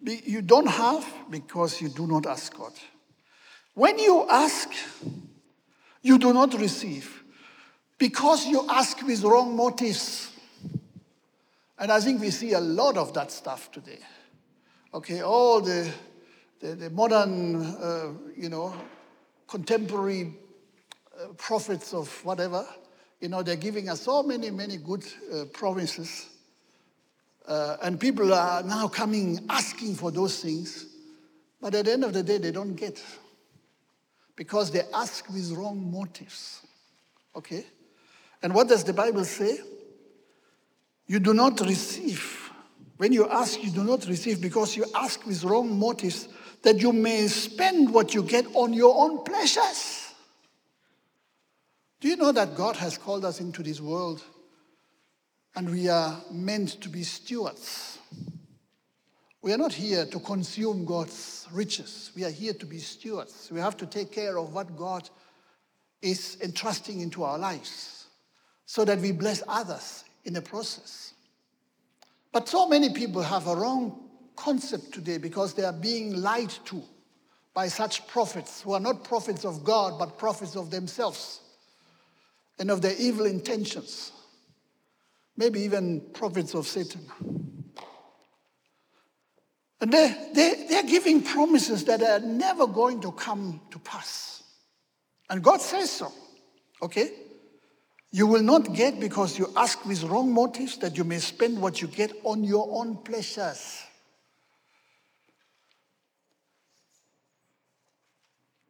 You 0.00 0.42
don't 0.42 0.68
have 0.68 1.04
because 1.30 1.80
you 1.80 1.88
do 1.88 2.06
not 2.06 2.26
ask 2.26 2.56
God. 2.56 2.72
When 3.74 3.98
you 3.98 4.26
ask, 4.28 4.68
you 6.02 6.18
do 6.18 6.32
not 6.32 6.54
receive 6.54 7.22
because 7.98 8.46
you 8.46 8.66
ask 8.68 9.00
with 9.02 9.22
wrong 9.22 9.56
motives. 9.56 10.30
And 11.78 11.90
I 11.90 12.00
think 12.00 12.20
we 12.20 12.30
see 12.30 12.52
a 12.52 12.60
lot 12.60 12.96
of 12.96 13.12
that 13.14 13.32
stuff 13.32 13.70
today. 13.72 13.98
Okay, 14.94 15.22
all 15.22 15.60
the, 15.60 15.90
the, 16.60 16.74
the 16.74 16.90
modern, 16.90 17.64
uh, 17.64 18.12
you 18.36 18.48
know, 18.48 18.74
contemporary 19.48 20.34
uh, 21.18 21.28
prophets 21.38 21.94
of 21.94 22.08
whatever, 22.24 22.66
you 23.22 23.28
know, 23.28 23.40
they're 23.40 23.54
giving 23.54 23.88
us 23.88 24.00
so 24.02 24.24
many, 24.24 24.50
many 24.50 24.78
good 24.78 25.04
uh. 25.32 25.44
Uh, 27.46 27.76
and 27.82 28.00
people 28.00 28.34
are 28.34 28.64
now 28.64 28.88
coming 28.88 29.38
asking 29.48 29.94
for 29.94 30.10
those 30.10 30.42
things. 30.42 30.86
But 31.60 31.76
at 31.76 31.84
the 31.84 31.92
end 31.92 32.04
of 32.04 32.12
the 32.12 32.24
day, 32.24 32.38
they 32.38 32.50
don't 32.50 32.74
get. 32.74 33.00
Because 34.34 34.72
they 34.72 34.82
ask 34.92 35.28
with 35.28 35.52
wrong 35.52 35.92
motives. 35.92 36.62
Okay? 37.36 37.64
And 38.42 38.52
what 38.52 38.68
does 38.68 38.82
the 38.82 38.92
Bible 38.92 39.24
say? 39.24 39.56
You 41.06 41.20
do 41.20 41.32
not 41.32 41.60
receive. 41.60 42.50
When 42.96 43.12
you 43.12 43.28
ask, 43.28 43.62
you 43.62 43.70
do 43.70 43.84
not 43.84 44.04
receive 44.06 44.40
because 44.40 44.76
you 44.76 44.84
ask 44.96 45.24
with 45.26 45.44
wrong 45.44 45.78
motives 45.78 46.26
that 46.62 46.80
you 46.80 46.92
may 46.92 47.28
spend 47.28 47.94
what 47.94 48.14
you 48.14 48.24
get 48.24 48.46
on 48.54 48.72
your 48.72 48.96
own 48.96 49.22
pleasures. 49.22 50.01
Do 52.02 52.08
you 52.08 52.16
know 52.16 52.32
that 52.32 52.56
God 52.56 52.74
has 52.78 52.98
called 52.98 53.24
us 53.24 53.38
into 53.38 53.62
this 53.62 53.80
world 53.80 54.24
and 55.54 55.70
we 55.70 55.88
are 55.88 56.20
meant 56.32 56.80
to 56.80 56.88
be 56.88 57.04
stewards? 57.04 58.00
We 59.40 59.52
are 59.52 59.56
not 59.56 59.72
here 59.72 60.04
to 60.06 60.18
consume 60.18 60.84
God's 60.84 61.46
riches. 61.52 62.10
We 62.16 62.24
are 62.24 62.30
here 62.30 62.54
to 62.54 62.66
be 62.66 62.78
stewards. 62.78 63.50
We 63.52 63.60
have 63.60 63.76
to 63.76 63.86
take 63.86 64.10
care 64.10 64.36
of 64.36 64.52
what 64.52 64.76
God 64.76 65.08
is 66.00 66.38
entrusting 66.42 67.00
into 67.00 67.22
our 67.22 67.38
lives 67.38 68.08
so 68.66 68.84
that 68.84 68.98
we 68.98 69.12
bless 69.12 69.44
others 69.46 70.02
in 70.24 70.32
the 70.32 70.42
process. 70.42 71.14
But 72.32 72.48
so 72.48 72.68
many 72.68 72.92
people 72.92 73.22
have 73.22 73.46
a 73.46 73.54
wrong 73.54 74.10
concept 74.34 74.90
today 74.92 75.18
because 75.18 75.54
they 75.54 75.62
are 75.62 75.72
being 75.72 76.20
lied 76.20 76.50
to 76.64 76.82
by 77.54 77.68
such 77.68 78.08
prophets 78.08 78.62
who 78.62 78.72
are 78.72 78.80
not 78.80 79.04
prophets 79.04 79.44
of 79.44 79.62
God, 79.62 80.00
but 80.00 80.18
prophets 80.18 80.56
of 80.56 80.68
themselves 80.68 81.41
and 82.62 82.70
of 82.70 82.80
their 82.80 82.94
evil 82.96 83.26
intentions, 83.26 84.12
maybe 85.36 85.62
even 85.62 86.00
prophets 86.12 86.54
of 86.54 86.64
Satan. 86.64 87.00
And 89.80 89.92
they, 89.92 90.30
they, 90.32 90.66
they're 90.68 90.84
giving 90.84 91.22
promises 91.24 91.84
that 91.86 92.00
are 92.04 92.20
never 92.20 92.68
going 92.68 93.00
to 93.00 93.10
come 93.10 93.60
to 93.72 93.80
pass. 93.80 94.44
And 95.28 95.42
God 95.42 95.60
says 95.60 95.90
so, 95.90 96.12
okay? 96.80 97.10
You 98.12 98.28
will 98.28 98.44
not 98.44 98.72
get 98.72 99.00
because 99.00 99.36
you 99.36 99.52
ask 99.56 99.84
with 99.84 100.04
wrong 100.04 100.32
motives 100.32 100.76
that 100.78 100.96
you 100.96 101.02
may 101.02 101.18
spend 101.18 101.60
what 101.60 101.82
you 101.82 101.88
get 101.88 102.12
on 102.22 102.44
your 102.44 102.68
own 102.70 102.98
pleasures. 102.98 103.82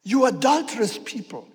You 0.02 0.24
adulterous 0.24 0.96
people. 0.96 1.46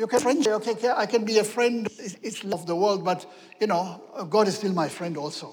You 0.00 0.06
can 0.06 0.20
friend, 0.20 0.48
okay, 0.48 0.88
I 0.88 1.04
can 1.04 1.26
be 1.26 1.40
a 1.40 1.44
friend, 1.44 1.86
it's 1.98 2.42
of 2.42 2.64
the 2.66 2.74
world, 2.74 3.04
but 3.04 3.30
you 3.60 3.66
know, 3.66 4.02
God 4.30 4.48
is 4.48 4.56
still 4.56 4.72
my 4.72 4.88
friend 4.88 5.18
also. 5.18 5.52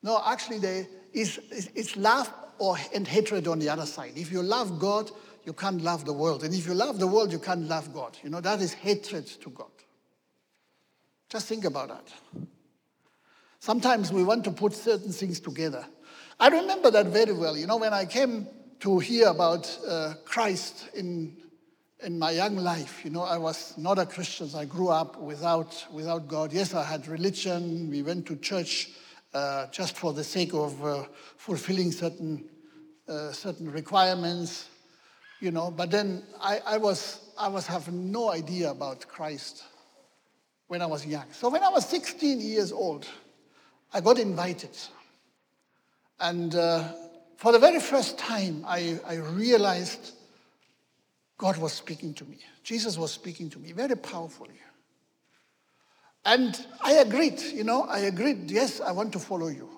No, 0.00 0.22
actually, 0.24 0.58
there 0.58 0.86
is 1.12 1.40
it's 1.50 1.96
love 1.96 2.32
or 2.60 2.76
and 2.94 3.04
hatred 3.04 3.48
on 3.48 3.58
the 3.58 3.68
other 3.68 3.84
side. 3.84 4.12
If 4.14 4.30
you 4.30 4.44
love 4.44 4.78
God, 4.78 5.10
you 5.44 5.52
can't 5.52 5.82
love 5.82 6.04
the 6.04 6.12
world. 6.12 6.44
And 6.44 6.54
if 6.54 6.68
you 6.68 6.74
love 6.74 7.00
the 7.00 7.08
world, 7.08 7.32
you 7.32 7.40
can't 7.40 7.66
love 7.68 7.92
God. 7.92 8.16
You 8.22 8.30
know, 8.30 8.40
that 8.40 8.60
is 8.60 8.74
hatred 8.74 9.26
to 9.26 9.50
God. 9.50 9.72
Just 11.28 11.48
think 11.48 11.64
about 11.64 11.88
that. 11.88 12.12
Sometimes 13.58 14.12
we 14.12 14.22
want 14.22 14.44
to 14.44 14.52
put 14.52 14.72
certain 14.72 15.10
things 15.10 15.40
together. 15.40 15.84
I 16.38 16.46
remember 16.46 16.92
that 16.92 17.06
very 17.06 17.32
well. 17.32 17.56
You 17.56 17.66
know, 17.66 17.78
when 17.78 17.92
I 17.92 18.04
came 18.04 18.46
to 18.78 19.00
hear 19.00 19.26
about 19.26 19.76
uh, 19.84 20.14
Christ 20.24 20.90
in, 20.94 21.36
in 22.02 22.18
my 22.18 22.30
young 22.30 22.56
life, 22.56 23.04
you 23.04 23.10
know, 23.10 23.22
I 23.22 23.38
was 23.38 23.76
not 23.76 23.98
a 23.98 24.06
Christian. 24.06 24.48
I 24.54 24.64
grew 24.64 24.88
up 24.88 25.20
without, 25.20 25.84
without 25.92 26.28
God. 26.28 26.52
Yes, 26.52 26.74
I 26.74 26.84
had 26.84 27.08
religion. 27.08 27.90
We 27.90 28.02
went 28.02 28.26
to 28.26 28.36
church 28.36 28.90
uh, 29.34 29.66
just 29.66 29.96
for 29.96 30.12
the 30.12 30.22
sake 30.22 30.54
of 30.54 30.84
uh, 30.84 31.04
fulfilling 31.36 31.90
certain, 31.90 32.44
uh, 33.08 33.32
certain 33.32 33.70
requirements, 33.70 34.68
you 35.40 35.50
know. 35.50 35.70
But 35.70 35.90
then 35.90 36.22
I, 36.40 36.60
I, 36.64 36.78
was, 36.78 37.20
I 37.36 37.48
was 37.48 37.66
having 37.66 38.12
no 38.12 38.30
idea 38.30 38.70
about 38.70 39.06
Christ 39.08 39.64
when 40.68 40.82
I 40.82 40.86
was 40.86 41.04
young. 41.04 41.26
So 41.32 41.48
when 41.48 41.64
I 41.64 41.68
was 41.68 41.84
16 41.86 42.40
years 42.40 42.70
old, 42.70 43.06
I 43.92 44.00
got 44.00 44.18
invited. 44.18 44.76
And 46.20 46.54
uh, 46.54 46.92
for 47.36 47.52
the 47.52 47.58
very 47.58 47.80
first 47.80 48.18
time, 48.18 48.64
I, 48.66 49.00
I 49.06 49.14
realized 49.14 50.12
God 51.38 51.56
was 51.56 51.72
speaking 51.72 52.12
to 52.14 52.24
me. 52.24 52.38
Jesus 52.64 52.98
was 52.98 53.12
speaking 53.12 53.48
to 53.50 53.58
me 53.60 53.72
very 53.72 53.96
powerfully. 53.96 54.60
And 56.24 56.66
I 56.80 56.94
agreed, 56.94 57.40
you 57.40 57.64
know, 57.64 57.84
I 57.84 58.00
agreed, 58.00 58.50
yes, 58.50 58.80
I 58.80 58.90
want 58.90 59.12
to 59.12 59.20
follow 59.20 59.46
you. 59.46 59.70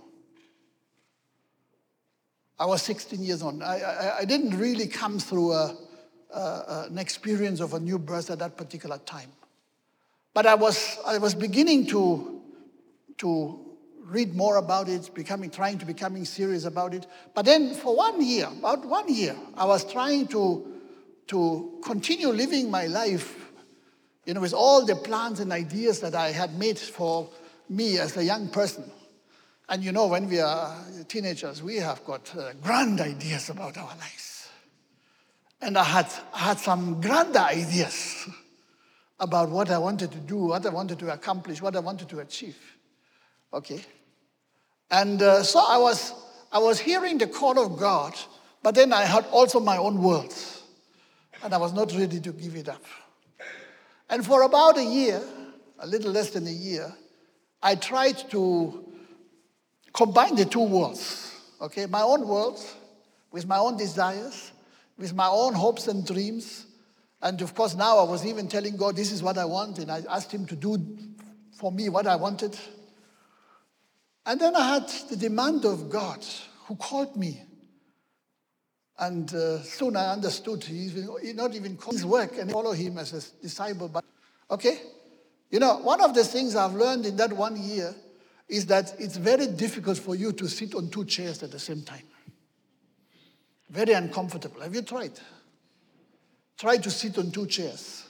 I 2.58 2.66
was 2.66 2.82
16 2.82 3.22
years 3.22 3.42
old. 3.42 3.62
I, 3.62 3.78
I, 3.78 4.18
I 4.18 4.24
didn't 4.24 4.58
really 4.58 4.86
come 4.86 5.18
through 5.18 5.52
a, 5.52 5.76
a, 6.34 6.86
an 6.90 6.98
experience 6.98 7.60
of 7.60 7.74
a 7.74 7.80
new 7.80 7.98
birth 7.98 8.30
at 8.30 8.38
that 8.38 8.56
particular 8.56 8.98
time. 8.98 9.30
But 10.32 10.46
I 10.46 10.54
was, 10.54 10.98
I 11.06 11.18
was 11.18 11.34
beginning 11.34 11.86
to, 11.88 12.40
to 13.18 13.58
read 14.04 14.34
more 14.34 14.56
about 14.56 14.88
it, 14.88 15.14
becoming, 15.14 15.50
trying 15.50 15.78
to 15.78 15.86
becoming 15.86 16.24
serious 16.24 16.64
about 16.64 16.94
it. 16.94 17.06
But 17.34 17.44
then 17.44 17.74
for 17.74 17.96
one 17.96 18.24
year, 18.24 18.48
about 18.58 18.84
one 18.84 19.12
year, 19.12 19.36
I 19.56 19.66
was 19.66 19.90
trying 19.90 20.26
to, 20.28 20.69
to 21.30 21.78
continue 21.84 22.28
living 22.28 22.70
my 22.70 22.86
life, 22.86 23.52
you 24.26 24.34
know, 24.34 24.40
with 24.40 24.52
all 24.52 24.84
the 24.84 24.96
plans 24.96 25.38
and 25.38 25.52
ideas 25.52 26.00
that 26.00 26.16
I 26.16 26.32
had 26.32 26.58
made 26.58 26.76
for 26.76 27.30
me 27.68 27.98
as 27.98 28.16
a 28.16 28.24
young 28.24 28.48
person. 28.48 28.90
And 29.68 29.84
you 29.84 29.92
know, 29.92 30.08
when 30.08 30.28
we 30.28 30.40
are 30.40 30.76
teenagers, 31.06 31.62
we 31.62 31.76
have 31.76 32.04
got 32.04 32.36
uh, 32.36 32.52
grand 32.60 33.00
ideas 33.00 33.48
about 33.48 33.78
our 33.78 33.94
lives. 33.96 34.48
And 35.60 35.78
I 35.78 35.84
had, 35.84 36.12
I 36.34 36.38
had 36.38 36.58
some 36.58 37.00
grand 37.00 37.36
ideas 37.36 38.28
about 39.20 39.50
what 39.50 39.70
I 39.70 39.78
wanted 39.78 40.10
to 40.10 40.18
do, 40.18 40.36
what 40.36 40.66
I 40.66 40.70
wanted 40.70 40.98
to 40.98 41.12
accomplish, 41.12 41.62
what 41.62 41.76
I 41.76 41.80
wanted 41.80 42.08
to 42.08 42.18
achieve. 42.18 42.58
Okay? 43.52 43.84
And 44.90 45.22
uh, 45.22 45.44
so 45.44 45.60
I 45.60 45.78
was, 45.78 46.12
I 46.50 46.58
was 46.58 46.80
hearing 46.80 47.18
the 47.18 47.28
call 47.28 47.64
of 47.64 47.78
God, 47.78 48.14
but 48.64 48.74
then 48.74 48.92
I 48.92 49.02
had 49.02 49.26
also 49.26 49.60
my 49.60 49.76
own 49.76 50.02
words. 50.02 50.59
And 51.42 51.54
I 51.54 51.56
was 51.56 51.72
not 51.72 51.92
ready 51.92 52.20
to 52.20 52.32
give 52.32 52.56
it 52.56 52.68
up. 52.68 52.84
And 54.08 54.24
for 54.24 54.42
about 54.42 54.78
a 54.78 54.84
year, 54.84 55.22
a 55.78 55.86
little 55.86 56.10
less 56.10 56.30
than 56.30 56.46
a 56.46 56.52
year, 56.52 56.92
I 57.62 57.74
tried 57.76 58.30
to 58.30 58.84
combine 59.92 60.34
the 60.34 60.44
two 60.44 60.64
worlds. 60.64 61.34
Okay? 61.60 61.86
My 61.86 62.02
own 62.02 62.26
world 62.26 62.60
with 63.30 63.46
my 63.46 63.58
own 63.58 63.76
desires, 63.76 64.52
with 64.98 65.14
my 65.14 65.28
own 65.28 65.54
hopes 65.54 65.88
and 65.88 66.06
dreams, 66.06 66.66
and 67.22 67.40
of 67.42 67.54
course, 67.54 67.74
now 67.74 67.98
I 67.98 68.04
was 68.04 68.24
even 68.24 68.48
telling 68.48 68.76
God, 68.76 68.96
this 68.96 69.12
is 69.12 69.22
what 69.22 69.36
I 69.36 69.44
want. 69.44 69.78
And 69.78 69.90
I 69.90 70.02
asked 70.08 70.32
Him 70.32 70.46
to 70.46 70.56
do 70.56 70.78
for 71.52 71.70
me 71.70 71.88
what 71.88 72.06
I 72.06 72.16
wanted. 72.16 72.58
And 74.24 74.40
then 74.40 74.56
I 74.56 74.74
had 74.74 74.88
the 75.10 75.16
demand 75.16 75.64
of 75.64 75.90
God 75.90 76.24
who 76.66 76.76
called 76.76 77.16
me. 77.16 77.42
And 79.00 79.34
uh, 79.34 79.62
soon 79.62 79.96
I 79.96 80.12
understood 80.12 80.62
he, 80.62 80.90
he 81.22 81.32
not 81.32 81.54
even 81.54 81.78
his 81.90 82.04
work 82.04 82.36
and 82.38 82.52
follow 82.52 82.72
him 82.72 82.98
as 82.98 83.12
a 83.14 83.42
disciple. 83.42 83.88
But 83.88 84.04
okay, 84.50 84.78
you 85.50 85.58
know, 85.58 85.78
one 85.78 86.02
of 86.02 86.14
the 86.14 86.22
things 86.22 86.54
I've 86.54 86.74
learned 86.74 87.06
in 87.06 87.16
that 87.16 87.32
one 87.32 87.56
year 87.60 87.94
is 88.46 88.66
that 88.66 88.94
it's 88.98 89.16
very 89.16 89.46
difficult 89.46 89.96
for 89.96 90.14
you 90.14 90.32
to 90.32 90.46
sit 90.46 90.74
on 90.74 90.90
two 90.90 91.06
chairs 91.06 91.42
at 91.42 91.50
the 91.50 91.58
same 91.58 91.82
time. 91.82 92.02
Very 93.70 93.94
uncomfortable. 93.94 94.60
Have 94.60 94.74
you 94.74 94.82
tried? 94.82 95.18
Try 96.58 96.76
to 96.76 96.90
sit 96.90 97.16
on 97.16 97.30
two 97.30 97.46
chairs. 97.46 98.04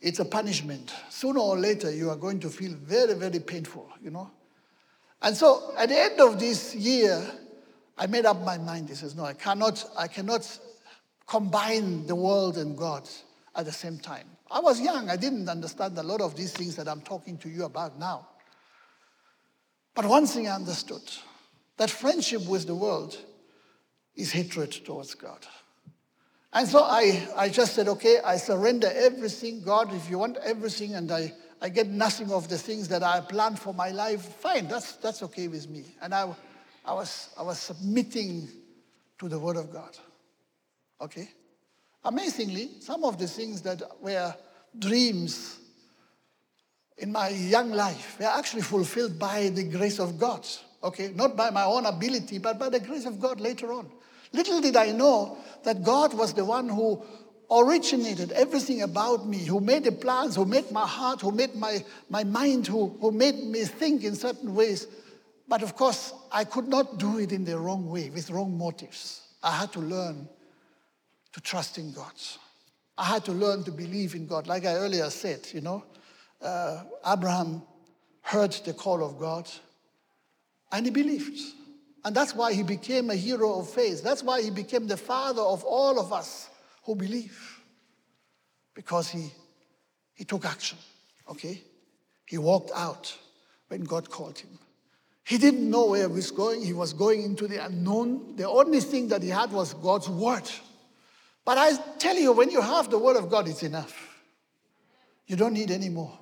It's 0.00 0.20
a 0.20 0.24
punishment. 0.24 0.92
Sooner 1.10 1.40
or 1.40 1.58
later, 1.58 1.90
you 1.90 2.10
are 2.10 2.16
going 2.16 2.38
to 2.40 2.50
feel 2.50 2.72
very, 2.74 3.14
very 3.14 3.40
painful, 3.40 3.88
you 4.00 4.10
know. 4.10 4.30
And 5.20 5.36
so 5.36 5.72
at 5.76 5.88
the 5.88 5.98
end 5.98 6.20
of 6.20 6.38
this 6.38 6.74
year, 6.74 7.20
I 7.96 8.06
made 8.06 8.26
up 8.26 8.40
my 8.42 8.58
mind. 8.58 8.88
He 8.88 8.94
says, 8.94 9.14
No, 9.14 9.24
I 9.24 9.34
cannot, 9.34 9.84
I 9.96 10.08
cannot 10.08 10.58
combine 11.26 12.06
the 12.06 12.14
world 12.14 12.58
and 12.58 12.76
God 12.76 13.08
at 13.54 13.64
the 13.64 13.72
same 13.72 13.98
time. 13.98 14.26
I 14.50 14.60
was 14.60 14.80
young, 14.80 15.08
I 15.08 15.16
didn't 15.16 15.48
understand 15.48 15.96
a 15.98 16.02
lot 16.02 16.20
of 16.20 16.36
these 16.36 16.52
things 16.52 16.76
that 16.76 16.88
I'm 16.88 17.00
talking 17.00 17.38
to 17.38 17.48
you 17.48 17.64
about 17.64 17.98
now. 17.98 18.28
But 19.94 20.06
one 20.06 20.26
thing 20.26 20.48
I 20.48 20.54
understood 20.54 21.02
that 21.78 21.90
friendship 21.90 22.46
with 22.46 22.66
the 22.66 22.74
world 22.74 23.16
is 24.14 24.32
hatred 24.32 24.72
towards 24.84 25.14
God. 25.14 25.46
And 26.52 26.68
so 26.68 26.80
I, 26.82 27.26
I 27.34 27.48
just 27.48 27.74
said, 27.74 27.88
okay, 27.88 28.18
I 28.22 28.36
surrender 28.36 28.90
everything. 28.94 29.62
God, 29.62 29.92
if 29.94 30.10
you 30.10 30.18
want 30.18 30.36
everything 30.44 30.94
and 30.94 31.10
I, 31.10 31.32
I 31.62 31.70
get 31.70 31.88
nothing 31.88 32.30
of 32.30 32.48
the 32.48 32.58
things 32.58 32.88
that 32.88 33.02
I 33.02 33.20
planned 33.20 33.58
for 33.58 33.72
my 33.72 33.90
life, 33.90 34.20
fine, 34.20 34.68
that's, 34.68 34.96
that's 34.96 35.22
okay 35.22 35.48
with 35.48 35.70
me. 35.70 35.84
And 36.02 36.14
I, 36.14 36.28
I, 36.84 36.94
was, 36.94 37.28
I 37.38 37.42
was 37.42 37.58
submitting 37.58 38.48
to 39.18 39.28
the 39.28 39.38
Word 39.38 39.56
of 39.56 39.72
God. 39.72 39.96
Okay? 41.00 41.28
Amazingly, 42.04 42.70
some 42.80 43.04
of 43.04 43.18
the 43.18 43.28
things 43.28 43.62
that 43.62 43.82
were 44.00 44.34
dreams 44.78 45.58
in 46.98 47.12
my 47.12 47.28
young 47.28 47.70
life 47.70 48.16
were 48.18 48.26
actually 48.26 48.62
fulfilled 48.62 49.18
by 49.18 49.48
the 49.48 49.64
grace 49.64 49.98
of 50.00 50.18
God. 50.18 50.46
Okay? 50.82 51.12
Not 51.14 51.36
by 51.36 51.50
my 51.50 51.64
own 51.64 51.86
ability, 51.86 52.38
but 52.38 52.58
by 52.58 52.68
the 52.68 52.80
grace 52.80 53.06
of 53.06 53.20
God 53.20 53.40
later 53.40 53.72
on. 53.72 53.90
Little 54.32 54.60
did 54.60 54.76
I 54.76 54.92
know 54.92 55.38
that 55.64 55.84
God 55.84 56.14
was 56.14 56.32
the 56.32 56.44
one 56.44 56.68
who 56.68 57.02
originated 57.50 58.32
everything 58.32 58.82
about 58.82 59.28
me, 59.28 59.38
who 59.38 59.60
made 59.60 59.84
the 59.84 59.92
plans, 59.92 60.36
who 60.36 60.46
made 60.46 60.70
my 60.70 60.86
heart, 60.86 61.20
who 61.20 61.30
made 61.30 61.54
my, 61.54 61.84
my 62.08 62.24
mind, 62.24 62.66
who, 62.66 62.96
who 63.00 63.12
made 63.12 63.44
me 63.44 63.64
think 63.64 64.04
in 64.04 64.14
certain 64.14 64.54
ways. 64.54 64.86
But 65.48 65.62
of 65.62 65.76
course, 65.76 66.12
I 66.30 66.44
could 66.44 66.68
not 66.68 66.98
do 66.98 67.18
it 67.18 67.32
in 67.32 67.44
the 67.44 67.58
wrong 67.58 67.90
way, 67.90 68.10
with 68.10 68.30
wrong 68.30 68.56
motives. 68.56 69.22
I 69.42 69.52
had 69.52 69.72
to 69.72 69.80
learn 69.80 70.28
to 71.32 71.40
trust 71.40 71.78
in 71.78 71.92
God. 71.92 72.12
I 72.96 73.04
had 73.04 73.24
to 73.24 73.32
learn 73.32 73.64
to 73.64 73.72
believe 73.72 74.14
in 74.14 74.26
God. 74.26 74.46
Like 74.46 74.64
I 74.64 74.74
earlier 74.74 75.08
said, 75.10 75.48
you 75.52 75.60
know, 75.60 75.84
uh, 76.40 76.84
Abraham 77.06 77.62
heard 78.20 78.52
the 78.52 78.72
call 78.72 79.04
of 79.04 79.18
God 79.18 79.48
and 80.70 80.86
he 80.86 80.90
believed. 80.90 81.38
And 82.04 82.14
that's 82.14 82.34
why 82.34 82.52
he 82.52 82.62
became 82.62 83.10
a 83.10 83.14
hero 83.14 83.60
of 83.60 83.70
faith. 83.70 84.02
That's 84.02 84.22
why 84.22 84.42
he 84.42 84.50
became 84.50 84.86
the 84.86 84.96
father 84.96 85.42
of 85.42 85.62
all 85.64 86.00
of 86.00 86.12
us 86.12 86.50
who 86.84 86.96
believe. 86.96 87.60
Because 88.74 89.08
he, 89.08 89.30
he 90.14 90.24
took 90.24 90.44
action, 90.44 90.78
okay? 91.28 91.62
He 92.26 92.38
walked 92.38 92.70
out 92.74 93.16
when 93.68 93.84
God 93.84 94.10
called 94.10 94.38
him. 94.38 94.58
He 95.24 95.38
didn't 95.38 95.70
know 95.70 95.86
where 95.86 96.08
he 96.08 96.14
was 96.14 96.30
going. 96.30 96.64
He 96.64 96.72
was 96.72 96.92
going 96.92 97.22
into 97.22 97.46
the 97.46 97.64
unknown. 97.64 98.36
The 98.36 98.48
only 98.48 98.80
thing 98.80 99.08
that 99.08 99.22
he 99.22 99.28
had 99.28 99.52
was 99.52 99.72
God's 99.74 100.08
word. 100.08 100.48
But 101.44 101.58
I 101.58 101.76
tell 101.98 102.16
you, 102.16 102.32
when 102.32 102.50
you 102.50 102.60
have 102.60 102.90
the 102.90 102.98
Word 102.98 103.16
of 103.16 103.30
God, 103.30 103.48
it's 103.48 103.62
enough. 103.62 103.94
You 105.26 105.36
don't 105.36 105.54
need 105.54 105.70
any 105.70 105.88
more. 105.88 106.18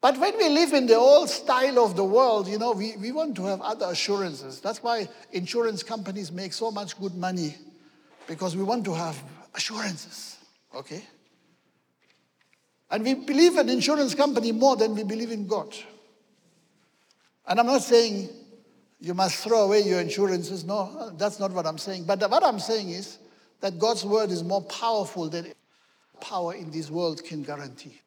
But 0.00 0.18
when 0.18 0.36
we 0.36 0.48
live 0.48 0.72
in 0.72 0.86
the 0.86 0.96
old 0.96 1.30
style 1.30 1.78
of 1.78 1.94
the 1.94 2.04
world, 2.04 2.48
you 2.48 2.58
know, 2.58 2.72
we, 2.72 2.96
we 2.96 3.12
want 3.12 3.36
to 3.36 3.44
have 3.44 3.60
other 3.60 3.86
assurances. 3.86 4.60
That's 4.60 4.82
why 4.82 5.08
insurance 5.30 5.82
companies 5.82 6.32
make 6.32 6.52
so 6.52 6.70
much 6.70 6.98
good 6.98 7.14
money, 7.14 7.54
because 8.26 8.56
we 8.56 8.64
want 8.64 8.84
to 8.86 8.94
have 8.94 9.22
assurances, 9.54 10.38
okay? 10.74 11.04
And 12.90 13.04
we 13.04 13.14
believe 13.14 13.56
in 13.56 13.68
insurance 13.68 14.14
company 14.14 14.50
more 14.50 14.76
than 14.76 14.94
we 14.94 15.04
believe 15.04 15.30
in 15.30 15.46
God. 15.46 15.72
And 17.46 17.58
I'm 17.58 17.66
not 17.66 17.82
saying 17.82 18.28
you 19.00 19.14
must 19.14 19.36
throw 19.42 19.62
away 19.62 19.80
your 19.80 20.00
insurances. 20.00 20.64
No, 20.64 21.10
that's 21.16 21.40
not 21.40 21.50
what 21.50 21.66
I'm 21.66 21.78
saying. 21.78 22.04
But 22.04 22.20
what 22.30 22.44
I'm 22.44 22.60
saying 22.60 22.90
is 22.90 23.18
that 23.60 23.78
God's 23.78 24.04
word 24.04 24.30
is 24.30 24.44
more 24.44 24.62
powerful 24.62 25.28
than 25.28 25.52
power 26.20 26.54
in 26.54 26.70
this 26.70 26.88
world 26.88 27.22
can 27.24 27.42
guarantee. 27.42 28.00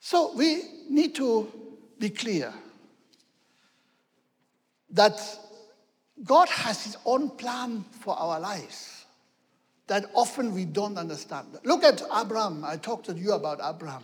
So 0.00 0.34
we 0.34 0.62
need 0.88 1.14
to 1.16 1.52
be 1.98 2.08
clear 2.10 2.52
that 4.90 5.20
God 6.24 6.48
has 6.48 6.84
his 6.84 6.96
own 7.04 7.30
plan 7.30 7.84
for 8.00 8.18
our 8.18 8.40
lives 8.40 8.97
that 9.88 10.10
often 10.14 10.54
we 10.54 10.64
don't 10.64 10.96
understand. 10.96 11.48
Look 11.64 11.82
at 11.82 12.02
Abraham. 12.14 12.64
I 12.64 12.76
talked 12.76 13.06
to 13.06 13.14
you 13.14 13.32
about 13.32 13.58
Abraham. 13.62 14.02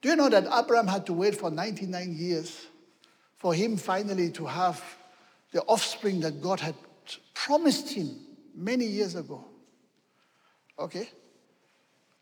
Do 0.00 0.08
you 0.08 0.16
know 0.16 0.28
that 0.28 0.44
Abraham 0.46 0.86
had 0.86 1.04
to 1.06 1.12
wait 1.12 1.34
for 1.34 1.50
99 1.50 2.16
years 2.16 2.66
for 3.36 3.52
him 3.52 3.76
finally 3.76 4.30
to 4.30 4.46
have 4.46 4.82
the 5.52 5.62
offspring 5.62 6.20
that 6.20 6.40
God 6.40 6.60
had 6.60 6.74
promised 7.34 7.92
him 7.92 8.16
many 8.54 8.86
years 8.86 9.16
ago? 9.16 9.44
Okay? 10.78 11.08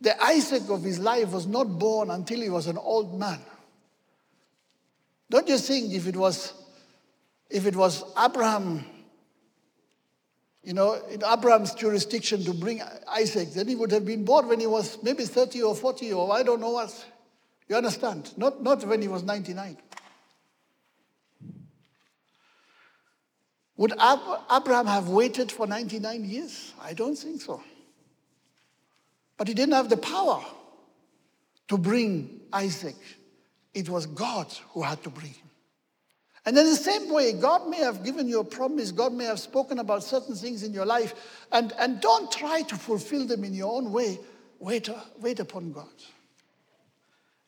The 0.01 0.23
Isaac 0.23 0.69
of 0.71 0.83
his 0.83 0.99
life 0.99 1.33
was 1.33 1.47
not 1.47 1.79
born 1.79 2.11
until 2.11 2.41
he 2.41 2.49
was 2.49 2.67
an 2.67 2.79
old 2.79 3.19
man. 3.19 3.41
Don't 5.29 5.49
you 5.49 5.59
think 5.59 5.93
if 5.93 6.07
it 6.07 6.17
was 6.17 6.53
if 7.49 7.65
it 7.67 7.77
was 7.77 8.03
Abraham, 8.19 8.85
you 10.67 10.73
know, 10.73 10.95
in 11.09 11.23
Abraham's 11.25 11.75
jurisdiction 11.75 12.43
to 12.43 12.53
bring 12.53 12.83
Isaac, 13.09 13.53
then 13.53 13.69
he 13.69 13.77
would 13.77 13.93
have 13.93 14.05
been 14.05 14.25
born 14.25 14.49
when 14.49 14.59
he 14.59 14.67
was 14.67 15.01
maybe 15.01 15.25
30 15.25 15.63
or 15.63 15.77
40 15.77 16.13
or 16.13 16.33
I 16.35 16.43
don't 16.43 16.61
know 16.61 16.71
what. 16.71 17.07
You 17.69 17.77
understand? 17.77 18.33
Not, 18.37 18.61
not 18.65 18.85
when 18.85 19.01
he 19.01 19.07
was 19.07 19.23
99. 19.23 19.77
Would 23.77 23.93
Ab- 23.97 24.41
Abraham 24.51 24.87
have 24.87 25.09
waited 25.09 25.53
for 25.53 25.69
99 25.69 26.25
years? 26.25 26.73
I 26.83 26.95
don't 26.95 27.17
think 27.17 27.43
so. 27.43 27.63
But 29.37 29.47
he 29.47 29.55
didn't 29.55 29.75
have 29.75 29.89
the 29.89 29.97
power 29.97 30.45
to 31.69 31.79
bring 31.79 32.41
Isaac. 32.53 32.97
It 33.73 33.89
was 33.89 34.07
God 34.07 34.53
who 34.71 34.83
had 34.83 35.01
to 35.05 35.11
bring 35.11 35.31
him. 35.31 35.46
And 36.47 36.57
in 36.57 36.65
the 36.65 36.77
same 36.77 37.13
way, 37.13 37.33
God 37.33 37.69
may 37.69 37.79
have 37.79 38.05
given 38.05 38.29
you 38.29 38.39
a 38.39 38.45
promise, 38.45 38.93
God 38.93 39.13
may 39.13 39.25
have 39.25 39.41
spoken 39.41 39.81
about 39.81 40.05
certain 40.05 40.37
things 40.37 40.63
in 40.63 40.73
your 40.73 40.87
life, 40.87 41.43
and, 41.51 41.73
and 41.77 42.01
don't 42.01 42.31
try 42.31 42.63
to 42.63 42.77
fulfill 42.77 43.27
them 43.27 43.43
in 43.43 43.53
your 43.53 43.73
own 43.73 43.93
way. 43.93 44.21
Wait, 44.61 44.89
uh, 44.89 44.95
wait 45.21 45.41
upon 45.41 45.73
God. 45.73 45.89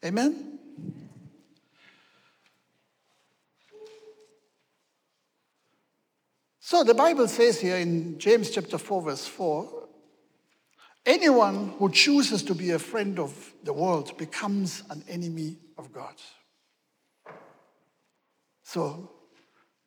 Amen? 0.04 0.58
So 6.58 6.82
the 6.82 6.92
Bible 6.92 7.28
says 7.28 7.60
here 7.60 7.76
in 7.76 8.18
James 8.18 8.50
chapter 8.50 8.78
4, 8.78 9.02
verse 9.02 9.26
4 9.26 9.78
anyone 11.06 11.72
who 11.78 11.90
chooses 11.90 12.42
to 12.42 12.54
be 12.54 12.72
a 12.72 12.78
friend 12.78 13.18
of 13.18 13.54
the 13.62 13.72
world 13.72 14.18
becomes 14.18 14.82
an 14.90 15.02
enemy 15.08 15.56
of 15.78 15.90
God. 15.90 16.14
So 18.68 19.08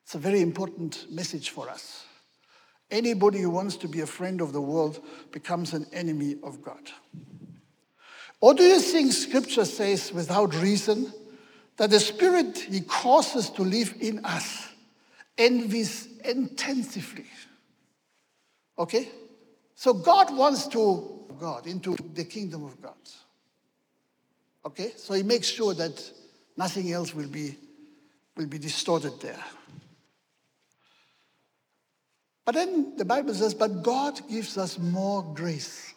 it's 0.04 0.16
a 0.16 0.18
very 0.18 0.42
important 0.42 1.06
message 1.12 1.52
for 1.52 1.70
us. 1.70 2.04
Anybody 2.90 3.38
who 3.42 3.52
wants 3.52 3.76
to 3.76 3.88
be 3.88 4.02
a 4.02 4.08
friend 4.08 4.42
of 4.42 4.54
the 4.54 4.62
world 4.62 5.00
becomes 5.32 5.74
an 5.74 5.86
enemy 5.94 6.38
of 6.42 6.64
God. 6.64 6.90
Or 8.40 8.56
do 8.56 8.64
you 8.64 8.80
think 8.80 9.14
scripture 9.14 9.66
says 9.66 10.12
without 10.12 10.56
reason 10.56 11.14
that 11.78 11.92
the 11.92 12.00
spirit 12.00 12.58
he 12.58 12.82
causes 12.82 13.52
to 13.52 13.62
live 13.62 13.94
in 14.00 14.26
us 14.26 14.70
envies 15.38 16.08
intensively? 16.26 17.28
Okay? 18.80 19.10
So 19.76 19.94
God 19.94 20.36
wants 20.36 20.66
to 20.70 21.28
God 21.40 21.68
into 21.68 21.96
the 22.16 22.24
kingdom 22.24 22.64
of 22.64 22.82
God. 22.82 22.96
Okay? 24.66 24.94
So 24.98 25.14
he 25.14 25.22
makes 25.22 25.50
sure 25.50 25.76
that 25.76 26.04
nothing 26.58 26.92
else 26.92 27.14
will 27.14 27.30
be 27.30 27.58
will 28.36 28.48
be 28.48 28.58
distorted 28.58 29.20
there. 29.22 29.44
But 32.46 32.56
then 32.56 32.98
the 32.98 33.06
Bible 33.06 33.34
says, 33.34 33.54
but 33.54 33.84
God 33.84 34.20
gives 34.30 34.58
us 34.58 34.78
more 34.80 35.24
grace. 35.34 35.94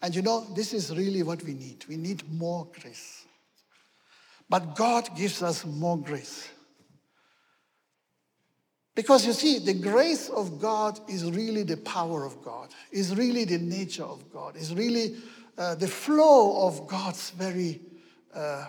And 0.00 0.14
you 0.14 0.22
know, 0.22 0.46
this 0.54 0.72
is 0.72 0.94
really 0.94 1.22
what 1.22 1.42
we 1.42 1.54
need. 1.54 1.84
We 1.88 1.96
need 1.96 2.22
more 2.32 2.68
grace. 2.80 3.24
But 4.48 4.76
God 4.76 5.10
gives 5.16 5.42
us 5.42 5.64
more 5.64 5.98
grace. 5.98 6.48
Because 8.94 9.26
you 9.26 9.32
see, 9.32 9.58
the 9.60 9.74
grace 9.74 10.28
of 10.28 10.60
God 10.60 10.98
is 11.08 11.30
really 11.30 11.62
the 11.62 11.76
power 11.76 12.24
of 12.24 12.42
God, 12.42 12.70
is 12.90 13.14
really 13.14 13.44
the 13.44 13.58
nature 13.58 14.04
of 14.04 14.32
God, 14.32 14.56
is 14.56 14.74
really 14.74 15.16
uh, 15.56 15.74
the 15.76 15.86
flow 15.86 16.66
of 16.66 16.86
God's 16.88 17.30
very, 17.30 17.80
uh, 18.34 18.66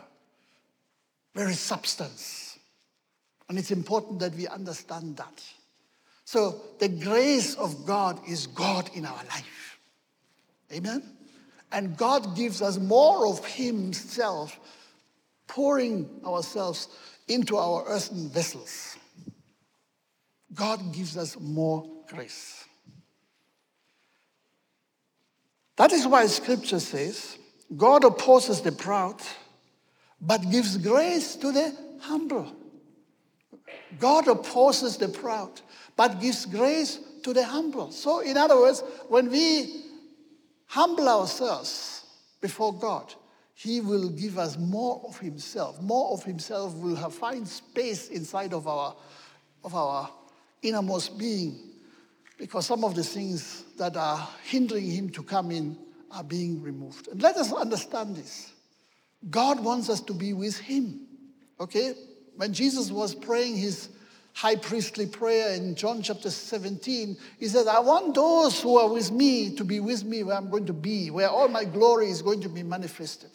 very 1.34 1.54
substance. 1.54 2.49
And 3.50 3.58
it's 3.58 3.72
important 3.72 4.20
that 4.20 4.36
we 4.36 4.48
understand 4.48 5.18
that. 5.18 5.44
So 6.24 6.62
the 6.78 6.88
grace 6.88 7.56
of 7.56 7.88
God 7.88 8.20
is 8.28 8.46
God 8.46 8.90
in 8.94 9.06
our 9.06 9.16
life. 9.16 9.80
Amen? 10.72 11.02
And 11.72 11.98
God 11.98 12.36
gives 12.36 12.62
us 12.62 12.78
more 12.78 13.26
of 13.26 13.44
Himself, 13.44 14.60
pouring 15.48 16.08
ourselves 16.24 16.88
into 17.28 17.58
our 17.58 17.84
earthen 17.88 18.30
vessels. 18.30 18.98
God 20.54 20.94
gives 20.94 21.18
us 21.18 21.40
more 21.40 21.90
grace. 22.08 22.66
That 25.78 25.92
is 25.92 26.06
why 26.06 26.28
Scripture 26.28 26.80
says 26.80 27.38
God 27.76 28.04
opposes 28.04 28.62
the 28.62 28.72
proud, 28.72 29.20
but 30.22 30.52
gives 30.52 30.78
grace 30.78 31.36
to 31.38 31.52
the 31.52 31.76
humble. 32.02 32.59
God 34.00 34.28
opposes 34.28 34.98
the 34.98 35.08
proud, 35.08 35.62
but 35.96 36.20
gives 36.22 36.46
grace 36.46 37.00
to 37.24 37.34
the 37.34 37.44
humble. 37.44 37.92
So, 37.92 38.20
in 38.20 38.38
other 38.38 38.58
words, 38.58 38.84
when 39.08 39.30
we 39.30 39.84
humble 40.68 41.10
ourselves 41.10 42.06
before 42.42 42.74
God, 42.74 43.14
He 43.54 43.82
will 43.82 44.10
give 44.10 44.38
us 44.38 44.58
more 44.58 45.02
of 45.08 45.20
Himself. 45.20 45.82
More 45.82 46.14
of 46.14 46.24
Himself 46.24 46.76
will 46.76 46.96
have, 46.96 47.14
find 47.14 47.48
space 47.48 48.10
inside 48.10 48.54
of 48.54 48.68
our, 48.68 48.96
of 49.64 49.76
our 49.76 50.10
innermost 50.62 51.18
being 51.18 51.70
because 52.38 52.66
some 52.66 52.86
of 52.86 52.96
the 52.96 53.04
things 53.04 53.66
that 53.78 53.98
are 53.98 54.28
hindering 54.44 54.90
Him 54.90 55.10
to 55.10 55.24
come 55.24 55.52
in 55.52 55.78
are 56.12 56.24
being 56.24 56.62
removed. 56.62 57.10
And 57.10 57.22
let 57.22 57.36
us 57.36 57.52
understand 57.52 58.16
this 58.16 58.54
God 59.30 59.64
wants 59.64 59.90
us 59.90 60.02
to 60.02 60.14
be 60.14 60.34
with 60.34 60.58
Him. 60.58 61.02
Okay? 61.60 61.94
When 62.40 62.54
Jesus 62.54 62.90
was 62.90 63.14
praying 63.14 63.58
his 63.58 63.90
high 64.32 64.56
priestly 64.56 65.06
prayer 65.06 65.56
in 65.56 65.76
John 65.76 66.02
chapter 66.02 66.30
17, 66.30 67.18
he 67.38 67.48
said, 67.50 67.68
I 67.68 67.82
want 67.82 68.16
those 68.16 68.62
who 68.62 68.78
are 68.78 68.88
with 68.88 69.12
me 69.12 69.54
to 69.58 69.66
be 69.66 69.82
with 69.82 70.06
me 70.06 70.24
where 70.24 70.38
I'm 70.38 70.50
going 70.50 70.66
to 70.68 70.74
be, 70.74 71.12
where 71.12 71.28
all 71.28 71.50
my 71.50 71.66
glory 71.66 72.10
is 72.10 72.22
going 72.22 72.40
to 72.40 72.48
be 72.48 72.64
manifested. 72.64 73.32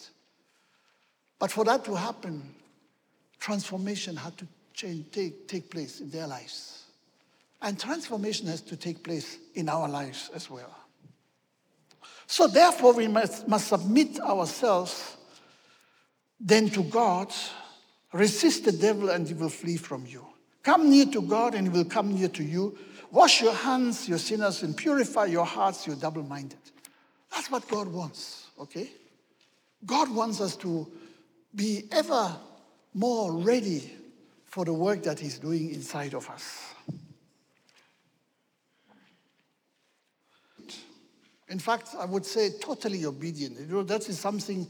But 1.37 1.51
for 1.51 1.63
that 1.65 1.85
to 1.85 1.93
happen, 1.93 2.55
transformation 3.39 4.15
had 4.15 4.35
to 4.39 4.47
change, 4.73 5.11
take, 5.11 5.47
take 5.47 5.69
place 5.69 5.99
in 5.99 6.09
their 6.09 6.25
lives. 6.25 6.85
And 7.61 7.79
transformation 7.79 8.47
has 8.47 8.61
to 8.61 8.75
take 8.75 9.03
place 9.03 9.37
in 9.53 9.69
our 9.69 9.87
lives 9.87 10.31
as 10.33 10.49
well. 10.49 10.75
So 12.25 12.47
therefore, 12.47 12.93
we 12.93 13.07
must, 13.07 13.47
must 13.47 13.67
submit 13.67 14.19
ourselves 14.19 15.15
then 16.39 16.71
to 16.71 16.81
God 16.81 17.31
Resist 18.13 18.65
the 18.65 18.71
devil 18.71 19.09
and 19.09 19.27
he 19.27 19.33
will 19.33 19.49
flee 19.49 19.77
from 19.77 20.05
you. 20.05 20.25
Come 20.63 20.89
near 20.89 21.05
to 21.07 21.21
God 21.21 21.53
and 21.55 21.67
he 21.67 21.77
will 21.77 21.85
come 21.85 22.13
near 22.13 22.29
to 22.29 22.43
you. 22.43 22.77
Wash 23.11 23.41
your 23.41 23.53
hands, 23.53 24.09
you 24.09 24.17
sinners, 24.17 24.63
and 24.63 24.75
purify 24.75 25.25
your 25.25 25.45
hearts, 25.45 25.85
you 25.85 25.95
double 25.95 26.23
minded. 26.23 26.57
That's 27.31 27.51
what 27.51 27.67
God 27.67 27.87
wants, 27.87 28.47
okay? 28.59 28.89
God 29.85 30.13
wants 30.13 30.41
us 30.41 30.55
to 30.57 30.87
be 31.53 31.83
ever 31.91 32.35
more 32.93 33.33
ready 33.33 33.93
for 34.45 34.65
the 34.65 34.73
work 34.73 35.03
that 35.03 35.19
He's 35.19 35.37
doing 35.37 35.73
inside 35.73 36.13
of 36.13 36.29
us. 36.29 36.73
In 41.47 41.59
fact, 41.59 41.89
I 41.97 42.05
would 42.05 42.25
say 42.25 42.49
totally 42.59 43.05
obedient. 43.05 43.59
You 43.59 43.67
know, 43.67 43.83
that 43.83 44.09
is 44.09 44.19
something 44.19 44.67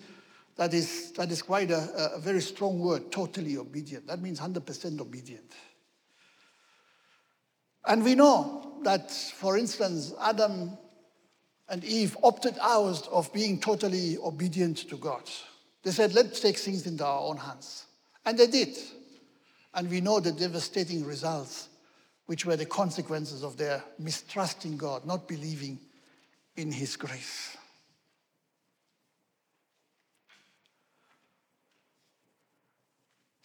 that 0.57 0.73
is, 0.73 1.11
that 1.13 1.31
is 1.31 1.41
quite 1.41 1.71
a, 1.71 2.13
a 2.15 2.19
very 2.19 2.41
strong 2.41 2.79
word, 2.79 3.11
totally 3.11 3.57
obedient. 3.57 4.07
That 4.07 4.21
means 4.21 4.39
100% 4.39 4.99
obedient. 5.01 5.51
And 7.85 8.03
we 8.03 8.15
know 8.15 8.79
that, 8.83 9.11
for 9.11 9.57
instance, 9.57 10.13
Adam 10.21 10.77
and 11.69 11.83
Eve 11.83 12.17
opted 12.23 12.55
out 12.61 13.07
of 13.11 13.31
being 13.33 13.59
totally 13.59 14.17
obedient 14.17 14.77
to 14.89 14.97
God. 14.97 15.23
They 15.83 15.91
said, 15.91 16.13
let's 16.13 16.39
take 16.39 16.57
things 16.57 16.87
into 16.87 17.05
our 17.05 17.21
own 17.21 17.37
hands. 17.37 17.85
And 18.25 18.37
they 18.37 18.47
did. 18.47 18.75
And 19.73 19.89
we 19.89 20.01
know 20.01 20.19
the 20.19 20.31
devastating 20.31 21.05
results, 21.05 21.69
which 22.27 22.45
were 22.45 22.55
the 22.55 22.65
consequences 22.65 23.43
of 23.43 23.57
their 23.57 23.83
mistrusting 23.99 24.77
God, 24.77 25.05
not 25.05 25.27
believing 25.27 25.79
in 26.55 26.71
His 26.71 26.95
grace. 26.95 27.57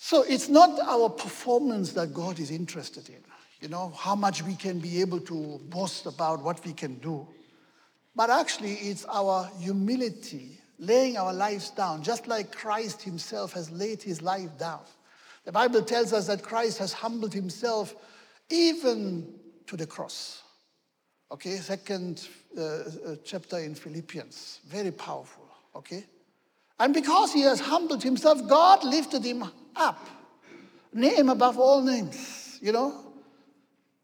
So 0.02 0.22
it's 0.22 0.48
not 0.48 0.80
our 0.80 1.10
performance 1.10 1.92
that 1.92 2.14
God 2.14 2.40
is 2.40 2.50
interested 2.50 3.10
in, 3.10 3.22
you 3.60 3.68
know, 3.68 3.92
how 3.94 4.14
much 4.14 4.42
we 4.42 4.54
can 4.54 4.78
be 4.78 5.02
able 5.02 5.20
to 5.20 5.60
boast 5.68 6.06
about 6.06 6.42
what 6.42 6.64
we 6.64 6.72
can 6.72 6.94
do. 7.00 7.28
But 8.16 8.30
actually, 8.30 8.72
it's 8.72 9.04
our 9.04 9.50
humility, 9.60 10.58
laying 10.78 11.18
our 11.18 11.34
lives 11.34 11.68
down, 11.68 12.02
just 12.02 12.28
like 12.28 12.50
Christ 12.50 13.02
himself 13.02 13.52
has 13.52 13.70
laid 13.70 14.02
his 14.02 14.22
life 14.22 14.58
down. 14.58 14.80
The 15.44 15.52
Bible 15.52 15.82
tells 15.82 16.14
us 16.14 16.28
that 16.28 16.42
Christ 16.42 16.78
has 16.78 16.94
humbled 16.94 17.34
himself 17.34 17.94
even 18.48 19.34
to 19.66 19.76
the 19.76 19.86
cross. 19.86 20.42
Okay, 21.30 21.56
second 21.56 22.26
uh, 22.56 22.62
uh, 22.62 23.16
chapter 23.22 23.58
in 23.58 23.74
Philippians. 23.74 24.60
Very 24.66 24.92
powerful. 24.92 25.46
Okay? 25.76 26.06
And 26.78 26.94
because 26.94 27.34
he 27.34 27.42
has 27.42 27.60
humbled 27.60 28.02
himself, 28.02 28.48
God 28.48 28.82
lifted 28.82 29.22
him 29.22 29.44
up. 29.76 30.06
Name 30.92 31.28
above 31.28 31.58
all 31.58 31.82
names, 31.82 32.58
you 32.60 32.72
know? 32.72 33.12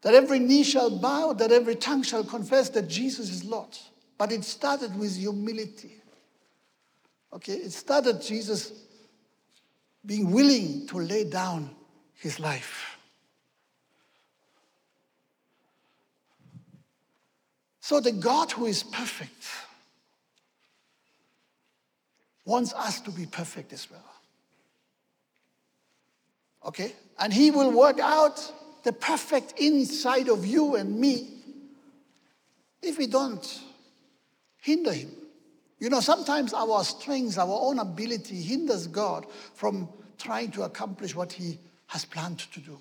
That 0.01 0.13
every 0.13 0.39
knee 0.39 0.63
shall 0.63 0.89
bow, 0.89 1.33
that 1.33 1.51
every 1.51 1.75
tongue 1.75 2.03
shall 2.03 2.23
confess 2.23 2.69
that 2.69 2.87
Jesus 2.87 3.29
is 3.29 3.43
Lord. 3.43 3.77
But 4.17 4.31
it 4.31 4.43
started 4.43 4.97
with 4.97 5.15
humility. 5.17 5.91
Okay, 7.33 7.53
it 7.53 7.71
started 7.71 8.21
Jesus 8.21 8.71
being 10.05 10.31
willing 10.31 10.87
to 10.87 10.97
lay 10.97 11.29
down 11.29 11.75
his 12.15 12.39
life. 12.39 12.97
So 17.81 17.99
the 17.99 18.11
God 18.11 18.51
who 18.51 18.65
is 18.65 18.83
perfect 18.83 19.45
wants 22.45 22.73
us 22.73 23.01
to 23.01 23.11
be 23.11 23.25
perfect 23.25 23.73
as 23.73 23.89
well. 23.91 24.16
Okay? 26.67 26.93
And 27.19 27.33
he 27.33 27.51
will 27.51 27.71
work 27.71 27.99
out 27.99 28.51
the 28.83 28.93
perfect 28.93 29.53
inside 29.57 30.29
of 30.29 30.45
you 30.45 30.75
and 30.75 30.99
me 30.99 31.29
if 32.81 32.97
we 32.97 33.07
don't 33.07 33.61
hinder 34.61 34.93
him. 34.93 35.11
You 35.79 35.89
know, 35.89 35.99
sometimes 35.99 36.53
our 36.53 36.83
strengths, 36.83 37.37
our 37.37 37.59
own 37.61 37.79
ability 37.79 38.41
hinders 38.41 38.87
God 38.87 39.25
from 39.53 39.89
trying 40.17 40.51
to 40.51 40.63
accomplish 40.63 41.15
what 41.15 41.31
he 41.31 41.59
has 41.87 42.03
planned 42.05 42.39
to 42.39 42.59
do. 42.59 42.77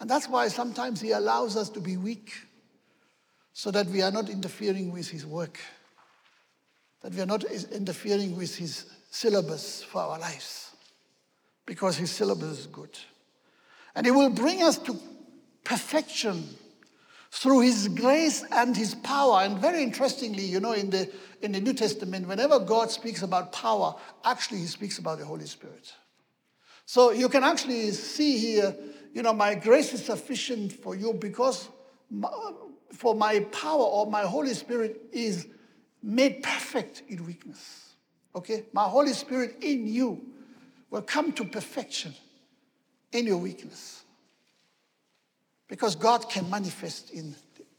And 0.00 0.08
that's 0.08 0.28
why 0.28 0.48
sometimes 0.48 1.00
he 1.00 1.12
allows 1.12 1.56
us 1.56 1.70
to 1.70 1.80
be 1.80 1.96
weak 1.96 2.32
so 3.52 3.70
that 3.70 3.86
we 3.86 4.02
are 4.02 4.10
not 4.10 4.28
interfering 4.28 4.92
with 4.92 5.08
his 5.08 5.24
work, 5.24 5.58
that 7.02 7.12
we 7.12 7.20
are 7.20 7.26
not 7.26 7.44
interfering 7.44 8.36
with 8.36 8.56
his 8.56 8.86
syllabus 9.10 9.82
for 9.82 10.02
our 10.02 10.18
lives, 10.18 10.73
because 11.66 11.96
his 11.96 12.10
syllabus 12.10 12.60
is 12.60 12.66
good. 12.66 12.98
And 13.94 14.06
he 14.06 14.12
will 14.12 14.30
bring 14.30 14.62
us 14.62 14.78
to 14.78 14.98
perfection 15.62 16.44
through 17.30 17.60
his 17.60 17.88
grace 17.88 18.44
and 18.52 18.76
his 18.76 18.94
power. 18.94 19.40
And 19.42 19.58
very 19.58 19.82
interestingly, 19.82 20.44
you 20.44 20.60
know, 20.60 20.72
in 20.72 20.90
the, 20.90 21.10
in 21.42 21.52
the 21.52 21.60
New 21.60 21.72
Testament, 21.72 22.28
whenever 22.28 22.58
God 22.58 22.90
speaks 22.90 23.22
about 23.22 23.52
power, 23.52 23.94
actually 24.24 24.58
he 24.58 24.66
speaks 24.66 24.98
about 24.98 25.18
the 25.18 25.24
Holy 25.24 25.46
Spirit. 25.46 25.92
So 26.86 27.10
you 27.10 27.28
can 27.28 27.42
actually 27.42 27.90
see 27.92 28.38
here, 28.38 28.74
you 29.12 29.22
know, 29.22 29.32
my 29.32 29.54
grace 29.54 29.92
is 29.94 30.04
sufficient 30.04 30.72
for 30.72 30.94
you 30.94 31.14
because 31.14 31.68
my, 32.10 32.30
for 32.92 33.14
my 33.14 33.40
power 33.40 33.82
or 33.82 34.06
my 34.06 34.22
Holy 34.22 34.54
Spirit 34.54 35.00
is 35.12 35.48
made 36.02 36.42
perfect 36.42 37.02
in 37.08 37.24
weakness. 37.26 37.94
Okay? 38.36 38.66
My 38.72 38.84
Holy 38.84 39.12
Spirit 39.12 39.56
in 39.62 39.86
you 39.86 40.24
will 40.94 41.02
come 41.02 41.32
to 41.32 41.44
perfection 41.44 42.14
in 43.10 43.26
your 43.26 43.38
weakness. 43.38 44.04
Because 45.66 45.96
God 45.96 46.30
can 46.30 46.48
manifest 46.48 47.10
in 47.10 47.34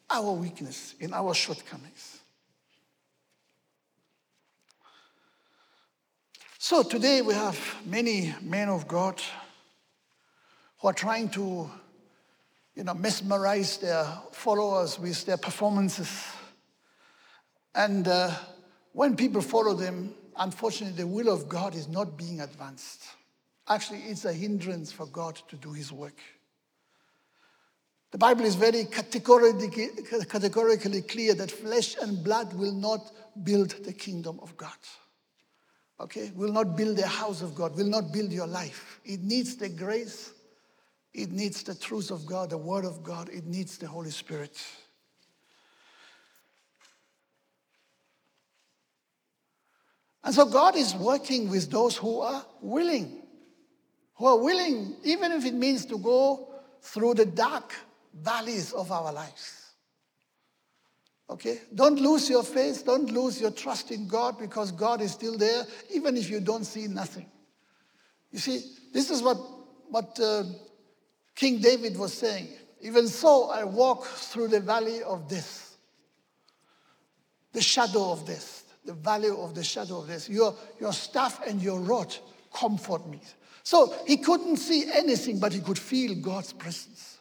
our 0.09 0.33
weakness, 0.33 0.95
in 0.99 1.13
our 1.13 1.33
shortcomings. 1.33 2.19
So 6.57 6.83
today 6.83 7.21
we 7.21 7.33
have 7.33 7.57
many 7.85 8.35
men 8.41 8.67
of 8.67 8.85
God 8.85 9.21
who 10.81 10.89
are 10.89 10.93
trying 10.93 11.29
to, 11.29 11.71
you 12.75 12.83
know, 12.83 12.95
mesmerize 12.95 13.77
their 13.77 14.05
followers 14.33 14.99
with 14.99 15.25
their 15.25 15.37
performances. 15.37 16.21
And 17.73 18.09
uh, 18.09 18.31
when 18.91 19.15
people 19.15 19.41
follow 19.41 19.73
them, 19.73 20.13
unfortunately, 20.37 20.97
the 20.97 21.07
will 21.07 21.29
of 21.29 21.47
God 21.49 21.75
is 21.75 21.87
not 21.87 22.17
being 22.17 22.41
advanced. 22.41 23.03
Actually, 23.67 23.99
it's 23.99 24.25
a 24.25 24.33
hindrance 24.33 24.91
for 24.91 25.07
God 25.07 25.35
to 25.47 25.55
do 25.55 25.73
his 25.73 25.91
work. 25.91 26.17
The 28.11 28.19
Bible 28.19 28.45
is 28.45 28.55
very 28.55 28.85
categorically, 28.85 29.67
clear 31.01 31.33
that 31.33 31.51
flesh 31.51 31.97
and 32.01 32.23
blood 32.23 32.53
will 32.53 32.71
not 32.71 33.11
build 33.43 33.71
the 33.83 33.91
kingdom 33.91 34.39
of 34.41 34.55
God. 34.55 34.77
Okay? 35.99 36.31
Will 36.35 36.53
not 36.53 36.77
build 36.77 36.97
the 36.97 37.07
house 37.07 37.41
of 37.41 37.55
God, 37.55 37.75
will 37.75 37.89
not 37.89 38.13
build 38.13 38.31
your 38.31 38.47
life. 38.47 39.01
It 39.03 39.21
needs 39.21 39.57
the 39.57 39.69
grace, 39.69 40.31
it 41.13 41.31
needs 41.31 41.63
the 41.63 41.75
truth 41.75 42.11
of 42.11 42.25
God, 42.25 42.51
the 42.51 42.57
word 42.57 42.85
of 42.85 43.03
God, 43.03 43.29
it 43.29 43.45
needs 43.45 43.77
the 43.77 43.87
Holy 43.87 44.11
Spirit. 44.11 44.63
And 50.25 50.33
so 50.33 50.45
God 50.45 50.75
is 50.75 50.95
working 50.95 51.49
with 51.49 51.69
those 51.69 51.95
who 51.95 52.19
are 52.19 52.43
willing, 52.59 53.21
who 54.15 54.25
are 54.25 54.39
willing, 54.39 54.95
even 55.03 55.31
if 55.31 55.45
it 55.45 55.53
means 55.53 55.85
to 55.85 55.99
go 55.99 56.49
through 56.81 57.13
the 57.13 57.27
dark 57.27 57.73
valleys 58.11 58.73
of 58.73 58.91
our 58.91 59.13
lives. 59.13 59.65
Okay? 61.29 61.59
Don't 61.73 61.99
lose 61.99 62.27
your 62.27 62.43
faith. 62.43 62.83
Don't 62.85 63.11
lose 63.11 63.39
your 63.39 63.51
trust 63.51 63.91
in 63.91 64.07
God 64.07 64.39
because 64.39 64.71
God 64.71 64.99
is 64.99 65.11
still 65.11 65.37
there, 65.37 65.63
even 65.93 66.17
if 66.17 66.29
you 66.29 66.39
don't 66.39 66.63
see 66.63 66.87
nothing. 66.87 67.27
You 68.31 68.39
see, 68.39 68.61
this 68.91 69.11
is 69.11 69.21
what, 69.21 69.37
what 69.89 70.19
uh, 70.19 70.43
King 71.35 71.59
David 71.59 71.97
was 71.97 72.13
saying. 72.13 72.47
Even 72.81 73.07
so, 73.07 73.51
I 73.51 73.63
walk 73.63 74.05
through 74.05 74.47
the 74.47 74.59
valley 74.59 75.03
of 75.03 75.27
death, 75.27 75.77
the 77.53 77.61
shadow 77.61 78.11
of 78.11 78.25
death, 78.25 78.64
the 78.85 78.93
valley 78.93 79.29
of 79.29 79.55
the 79.55 79.63
shadow 79.63 79.99
of 80.01 80.07
death. 80.07 80.29
Your, 80.29 80.55
your 80.79 80.93
staff 80.93 81.45
and 81.47 81.61
your 81.61 81.79
rod 81.79 82.15
comfort 82.53 83.07
me. 83.07 83.19
So 83.63 83.93
he 84.05 84.17
couldn't 84.17 84.57
see 84.57 84.85
anything, 84.91 85.39
but 85.39 85.51
he 85.51 85.59
could 85.59 85.79
feel 85.79 86.15
God's 86.15 86.53
presence. 86.53 87.17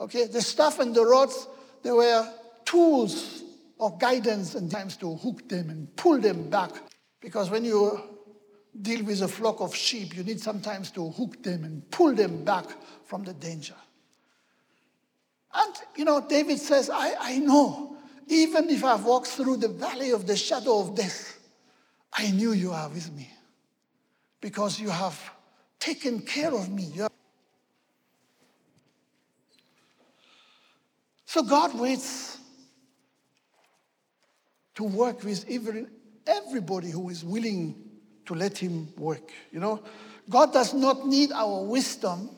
Okay, 0.00 0.26
the 0.26 0.42
staff 0.42 0.80
and 0.80 0.94
the 0.94 1.04
rods, 1.04 1.46
they 1.82 1.92
were 1.92 2.28
tools 2.64 3.44
of 3.78 3.98
guidance 3.98 4.54
and 4.54 4.70
times 4.70 4.96
to 4.96 5.14
hook 5.16 5.48
them 5.48 5.70
and 5.70 5.94
pull 5.96 6.18
them 6.18 6.50
back. 6.50 6.72
Because 7.20 7.50
when 7.50 7.64
you 7.64 8.00
deal 8.80 9.04
with 9.04 9.22
a 9.22 9.28
flock 9.28 9.60
of 9.60 9.74
sheep, 9.74 10.16
you 10.16 10.24
need 10.24 10.40
sometimes 10.40 10.90
to 10.92 11.10
hook 11.10 11.42
them 11.42 11.64
and 11.64 11.88
pull 11.90 12.14
them 12.14 12.44
back 12.44 12.64
from 13.04 13.22
the 13.22 13.34
danger. 13.34 13.74
And, 15.54 15.74
you 15.96 16.04
know, 16.04 16.26
David 16.26 16.58
says, 16.58 16.90
I, 16.90 17.14
I 17.20 17.38
know, 17.38 17.91
even 18.32 18.70
if 18.70 18.82
I've 18.82 19.04
walked 19.04 19.26
through 19.26 19.58
the 19.58 19.68
valley 19.68 20.10
of 20.10 20.26
the 20.26 20.36
shadow 20.36 20.80
of 20.80 20.94
death, 20.94 21.38
I 22.14 22.30
knew 22.30 22.52
you 22.52 22.72
are 22.72 22.88
with 22.88 23.12
me 23.12 23.28
because 24.40 24.80
you 24.80 24.88
have 24.88 25.18
taken 25.78 26.20
care 26.20 26.52
of 26.52 26.70
me. 26.70 26.92
So 31.26 31.42
God 31.42 31.78
waits 31.78 32.38
to 34.76 34.84
work 34.84 35.22
with 35.24 35.48
even 35.48 35.90
everybody 36.26 36.90
who 36.90 37.10
is 37.10 37.24
willing 37.24 37.74
to 38.24 38.34
let 38.34 38.56
him 38.56 38.88
work. 38.96 39.30
You 39.50 39.60
know, 39.60 39.82
God 40.30 40.52
does 40.52 40.72
not 40.72 41.06
need 41.06 41.32
our 41.32 41.64
wisdom. 41.64 42.30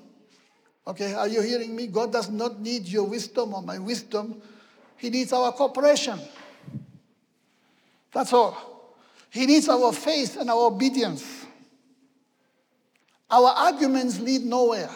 Okay, 0.87 1.15
are 1.15 1.29
you 1.29 1.41
hearing 1.41 1.75
me? 1.77 1.87
God 1.87 2.13
does 2.13 2.31
not 2.31 2.61
need 2.61 2.87
your 2.87 3.05
wisdom 3.05 3.55
or 3.55 3.63
my 3.63 3.79
wisdom. 3.79 4.43
He 4.97 5.11
needs 5.11 5.33
our 5.33 5.53
cooperation. 5.53 6.19
That's 8.13 8.33
all. 8.33 8.57
He 9.31 9.47
needs 9.47 9.69
our 9.69 9.93
faith 9.93 10.37
and 10.37 10.49
our 10.49 10.67
obedience. 10.67 11.45
Our 13.31 13.49
arguments 13.49 14.21
lead 14.21 14.43
nowhere. 14.43 14.91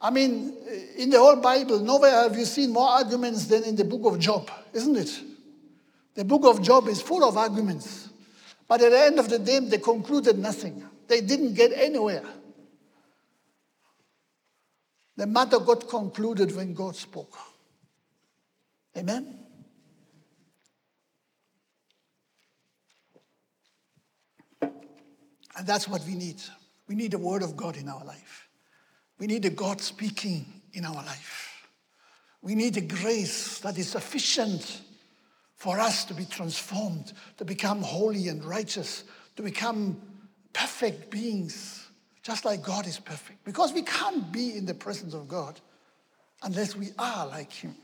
I 0.00 0.10
mean, 0.10 0.54
in 0.96 1.10
the 1.10 1.18
whole 1.18 1.36
Bible, 1.36 1.78
nowhere 1.80 2.10
have 2.10 2.36
you 2.36 2.44
seen 2.44 2.72
more 2.72 2.88
arguments 2.88 3.46
than 3.46 3.64
in 3.64 3.76
the 3.76 3.84
book 3.84 4.04
of 4.04 4.18
Job, 4.18 4.50
isn't 4.72 4.96
it? 4.96 5.22
The 6.14 6.24
book 6.24 6.44
of 6.44 6.62
Job 6.62 6.88
is 6.88 7.00
full 7.00 7.24
of 7.24 7.36
arguments. 7.36 8.08
But 8.68 8.80
at 8.82 8.90
the 8.90 9.00
end 9.00 9.18
of 9.18 9.28
the 9.28 9.38
day, 9.38 9.60
they 9.60 9.78
concluded 9.78 10.38
nothing. 10.38 10.84
They 11.06 11.20
didn't 11.20 11.54
get 11.54 11.72
anywhere. 11.72 12.24
The 15.16 15.26
matter 15.26 15.58
got 15.58 15.88
concluded 15.88 16.54
when 16.54 16.74
God 16.74 16.96
spoke. 16.96 17.38
Amen? 18.96 19.38
And 25.56 25.66
that's 25.66 25.88
what 25.88 26.04
we 26.04 26.14
need. 26.14 26.40
We 26.88 26.94
need 26.94 27.12
the 27.12 27.18
Word 27.18 27.42
of 27.42 27.56
God 27.56 27.76
in 27.76 27.88
our 27.88 28.04
life. 28.04 28.48
We 29.18 29.26
need 29.26 29.42
the 29.42 29.50
God 29.50 29.80
speaking 29.80 30.46
in 30.72 30.84
our 30.84 30.94
life. 30.94 31.66
We 32.42 32.54
need 32.54 32.74
the 32.74 32.82
grace 32.82 33.58
that 33.60 33.76
is 33.78 33.88
sufficient 33.88 34.82
for 35.56 35.80
us 35.80 36.04
to 36.04 36.14
be 36.14 36.26
transformed, 36.26 37.12
to 37.38 37.44
become 37.44 37.80
holy 37.82 38.28
and 38.28 38.44
righteous, 38.44 39.04
to 39.36 39.42
become 39.42 40.00
perfect 40.52 41.10
beings, 41.10 41.88
just 42.22 42.44
like 42.44 42.62
God 42.62 42.86
is 42.86 42.98
perfect. 42.98 43.44
Because 43.44 43.72
we 43.72 43.82
can't 43.82 44.30
be 44.30 44.56
in 44.56 44.66
the 44.66 44.74
presence 44.74 45.14
of 45.14 45.26
God 45.28 45.58
unless 46.42 46.76
we 46.76 46.90
are 46.98 47.26
like 47.26 47.52
Him. 47.52 47.74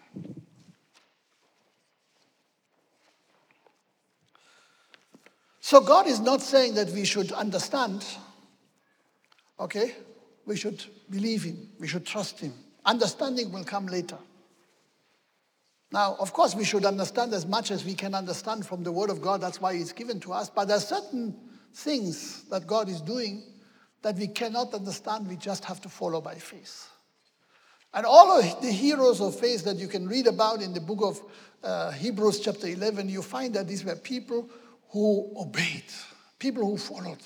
So 5.64 5.80
God 5.80 6.08
is 6.08 6.18
not 6.18 6.42
saying 6.42 6.74
that 6.74 6.90
we 6.90 7.04
should 7.04 7.30
understand, 7.30 8.04
okay? 9.60 9.94
We 10.44 10.56
should 10.56 10.84
believe 11.08 11.44
Him, 11.44 11.68
we 11.78 11.86
should 11.86 12.04
trust 12.04 12.40
Him. 12.40 12.52
Understanding 12.84 13.52
will 13.52 13.62
come 13.62 13.86
later. 13.86 14.18
Now, 15.92 16.16
of 16.18 16.32
course, 16.32 16.56
we 16.56 16.64
should 16.64 16.84
understand 16.84 17.32
as 17.32 17.46
much 17.46 17.70
as 17.70 17.84
we 17.84 17.94
can 17.94 18.12
understand 18.12 18.66
from 18.66 18.82
the 18.82 18.90
Word 18.90 19.08
of 19.08 19.22
God. 19.22 19.40
That's 19.40 19.60
why 19.60 19.74
it's 19.74 19.92
given 19.92 20.18
to 20.20 20.32
us. 20.32 20.50
But 20.50 20.64
there 20.64 20.78
are 20.78 20.80
certain 20.80 21.36
things 21.72 22.42
that 22.50 22.66
God 22.66 22.88
is 22.88 23.00
doing 23.00 23.44
that 24.02 24.16
we 24.16 24.26
cannot 24.26 24.74
understand. 24.74 25.28
We 25.28 25.36
just 25.36 25.64
have 25.66 25.80
to 25.82 25.88
follow 25.88 26.20
by 26.20 26.34
faith. 26.34 26.90
And 27.94 28.04
all 28.04 28.36
of 28.36 28.60
the 28.60 28.72
heroes 28.72 29.20
of 29.20 29.38
faith 29.38 29.62
that 29.62 29.76
you 29.76 29.86
can 29.86 30.08
read 30.08 30.26
about 30.26 30.60
in 30.60 30.72
the 30.72 30.80
book 30.80 31.02
of 31.02 31.22
uh, 31.62 31.92
Hebrews, 31.92 32.40
chapter 32.40 32.66
11, 32.66 33.08
you 33.08 33.22
find 33.22 33.54
that 33.54 33.68
these 33.68 33.84
were 33.84 33.94
people 33.94 34.50
who 34.92 35.32
obeyed, 35.36 35.84
people 36.38 36.64
who 36.64 36.76
followed, 36.76 37.22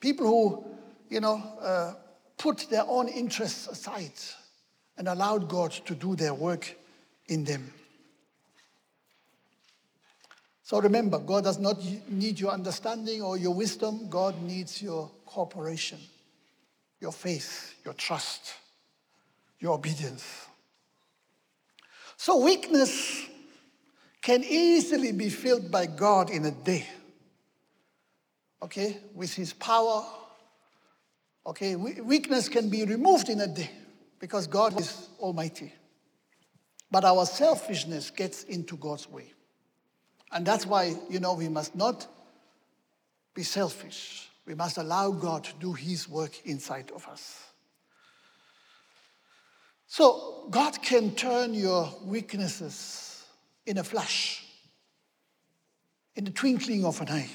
people 0.00 0.26
who, 0.26 0.64
you 1.08 1.20
know, 1.20 1.36
uh, 1.60 1.94
put 2.36 2.68
their 2.68 2.84
own 2.86 3.06
interests 3.08 3.68
aside 3.68 4.12
and 4.98 5.06
allowed 5.06 5.48
God 5.48 5.70
to 5.70 5.94
do 5.94 6.16
their 6.16 6.34
work 6.34 6.74
in 7.28 7.44
them. 7.44 7.72
So 10.64 10.80
remember, 10.80 11.18
God 11.18 11.44
does 11.44 11.58
not 11.58 11.78
need 12.08 12.40
your 12.40 12.50
understanding 12.50 13.22
or 13.22 13.36
your 13.36 13.54
wisdom. 13.54 14.08
God 14.08 14.42
needs 14.42 14.82
your 14.82 15.10
cooperation, 15.24 15.98
your 17.00 17.12
faith, 17.12 17.74
your 17.84 17.94
trust, 17.94 18.54
your 19.60 19.74
obedience. 19.74 20.24
So 22.16 22.38
weakness 22.38 23.26
can 24.20 24.42
easily 24.42 25.12
be 25.12 25.28
filled 25.28 25.70
by 25.70 25.86
God 25.86 26.30
in 26.30 26.46
a 26.46 26.50
day 26.50 26.86
okay, 28.64 28.96
with 29.14 29.34
his 29.34 29.52
power. 29.52 30.04
Okay, 31.46 31.76
weakness 31.76 32.48
can 32.48 32.70
be 32.70 32.84
removed 32.84 33.28
in 33.28 33.40
a 33.40 33.46
day 33.46 33.70
because 34.18 34.46
God 34.46 34.80
is 34.80 35.08
almighty. 35.20 35.72
But 36.90 37.04
our 37.04 37.26
selfishness 37.26 38.10
gets 38.10 38.44
into 38.44 38.76
God's 38.76 39.08
way. 39.08 39.32
And 40.32 40.46
that's 40.46 40.66
why, 40.66 40.96
you 41.10 41.20
know, 41.20 41.34
we 41.34 41.48
must 41.48 41.76
not 41.76 42.06
be 43.34 43.42
selfish. 43.42 44.30
We 44.46 44.54
must 44.54 44.78
allow 44.78 45.10
God 45.10 45.44
to 45.44 45.52
do 45.60 45.74
his 45.74 46.08
work 46.08 46.46
inside 46.46 46.90
of 46.94 47.06
us. 47.06 47.42
So, 49.86 50.46
God 50.50 50.82
can 50.82 51.14
turn 51.14 51.52
your 51.54 51.92
weaknesses 52.02 53.24
in 53.66 53.78
a 53.78 53.84
flash, 53.84 54.44
in 56.16 56.24
the 56.24 56.30
twinkling 56.30 56.84
of 56.84 57.00
an 57.02 57.08
eye 57.10 57.30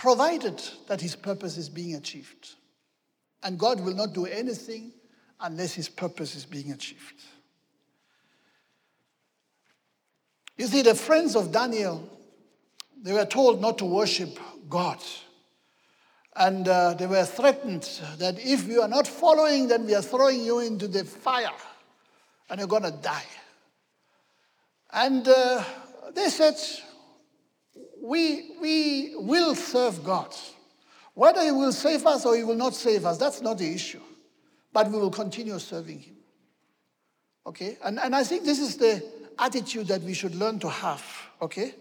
provided 0.00 0.62
that 0.88 0.98
his 0.98 1.14
purpose 1.14 1.58
is 1.58 1.68
being 1.68 1.94
achieved. 1.94 2.54
And 3.42 3.58
God 3.58 3.80
will 3.80 3.94
not 3.94 4.14
do 4.14 4.24
anything 4.24 4.92
unless 5.38 5.74
his 5.74 5.90
purpose 5.90 6.34
is 6.34 6.46
being 6.46 6.72
achieved. 6.72 7.22
You 10.56 10.66
see, 10.68 10.80
the 10.80 10.94
friends 10.94 11.36
of 11.36 11.52
Daniel, 11.52 12.08
they 13.02 13.12
were 13.12 13.26
told 13.26 13.60
not 13.60 13.76
to 13.78 13.84
worship 13.84 14.38
God. 14.70 15.00
And 16.34 16.66
uh, 16.66 16.94
they 16.94 17.06
were 17.06 17.26
threatened 17.26 17.82
that 18.16 18.38
if 18.38 18.66
you 18.68 18.80
are 18.80 18.88
not 18.88 19.06
following, 19.06 19.68
then 19.68 19.84
we 19.84 19.94
are 19.94 20.00
throwing 20.02 20.40
you 20.42 20.60
into 20.60 20.88
the 20.88 21.04
fire 21.04 21.50
and 22.48 22.58
you're 22.58 22.68
going 22.68 22.84
to 22.84 22.90
die. 22.90 23.26
And 24.94 25.28
uh, 25.28 25.62
they 26.14 26.30
said, 26.30 26.54
we, 28.02 28.56
we 28.60 29.14
will 29.16 29.54
serve 29.54 30.02
God. 30.04 30.34
Whether 31.14 31.42
He 31.42 31.50
will 31.50 31.72
save 31.72 32.06
us 32.06 32.24
or 32.24 32.36
He 32.36 32.44
will 32.44 32.56
not 32.56 32.74
save 32.74 33.04
us, 33.04 33.18
that's 33.18 33.40
not 33.40 33.58
the 33.58 33.72
issue. 33.72 34.00
But 34.72 34.90
we 34.90 34.98
will 34.98 35.10
continue 35.10 35.58
serving 35.58 36.00
Him. 36.00 36.16
Okay? 37.46 37.78
And, 37.84 37.98
and 37.98 38.14
I 38.14 38.24
think 38.24 38.44
this 38.44 38.60
is 38.60 38.76
the 38.76 39.04
attitude 39.38 39.88
that 39.88 40.02
we 40.02 40.14
should 40.14 40.34
learn 40.34 40.58
to 40.60 40.68
have. 40.68 41.04
Okay? 41.42 41.74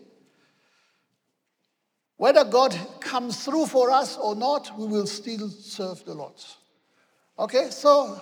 Whether 2.18 2.44
God 2.44 2.78
comes 3.00 3.46
through 3.46 3.68
for 3.68 3.92
us 3.92 4.18
or 4.18 4.36
not, 4.36 4.78
we 4.78 4.88
will 4.88 5.08
still 5.08 5.50
serve 5.50 6.04
the 6.06 6.14
Lord. 6.14 6.34
Okay? 7.38 7.70
So 7.70 8.22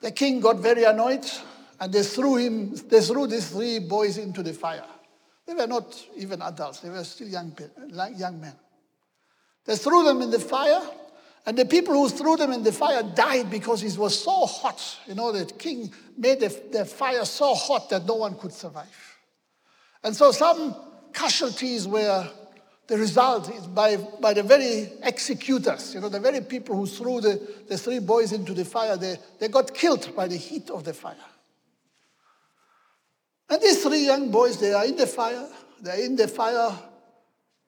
the 0.00 0.10
king 0.10 0.40
got 0.40 0.56
very 0.56 0.84
annoyed 0.84 1.26
and 1.80 1.92
they 1.92 2.02
threw 2.02 2.36
him, 2.36 2.74
they 2.88 3.00
threw 3.00 3.26
these 3.26 3.50
three 3.50 3.78
boys 3.78 4.16
into 4.16 4.42
the 4.42 4.54
fire. 4.54 4.84
They 5.46 5.54
were 5.54 5.66
not 5.66 6.04
even 6.16 6.42
adults, 6.42 6.80
they 6.80 6.90
were 6.90 7.04
still 7.04 7.28
young, 7.28 7.56
young 8.16 8.40
men. 8.40 8.54
They 9.64 9.76
threw 9.76 10.04
them 10.04 10.22
in 10.22 10.30
the 10.30 10.38
fire, 10.38 10.82
and 11.44 11.56
the 11.56 11.64
people 11.64 11.94
who 11.94 12.08
threw 12.08 12.36
them 12.36 12.52
in 12.52 12.62
the 12.62 12.72
fire 12.72 13.02
died 13.02 13.50
because 13.50 13.82
it 13.82 13.96
was 13.98 14.18
so 14.22 14.46
hot. 14.46 14.98
You 15.06 15.14
know, 15.14 15.30
the 15.30 15.44
king 15.44 15.92
made 16.16 16.40
the, 16.40 16.48
the 16.72 16.84
fire 16.84 17.24
so 17.24 17.54
hot 17.54 17.90
that 17.90 18.04
no 18.06 18.16
one 18.16 18.36
could 18.36 18.52
survive. 18.52 19.16
And 20.02 20.14
so 20.14 20.32
some 20.32 20.74
casualties 21.12 21.86
were 21.86 22.28
the 22.86 22.96
result 22.96 23.52
is 23.52 23.66
by, 23.66 23.96
by 23.96 24.32
the 24.32 24.44
very 24.44 24.88
executors, 25.02 25.94
you 25.94 26.00
know, 26.00 26.08
the 26.08 26.20
very 26.20 26.40
people 26.40 26.76
who 26.76 26.86
threw 26.86 27.20
the, 27.20 27.40
the 27.68 27.76
three 27.76 27.98
boys 27.98 28.32
into 28.32 28.54
the 28.54 28.64
fire, 28.64 28.96
they, 28.96 29.16
they 29.40 29.48
got 29.48 29.74
killed 29.74 30.14
by 30.14 30.28
the 30.28 30.36
heat 30.36 30.70
of 30.70 30.84
the 30.84 30.94
fire. 30.94 31.16
And 33.48 33.62
these 33.62 33.82
three 33.82 34.04
young 34.06 34.30
boys, 34.30 34.58
they 34.58 34.72
are 34.72 34.84
in 34.84 34.96
the 34.96 35.06
fire. 35.06 35.48
They're 35.80 36.04
in 36.04 36.16
the 36.16 36.26
fire 36.26 36.76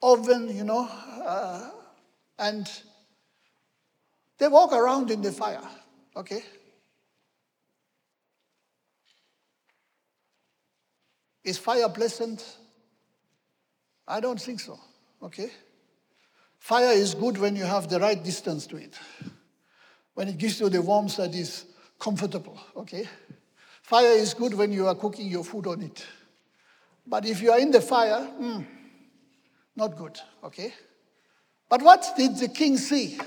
oven, 0.03 0.55
you 0.55 0.65
know, 0.65 0.89
uh, 1.25 1.71
and 2.39 2.71
they 4.39 4.49
walk 4.49 4.73
around 4.73 5.11
in 5.11 5.23
the 5.23 5.33
fire, 5.33 5.63
okay? 6.17 6.43
Is 11.45 11.59
fire 11.59 11.89
pleasant? 11.89 12.45
I 14.07 14.21
don't 14.21 14.41
think 14.41 14.61
so, 14.61 14.79
okay? 15.23 15.51
Fire 16.59 16.93
is 16.93 17.15
good 17.15 17.39
when 17.39 17.57
you 17.57 17.65
have 17.65 17.89
the 17.89 17.99
right 17.99 18.23
distance 18.23 18.67
to 18.69 18.77
it, 18.77 18.95
when 20.15 20.29
it 20.29 20.39
gives 20.39 20.61
you 20.61 20.69
the 20.69 20.83
warmth 20.83 21.17
that 21.17 21.35
is 21.35 21.65
comfortable, 21.99 22.59
okay? 22.77 23.09
Fire 23.89 24.13
is 24.13 24.35
good 24.35 24.53
when 24.53 24.71
you 24.71 24.87
are 24.87 24.95
cooking 24.95 25.29
your 25.29 25.43
food 25.43 25.67
on 25.67 25.81
it. 25.81 26.05
But 27.07 27.25
if 27.25 27.41
you 27.41 27.51
are 27.53 27.59
in 27.59 27.71
the 27.71 27.81
fire, 27.81 28.21
mm, 28.39 28.67
not 29.75 29.97
good, 29.97 30.21
okay? 30.45 30.75
But 31.71 31.81
what 31.81 32.05
did 32.15 32.37
the 32.37 32.49
king 32.49 32.77
see? 32.77 33.19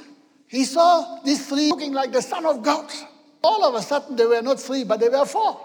He 0.48 0.66
saw 0.66 1.20
these 1.24 1.48
three 1.50 1.70
looking 1.70 1.94
like 1.94 2.12
the 2.12 2.22
Son 2.22 2.46
of 2.46 2.62
God. 2.62 2.92
All 3.44 3.66
of 3.66 3.74
a 3.74 3.82
sudden, 3.82 4.16
they 4.16 4.28
were 4.28 4.44
not 4.44 4.60
three, 4.60 4.84
but 4.84 5.00
they 5.00 5.10
were 5.10 5.26
four. 5.26 5.60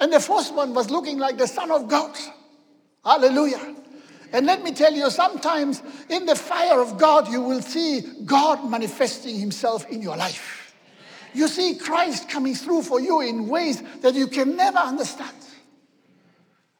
And 0.00 0.10
the 0.10 0.20
fourth 0.20 0.50
one 0.54 0.72
was 0.72 0.88
looking 0.88 1.18
like 1.18 1.36
the 1.36 1.46
Son 1.46 1.70
of 1.70 1.86
God. 1.86 2.16
Hallelujah. 3.04 3.76
And 4.32 4.46
let 4.46 4.64
me 4.64 4.72
tell 4.72 4.94
you, 4.94 5.10
sometimes 5.10 5.82
in 6.08 6.24
the 6.24 6.34
fire 6.34 6.80
of 6.80 6.96
God, 6.96 7.28
you 7.28 7.42
will 7.42 7.60
see 7.60 8.00
God 8.24 8.70
manifesting 8.70 9.38
himself 9.38 9.86
in 9.90 10.00
your 10.00 10.16
life. 10.16 10.61
You 11.34 11.48
see 11.48 11.76
Christ 11.76 12.28
coming 12.28 12.54
through 12.54 12.82
for 12.82 13.00
you 13.00 13.20
in 13.20 13.48
ways 13.48 13.82
that 14.00 14.14
you 14.14 14.26
can 14.26 14.56
never 14.56 14.78
understand. 14.78 15.36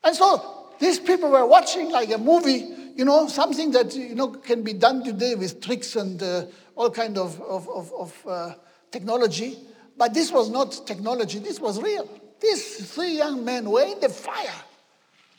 And 0.04 0.14
so 0.14 0.68
these 0.78 0.98
people 0.98 1.30
were 1.30 1.46
watching 1.46 1.90
like 1.90 2.10
a 2.10 2.18
movie, 2.18 2.66
you 2.96 3.04
know, 3.04 3.28
something 3.28 3.70
that, 3.72 3.94
you 3.94 4.14
know, 4.14 4.28
can 4.28 4.62
be 4.62 4.72
done 4.72 5.04
today 5.04 5.34
with 5.34 5.60
tricks 5.62 5.96
and 5.96 6.22
uh, 6.22 6.46
all 6.74 6.90
kind 6.90 7.16
of, 7.16 7.40
of, 7.40 7.68
of, 7.68 7.92
of 7.92 8.26
uh, 8.26 8.54
technology. 8.90 9.58
But 9.96 10.14
this 10.14 10.32
was 10.32 10.50
not 10.50 10.86
technology, 10.86 11.38
this 11.38 11.60
was 11.60 11.80
real. 11.80 12.08
These 12.40 12.92
three 12.92 13.16
young 13.16 13.44
men 13.44 13.70
were 13.70 13.84
in 13.84 14.00
the 14.00 14.08
fire. 14.08 14.60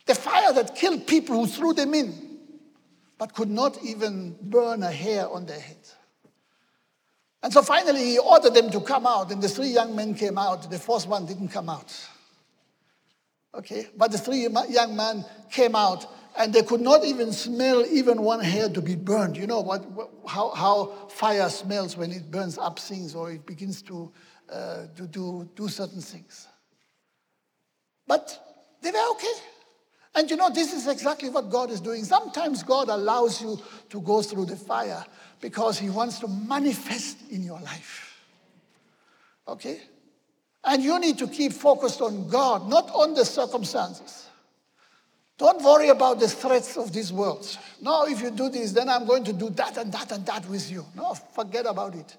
The 0.05 0.15
fire 0.15 0.53
that 0.53 0.75
killed 0.75 1.05
people 1.05 1.35
who 1.35 1.47
threw 1.47 1.73
them 1.73 1.93
in, 1.93 2.39
but 3.17 3.33
could 3.33 3.49
not 3.49 3.83
even 3.83 4.37
burn 4.41 4.83
a 4.83 4.91
hair 4.91 5.29
on 5.29 5.45
their 5.45 5.59
head. 5.59 5.77
And 7.43 7.51
so 7.51 7.61
finally, 7.61 8.03
he 8.03 8.19
ordered 8.19 8.53
them 8.53 8.71
to 8.71 8.79
come 8.79 9.05
out, 9.05 9.29
and 9.29 9.41
the 9.41 9.49
three 9.49 9.67
young 9.67 9.93
men 9.93 10.15
came 10.15 10.37
out. 10.37 10.71
The 10.71 10.79
fourth 10.79 11.05
one 11.05 11.25
didn't 11.25 11.49
come 11.49 11.69
out. 11.69 11.93
Okay, 13.53 13.87
but 13.97 14.11
the 14.11 14.17
three 14.17 14.47
young 14.47 14.95
men 14.95 15.25
came 15.51 15.75
out, 15.75 16.05
and 16.37 16.53
they 16.53 16.63
could 16.63 16.79
not 16.79 17.03
even 17.03 17.33
smell 17.33 17.85
even 17.85 18.21
one 18.21 18.39
hair 18.39 18.69
to 18.69 18.81
be 18.81 18.95
burned. 18.95 19.35
You 19.35 19.45
know 19.45 19.59
what, 19.59 19.85
how, 20.25 20.51
how 20.51 20.85
fire 21.09 21.49
smells 21.49 21.97
when 21.97 22.11
it 22.11 22.31
burns 22.31 22.57
up 22.57 22.79
things 22.79 23.13
or 23.13 23.31
it 23.31 23.45
begins 23.45 23.81
to, 23.83 24.11
uh, 24.49 24.87
to 24.95 25.05
do, 25.05 25.47
do 25.53 25.67
certain 25.67 26.01
things. 26.01 26.47
But 28.07 28.39
they 28.81 28.89
were 28.89 29.11
okay. 29.11 29.33
And 30.15 30.29
you 30.29 30.37
know, 30.37 30.49
this 30.49 30.73
is 30.73 30.87
exactly 30.87 31.29
what 31.29 31.49
God 31.49 31.71
is 31.71 31.81
doing. 31.81 32.03
Sometimes 32.05 32.63
God 32.63 32.89
allows 32.89 33.41
you 33.41 33.59
to 33.89 34.01
go 34.01 34.21
through 34.21 34.45
the 34.45 34.55
fire 34.55 35.03
because 35.43 35.77
He 35.77 35.89
wants 35.89 36.19
to 36.19 36.27
manifest 36.29 37.17
in 37.29 37.43
your 37.43 37.59
life. 37.59 38.17
Okay? 39.45 39.81
And 40.63 40.81
you 40.81 40.97
need 40.99 41.17
to 41.17 41.27
keep 41.27 41.51
focused 41.51 41.99
on 41.99 42.29
God, 42.29 42.69
not 42.69 42.89
on 42.91 43.13
the 43.13 43.25
circumstances. 43.25 44.29
Don't 45.37 45.61
worry 45.61 45.89
about 45.89 46.21
the 46.21 46.29
threats 46.29 46.77
of 46.77 46.93
this 46.93 47.11
world. 47.11 47.57
No, 47.81 48.07
if 48.07 48.21
you 48.21 48.31
do 48.31 48.47
this, 48.47 48.71
then 48.71 48.87
I'm 48.87 49.05
going 49.05 49.25
to 49.25 49.33
do 49.33 49.49
that 49.49 49.75
and 49.75 49.91
that 49.91 50.13
and 50.13 50.25
that 50.27 50.47
with 50.47 50.71
you. 50.71 50.85
No, 50.95 51.13
forget 51.13 51.65
about 51.65 51.93
it. 51.95 52.15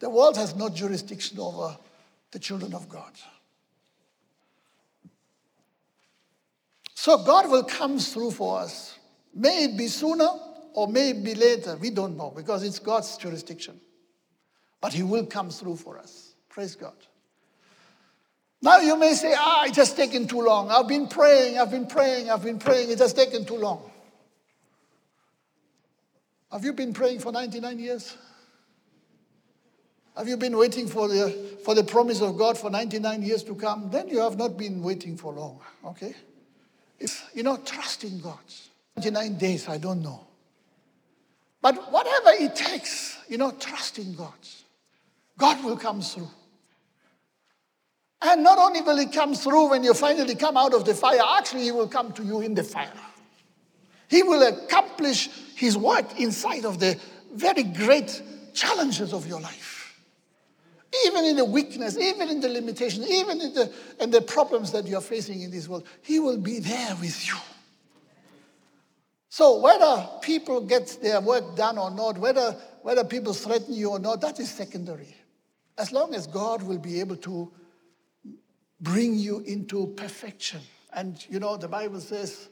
The 0.00 0.10
world 0.10 0.36
has 0.36 0.56
no 0.56 0.68
jurisdiction 0.68 1.38
over 1.38 1.78
the 2.32 2.40
children 2.40 2.74
of 2.74 2.88
God. 2.88 3.12
So 6.94 7.18
God 7.18 7.48
will 7.48 7.62
come 7.62 8.00
through 8.00 8.32
for 8.32 8.58
us. 8.58 8.98
May 9.32 9.66
it 9.66 9.76
be 9.76 9.86
sooner 9.86 10.30
or 10.76 10.86
maybe 10.86 11.34
later. 11.34 11.76
We 11.80 11.90
don't 11.90 12.16
know 12.16 12.30
because 12.30 12.62
it's 12.62 12.78
God's 12.78 13.16
jurisdiction. 13.16 13.80
But 14.80 14.92
He 14.92 15.02
will 15.02 15.26
come 15.26 15.50
through 15.50 15.76
for 15.76 15.98
us. 15.98 16.34
Praise 16.50 16.76
God. 16.76 16.94
Now 18.62 18.78
you 18.78 18.96
may 18.96 19.14
say, 19.14 19.34
ah, 19.36 19.64
it 19.64 19.74
has 19.76 19.92
taken 19.92 20.28
too 20.28 20.42
long. 20.42 20.70
I've 20.70 20.86
been 20.86 21.08
praying, 21.08 21.58
I've 21.58 21.70
been 21.70 21.86
praying, 21.86 22.30
I've 22.30 22.42
been 22.42 22.58
praying. 22.58 22.90
It 22.90 22.98
has 22.98 23.12
taken 23.12 23.44
too 23.44 23.56
long. 23.56 23.90
Have 26.52 26.64
you 26.64 26.72
been 26.72 26.92
praying 26.92 27.20
for 27.20 27.32
99 27.32 27.78
years? 27.78 28.16
Have 30.16 30.28
you 30.28 30.36
been 30.36 30.56
waiting 30.56 30.86
for 30.86 31.08
the, 31.08 31.30
for 31.64 31.74
the 31.74 31.84
promise 31.84 32.20
of 32.20 32.38
God 32.38 32.56
for 32.56 32.70
99 32.70 33.22
years 33.22 33.42
to 33.44 33.54
come? 33.54 33.90
Then 33.90 34.08
you 34.08 34.20
have 34.20 34.36
not 34.36 34.56
been 34.56 34.82
waiting 34.82 35.16
for 35.16 35.32
long, 35.32 35.60
okay? 35.84 36.14
It's, 36.98 37.22
you 37.34 37.42
know, 37.42 37.58
trust 37.58 38.04
in 38.04 38.20
God. 38.20 38.38
99 38.96 39.36
days, 39.36 39.68
I 39.68 39.76
don't 39.76 40.02
know. 40.02 40.25
But 41.66 41.90
whatever 41.90 42.30
it 42.30 42.54
takes, 42.54 43.18
you 43.28 43.38
know, 43.38 43.50
trust 43.50 43.98
in 43.98 44.14
God. 44.14 44.38
God 45.36 45.64
will 45.64 45.76
come 45.76 46.00
through. 46.00 46.30
And 48.22 48.44
not 48.44 48.56
only 48.56 48.82
will 48.82 48.96
He 48.96 49.06
come 49.06 49.34
through 49.34 49.70
when 49.70 49.82
you 49.82 49.92
finally 49.92 50.36
come 50.36 50.56
out 50.56 50.74
of 50.74 50.84
the 50.84 50.94
fire, 50.94 51.18
actually, 51.36 51.64
He 51.64 51.72
will 51.72 51.88
come 51.88 52.12
to 52.12 52.22
you 52.22 52.40
in 52.40 52.54
the 52.54 52.62
fire. 52.62 52.92
He 54.06 54.22
will 54.22 54.46
accomplish 54.46 55.28
His 55.56 55.76
work 55.76 56.20
inside 56.20 56.64
of 56.64 56.78
the 56.78 57.00
very 57.34 57.64
great 57.64 58.22
challenges 58.54 59.12
of 59.12 59.26
your 59.26 59.40
life. 59.40 60.00
Even 61.06 61.24
in 61.24 61.34
the 61.34 61.44
weakness, 61.44 61.98
even 61.98 62.28
in 62.28 62.38
the 62.38 62.48
limitation, 62.48 63.02
even 63.02 63.40
in 63.40 63.54
the, 63.54 63.72
in 63.98 64.12
the 64.12 64.22
problems 64.22 64.70
that 64.70 64.86
you're 64.86 65.00
facing 65.00 65.42
in 65.42 65.50
this 65.50 65.66
world, 65.66 65.84
He 66.02 66.20
will 66.20 66.38
be 66.38 66.60
there 66.60 66.94
with 67.00 67.26
you. 67.26 67.34
So 69.36 69.58
whether 69.58 70.08
people 70.22 70.62
get 70.62 70.96
their 71.02 71.20
work 71.20 71.56
done 71.56 71.76
or 71.76 71.90
not, 71.90 72.16
whether, 72.16 72.52
whether 72.80 73.04
people 73.04 73.34
threaten 73.34 73.74
you 73.74 73.90
or 73.90 73.98
not, 73.98 74.22
that 74.22 74.40
is 74.40 74.50
secondary. 74.50 75.14
As 75.76 75.92
long 75.92 76.14
as 76.14 76.26
God 76.26 76.62
will 76.62 76.78
be 76.78 77.00
able 77.00 77.16
to 77.16 77.52
bring 78.80 79.14
you 79.14 79.40
into 79.40 79.88
perfection. 79.88 80.62
And 80.90 81.22
you 81.28 81.38
know, 81.38 81.58
the 81.58 81.68
Bible 81.68 82.00
says, 82.00 82.48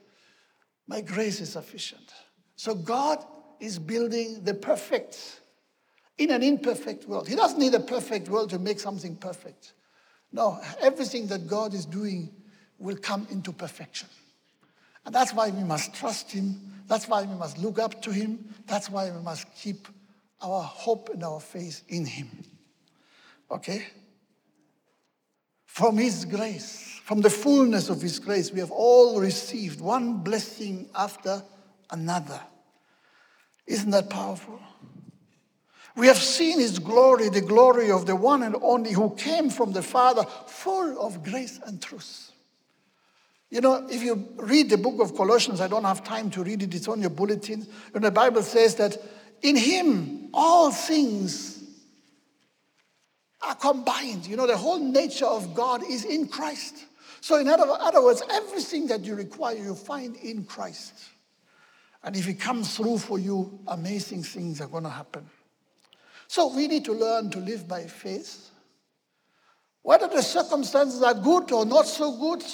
My 0.87 1.01
grace 1.01 1.41
is 1.41 1.53
sufficient. 1.53 2.12
So 2.55 2.74
God 2.74 3.24
is 3.61 3.78
building 3.78 4.45
the 4.45 4.53
perfect 4.53 5.41
in 6.18 6.30
an 6.30 6.43
imperfect 6.43 7.09
world. 7.09 7.28
He 7.28 7.35
doesn't 7.35 7.59
need 7.59 7.72
a 7.72 7.80
perfect 7.80 8.28
world 8.28 8.51
to 8.51 8.59
make 8.59 8.78
something 8.78 9.16
perfect. 9.16 9.72
No, 10.32 10.61
everything 10.82 11.28
that 11.28 11.47
God 11.49 11.72
is 11.72 11.87
doing 11.87 12.30
will 12.78 12.99
come 12.99 13.26
into 13.30 13.53
perfection. 13.53 14.11
And 15.07 15.14
that's 15.14 15.32
why 15.32 15.49
we 15.49 15.64
must 15.64 15.95
trust 15.95 16.30
Him. 16.30 16.74
That's 16.87 17.09
why 17.09 17.22
we 17.22 17.35
must 17.35 17.59
look 17.59 17.78
up 17.78 18.03
to 18.03 18.12
Him. 18.12 18.55
That's 18.66 18.91
why 18.91 19.11
we 19.11 19.20
must 19.20 19.53
keep 19.55 19.89
our 20.43 20.62
hope 20.62 21.11
and 21.11 21.22
our 21.24 21.41
faith 21.41 21.82
in 21.89 22.05
Him. 22.05 22.28
Okay? 23.51 23.87
From 25.64 25.97
His 25.97 26.24
grace, 26.24 27.01
from 27.05 27.20
the 27.20 27.30
fullness 27.30 27.89
of 27.89 28.03
His 28.03 28.18
grace, 28.18 28.53
we 28.53 28.61
have 28.61 28.70
all 28.70 29.20
received 29.20 29.80
one 29.80 30.18
blessing 30.18 30.89
after 30.95 31.43
another. 31.91 32.41
Isn't 33.66 33.91
that 33.91 34.11
powerful? 34.11 34.61
We 35.97 36.09
have 36.09 36.18
seen 36.18 36.59
his 36.59 36.78
glory, 36.78 37.28
the 37.28 37.41
glory 37.41 37.91
of 37.91 38.07
the 38.07 38.16
one 38.16 38.43
and 38.43 38.57
only 38.62 38.93
who 38.93 39.14
came 39.14 39.49
from 39.49 39.72
the 39.72 39.82
Father, 39.82 40.24
full 40.47 41.01
of 41.01 41.22
grace 41.22 41.61
and 41.64 41.80
truth. 41.80 42.32
You 43.51 43.61
know, 43.61 43.87
if 43.89 44.03
you 44.03 44.29
read 44.37 44.71
the 44.71 44.79
book 44.79 45.01
of 45.01 45.17
Colossians, 45.17 45.61
I 45.61 45.69
don't 45.69 45.85
have 45.85 46.03
time 46.03 46.31
to 46.31 46.43
read 46.43 46.63
it, 46.63 46.75
it's 46.75 46.89
on 46.89 47.01
your 47.01 47.11
bulletin. 47.11 47.67
And 47.95 48.05
the 48.05 48.11
Bible 48.11 48.43
says 48.43 48.75
that 48.77 48.97
in 49.43 49.57
him 49.57 50.31
all 50.35 50.73
things 50.73 51.63
are 53.43 53.55
combined. 53.55 54.27
You 54.27 54.37
know, 54.37 54.47
the 54.47 54.57
whole 54.57 54.81
nature 54.81 55.27
of 55.27 55.55
God 55.55 55.83
is 55.89 56.05
in 56.05 56.29
Christ. 56.29 56.85
So, 57.21 57.37
in 57.37 57.49
other, 57.49 57.65
other 57.69 58.03
words, 58.03 58.23
everything 58.31 58.87
that 58.89 59.03
you 59.05 59.15
require, 59.15 59.57
you 59.57 59.75
find 59.75 60.17
in 60.17 60.45
Christ. 60.45 60.93
And 62.03 62.15
if 62.15 62.27
he 62.27 62.35
comes 62.35 62.77
through 62.77 62.99
for 62.99 63.19
you, 63.19 63.59
amazing 63.67 64.23
things 64.23 64.61
are 64.61 64.69
going 64.69 64.85
to 64.85 64.91
happen. 64.91 65.27
So 66.29 66.55
we 66.55 66.69
need 66.69 66.85
to 66.85 66.93
learn 66.93 67.31
to 67.31 67.39
live 67.39 67.67
by 67.67 67.85
faith. 67.85 68.51
Whether 69.83 70.09
the 70.09 70.23
circumstances 70.23 71.03
are 71.03 71.15
good 71.15 71.51
or 71.53 71.65
not 71.65 71.87
so 71.87 72.17
good, 72.19 72.45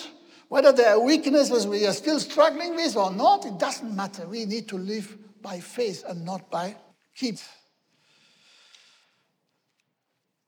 whether 0.50 0.72
there 0.72 0.90
are 0.90 1.00
weaknesses 1.00 1.64
we 1.64 1.86
are 1.86 1.92
still 1.92 2.18
struggling 2.18 2.74
with 2.74 2.96
or 2.96 3.12
not, 3.12 3.46
it 3.46 3.56
doesn't 3.56 3.94
matter. 3.94 4.26
We 4.26 4.46
need 4.46 4.66
to 4.70 4.78
live 4.78 5.16
by 5.40 5.60
faith 5.60 6.02
and 6.08 6.24
not 6.24 6.50
by 6.50 6.74
keep. 7.14 7.36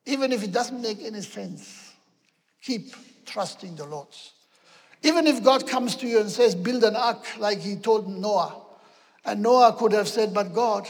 Even 0.05 0.33
if 0.33 0.43
it 0.43 0.51
doesn't 0.51 0.83
make 0.83 1.01
any 1.03 1.21
sense, 1.21 1.93
keep 2.61 2.93
trusting 3.25 3.77
the 3.77 3.85
Lord. 3.85 4.09
Even 5.05 5.29
if 5.29 5.45
God 5.45 5.69
comes 5.69 5.95
to 5.95 6.09
you 6.09 6.19
and 6.19 6.29
says, 6.29 6.57
build 6.57 6.83
an 6.83 6.97
ark 6.97 7.25
like 7.39 7.61
he 7.61 7.77
told 7.77 8.09
Noah, 8.09 8.61
and 9.25 9.41
Noah 9.41 9.77
could 9.79 9.93
have 9.93 10.09
said, 10.09 10.35
but 10.35 10.53
God, 10.53 10.89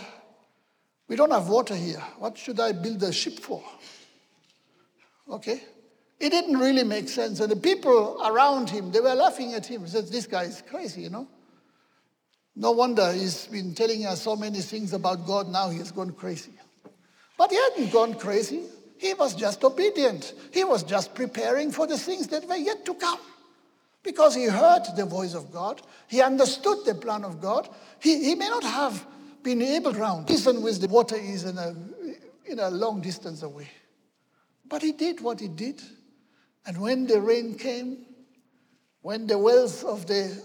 we 1.06 1.16
don't 1.16 1.32
have 1.32 1.50
water 1.50 1.76
here. 1.76 2.02
What 2.16 2.38
should 2.38 2.58
I 2.58 2.72
build 2.72 3.02
a 3.02 3.12
ship 3.12 3.40
for? 3.40 3.62
Okay? 5.28 5.62
It 6.22 6.30
didn't 6.30 6.56
really 6.56 6.84
make 6.84 7.08
sense. 7.08 7.40
And 7.40 7.50
the 7.50 7.56
people 7.56 8.22
around 8.24 8.70
him, 8.70 8.92
they 8.92 9.00
were 9.00 9.12
laughing 9.12 9.54
at 9.54 9.66
him. 9.66 9.80
He 9.80 9.88
said, 9.88 10.06
This 10.06 10.28
guy 10.28 10.44
is 10.44 10.62
crazy, 10.62 11.02
you 11.02 11.10
know? 11.10 11.26
No 12.54 12.70
wonder 12.70 13.12
he's 13.12 13.48
been 13.48 13.74
telling 13.74 14.06
us 14.06 14.22
so 14.22 14.36
many 14.36 14.60
things 14.60 14.92
about 14.92 15.26
God. 15.26 15.48
Now 15.48 15.68
he 15.68 15.78
has 15.78 15.90
gone 15.90 16.12
crazy. 16.12 16.52
But 17.36 17.50
he 17.50 17.56
hadn't 17.56 17.92
gone 17.92 18.14
crazy. 18.14 18.62
He 18.98 19.14
was 19.14 19.34
just 19.34 19.64
obedient. 19.64 20.34
He 20.52 20.62
was 20.62 20.84
just 20.84 21.12
preparing 21.12 21.72
for 21.72 21.88
the 21.88 21.98
things 21.98 22.28
that 22.28 22.46
were 22.46 22.54
yet 22.54 22.84
to 22.84 22.94
come. 22.94 23.18
Because 24.04 24.36
he 24.36 24.44
heard 24.44 24.84
the 24.96 25.04
voice 25.04 25.34
of 25.34 25.50
God, 25.52 25.82
he 26.06 26.22
understood 26.22 26.84
the 26.86 26.94
plan 26.94 27.24
of 27.24 27.40
God. 27.40 27.68
He, 27.98 28.22
he 28.22 28.36
may 28.36 28.48
not 28.48 28.62
have 28.62 29.04
been 29.42 29.60
able 29.60 29.92
to 29.92 30.24
listen 30.28 30.62
with 30.62 30.80
the 30.80 30.86
water 30.86 31.16
is 31.16 31.42
in 31.42 31.58
a, 31.58 31.74
in 32.44 32.60
a 32.60 32.70
long 32.70 33.00
distance 33.00 33.42
away. 33.42 33.68
But 34.68 34.82
he 34.82 34.92
did 34.92 35.20
what 35.20 35.40
he 35.40 35.48
did. 35.48 35.82
And 36.66 36.80
when 36.80 37.06
the 37.06 37.20
rain 37.20 37.56
came, 37.56 38.06
when 39.00 39.26
the 39.26 39.38
wells 39.38 39.82
of 39.82 40.06
the, 40.06 40.40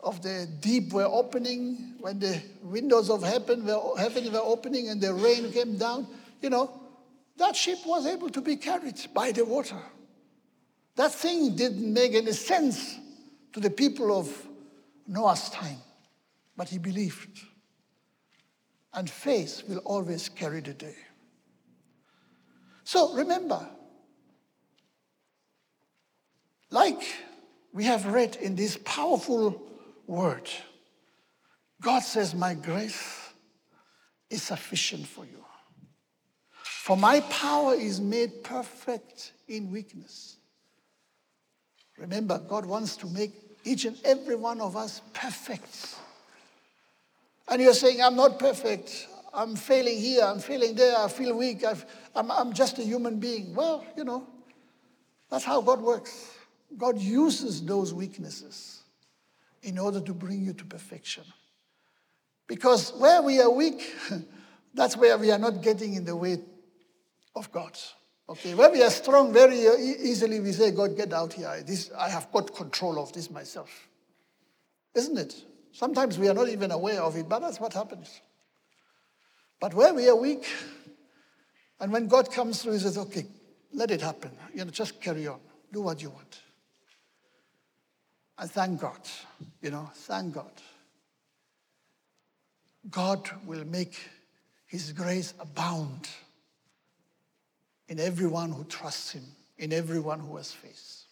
of 0.00 0.20
the 0.22 0.48
deep 0.60 0.92
were 0.92 1.04
opening, 1.04 1.94
when 2.00 2.18
the 2.18 2.42
windows 2.62 3.08
of 3.08 3.22
heaven 3.22 3.64
were, 3.64 3.96
heaven 3.96 4.32
were 4.32 4.40
opening 4.40 4.88
and 4.88 5.00
the 5.00 5.14
rain 5.14 5.52
came 5.52 5.76
down, 5.76 6.08
you 6.42 6.50
know, 6.50 6.80
that 7.36 7.56
ship 7.56 7.78
was 7.86 8.06
able 8.06 8.30
to 8.30 8.40
be 8.40 8.56
carried 8.56 9.00
by 9.14 9.32
the 9.32 9.44
water. 9.44 9.80
That 10.96 11.12
thing 11.12 11.56
didn't 11.56 11.92
make 11.92 12.14
any 12.14 12.32
sense 12.32 12.96
to 13.52 13.60
the 13.60 13.70
people 13.70 14.16
of 14.16 14.48
Noah's 15.06 15.50
time, 15.50 15.78
but 16.56 16.68
he 16.68 16.78
believed. 16.78 17.40
And 18.92 19.10
faith 19.10 19.62
will 19.68 19.78
always 19.78 20.28
carry 20.28 20.60
the 20.60 20.74
day. 20.74 20.96
So 22.84 23.14
remember, 23.14 23.68
like 26.74 27.14
we 27.72 27.84
have 27.84 28.04
read 28.06 28.36
in 28.36 28.56
this 28.56 28.76
powerful 28.84 29.62
word, 30.08 30.50
God 31.80 32.00
says, 32.00 32.34
My 32.34 32.54
grace 32.54 33.32
is 34.28 34.42
sufficient 34.42 35.06
for 35.06 35.24
you. 35.24 35.44
For 36.64 36.96
my 36.96 37.20
power 37.20 37.74
is 37.74 38.00
made 38.00 38.42
perfect 38.42 39.32
in 39.48 39.70
weakness. 39.70 40.36
Remember, 41.96 42.38
God 42.38 42.66
wants 42.66 42.96
to 42.96 43.06
make 43.06 43.32
each 43.62 43.84
and 43.84 43.96
every 44.04 44.34
one 44.34 44.60
of 44.60 44.76
us 44.76 45.00
perfect. 45.12 45.94
And 47.48 47.62
you're 47.62 47.72
saying, 47.72 48.02
I'm 48.02 48.16
not 48.16 48.40
perfect. 48.40 49.06
I'm 49.32 49.54
failing 49.54 49.98
here, 49.98 50.22
I'm 50.24 50.40
failing 50.40 50.74
there, 50.74 50.96
I 50.96 51.08
feel 51.08 51.36
weak, 51.36 51.64
i 51.64 51.74
am 52.16 52.30
I'm 52.30 52.52
just 52.52 52.78
a 52.78 52.82
human 52.82 53.18
being. 53.18 53.54
Well, 53.54 53.84
you 53.96 54.04
know, 54.04 54.26
that's 55.30 55.44
how 55.44 55.60
God 55.60 55.80
works. 55.80 56.33
God 56.76 56.98
uses 56.98 57.64
those 57.64 57.94
weaknesses 57.94 58.82
in 59.62 59.78
order 59.78 60.00
to 60.00 60.12
bring 60.12 60.44
you 60.44 60.52
to 60.52 60.64
perfection. 60.64 61.24
Because 62.46 62.92
where 62.94 63.22
we 63.22 63.40
are 63.40 63.50
weak, 63.50 63.94
that's 64.74 64.96
where 64.96 65.16
we 65.16 65.30
are 65.30 65.38
not 65.38 65.62
getting 65.62 65.94
in 65.94 66.04
the 66.04 66.16
way 66.16 66.38
of 67.34 67.50
God. 67.52 67.78
Okay, 68.28 68.54
where 68.54 68.70
we 68.70 68.82
are 68.82 68.90
strong, 68.90 69.32
very 69.32 69.58
easily 69.58 70.40
we 70.40 70.52
say, 70.52 70.70
God, 70.70 70.96
get 70.96 71.12
out 71.12 71.32
here. 71.32 71.62
This, 71.66 71.90
I 71.96 72.08
have 72.08 72.30
got 72.32 72.54
control 72.54 72.98
of 72.98 73.12
this 73.12 73.30
myself. 73.30 73.70
Isn't 74.94 75.18
it? 75.18 75.34
Sometimes 75.72 76.18
we 76.18 76.28
are 76.28 76.34
not 76.34 76.48
even 76.48 76.70
aware 76.70 77.02
of 77.02 77.16
it, 77.16 77.28
but 77.28 77.40
that's 77.40 77.60
what 77.60 77.72
happens. 77.74 78.20
But 79.60 79.74
where 79.74 79.92
we 79.92 80.08
are 80.08 80.16
weak, 80.16 80.46
and 81.80 81.92
when 81.92 82.06
God 82.06 82.30
comes 82.30 82.62
through, 82.62 82.74
He 82.74 82.78
says, 82.78 82.96
okay, 82.96 83.26
let 83.72 83.90
it 83.90 84.00
happen. 84.00 84.30
You 84.54 84.64
know, 84.64 84.70
just 84.70 85.00
carry 85.00 85.26
on. 85.26 85.40
Do 85.72 85.82
what 85.82 86.00
you 86.00 86.10
want. 86.10 86.40
And 88.38 88.50
thank 88.50 88.80
God, 88.80 89.00
you 89.62 89.70
know, 89.70 89.90
thank 89.94 90.34
God. 90.34 90.50
God 92.90 93.30
will 93.46 93.64
make 93.64 93.98
His 94.66 94.92
grace 94.92 95.34
abound 95.38 96.08
in 97.88 98.00
everyone 98.00 98.50
who 98.50 98.64
trusts 98.64 99.12
Him, 99.12 99.24
in 99.58 99.72
everyone 99.72 100.20
who 100.20 100.36
has 100.36 100.52
faith. 100.52 101.04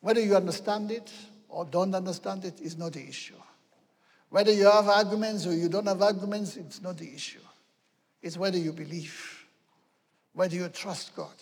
Whether 0.00 0.20
you 0.20 0.36
understand 0.36 0.90
it 0.90 1.10
or 1.48 1.64
don't 1.64 1.94
understand 1.94 2.44
it 2.44 2.60
is 2.60 2.76
not 2.76 2.92
the 2.92 3.06
issue. 3.06 3.34
Whether 4.28 4.52
you 4.52 4.70
have 4.70 4.88
arguments 4.88 5.46
or 5.46 5.54
you 5.54 5.68
don't 5.68 5.86
have 5.86 6.02
arguments, 6.02 6.56
it's 6.56 6.80
not 6.80 6.96
the 6.96 7.12
issue. 7.12 7.40
It's 8.22 8.36
whether 8.36 8.58
you 8.58 8.72
believe, 8.72 9.44
whether 10.34 10.54
you 10.54 10.68
trust 10.68 11.16
God, 11.16 11.34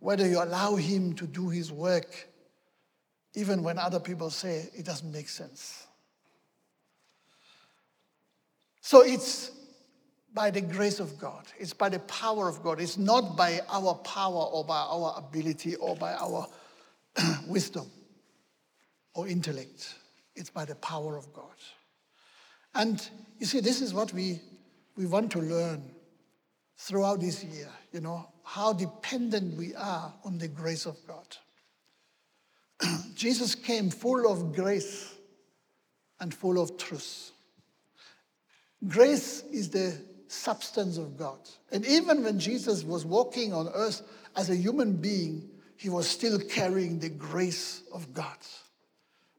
whether 0.00 0.26
you 0.26 0.42
allow 0.42 0.76
Him 0.76 1.12
to 1.14 1.26
do 1.26 1.48
His 1.50 1.70
work, 1.70 2.28
even 3.34 3.62
when 3.62 3.78
other 3.78 4.00
people 4.00 4.30
say 4.30 4.68
it 4.76 4.84
doesn't 4.84 5.12
make 5.12 5.28
sense. 5.28 5.86
So 8.80 9.02
it's 9.02 9.50
by 10.34 10.50
the 10.50 10.60
grace 10.60 11.00
of 11.00 11.18
God. 11.18 11.44
It's 11.58 11.72
by 11.72 11.88
the 11.88 12.00
power 12.00 12.48
of 12.48 12.62
God. 12.62 12.80
It's 12.80 12.98
not 12.98 13.36
by 13.36 13.60
our 13.68 13.94
power 13.94 14.44
or 14.44 14.64
by 14.64 14.78
our 14.78 15.14
ability 15.16 15.76
or 15.76 15.96
by 15.96 16.12
our 16.14 16.46
wisdom 17.46 17.90
or 19.14 19.28
intellect. 19.28 19.94
It's 20.34 20.50
by 20.50 20.64
the 20.64 20.74
power 20.76 21.16
of 21.16 21.32
God. 21.32 21.44
And 22.74 23.08
you 23.38 23.46
see, 23.46 23.60
this 23.60 23.80
is 23.80 23.94
what 23.94 24.12
we, 24.12 24.40
we 24.96 25.06
want 25.06 25.30
to 25.32 25.38
learn 25.38 25.82
throughout 26.76 27.20
this 27.20 27.44
year, 27.44 27.70
you 27.92 28.00
know, 28.00 28.28
how 28.42 28.72
dependent 28.72 29.56
we 29.56 29.74
are 29.76 30.12
on 30.24 30.38
the 30.38 30.48
grace 30.48 30.86
of 30.86 30.96
God. 31.06 31.36
Jesus 33.14 33.54
came 33.54 33.90
full 33.90 34.30
of 34.30 34.54
grace 34.54 35.14
and 36.20 36.32
full 36.32 36.60
of 36.60 36.76
truth. 36.76 37.30
Grace 38.86 39.42
is 39.52 39.70
the 39.70 39.96
substance 40.28 40.98
of 40.98 41.16
God. 41.16 41.38
And 41.72 41.86
even 41.86 42.22
when 42.22 42.38
Jesus 42.38 42.82
was 42.82 43.04
walking 43.04 43.52
on 43.52 43.68
earth 43.74 44.02
as 44.36 44.50
a 44.50 44.56
human 44.56 44.94
being, 44.96 45.48
he 45.76 45.88
was 45.88 46.08
still 46.08 46.38
carrying 46.38 46.98
the 46.98 47.08
grace 47.08 47.82
of 47.92 48.12
God. 48.12 48.36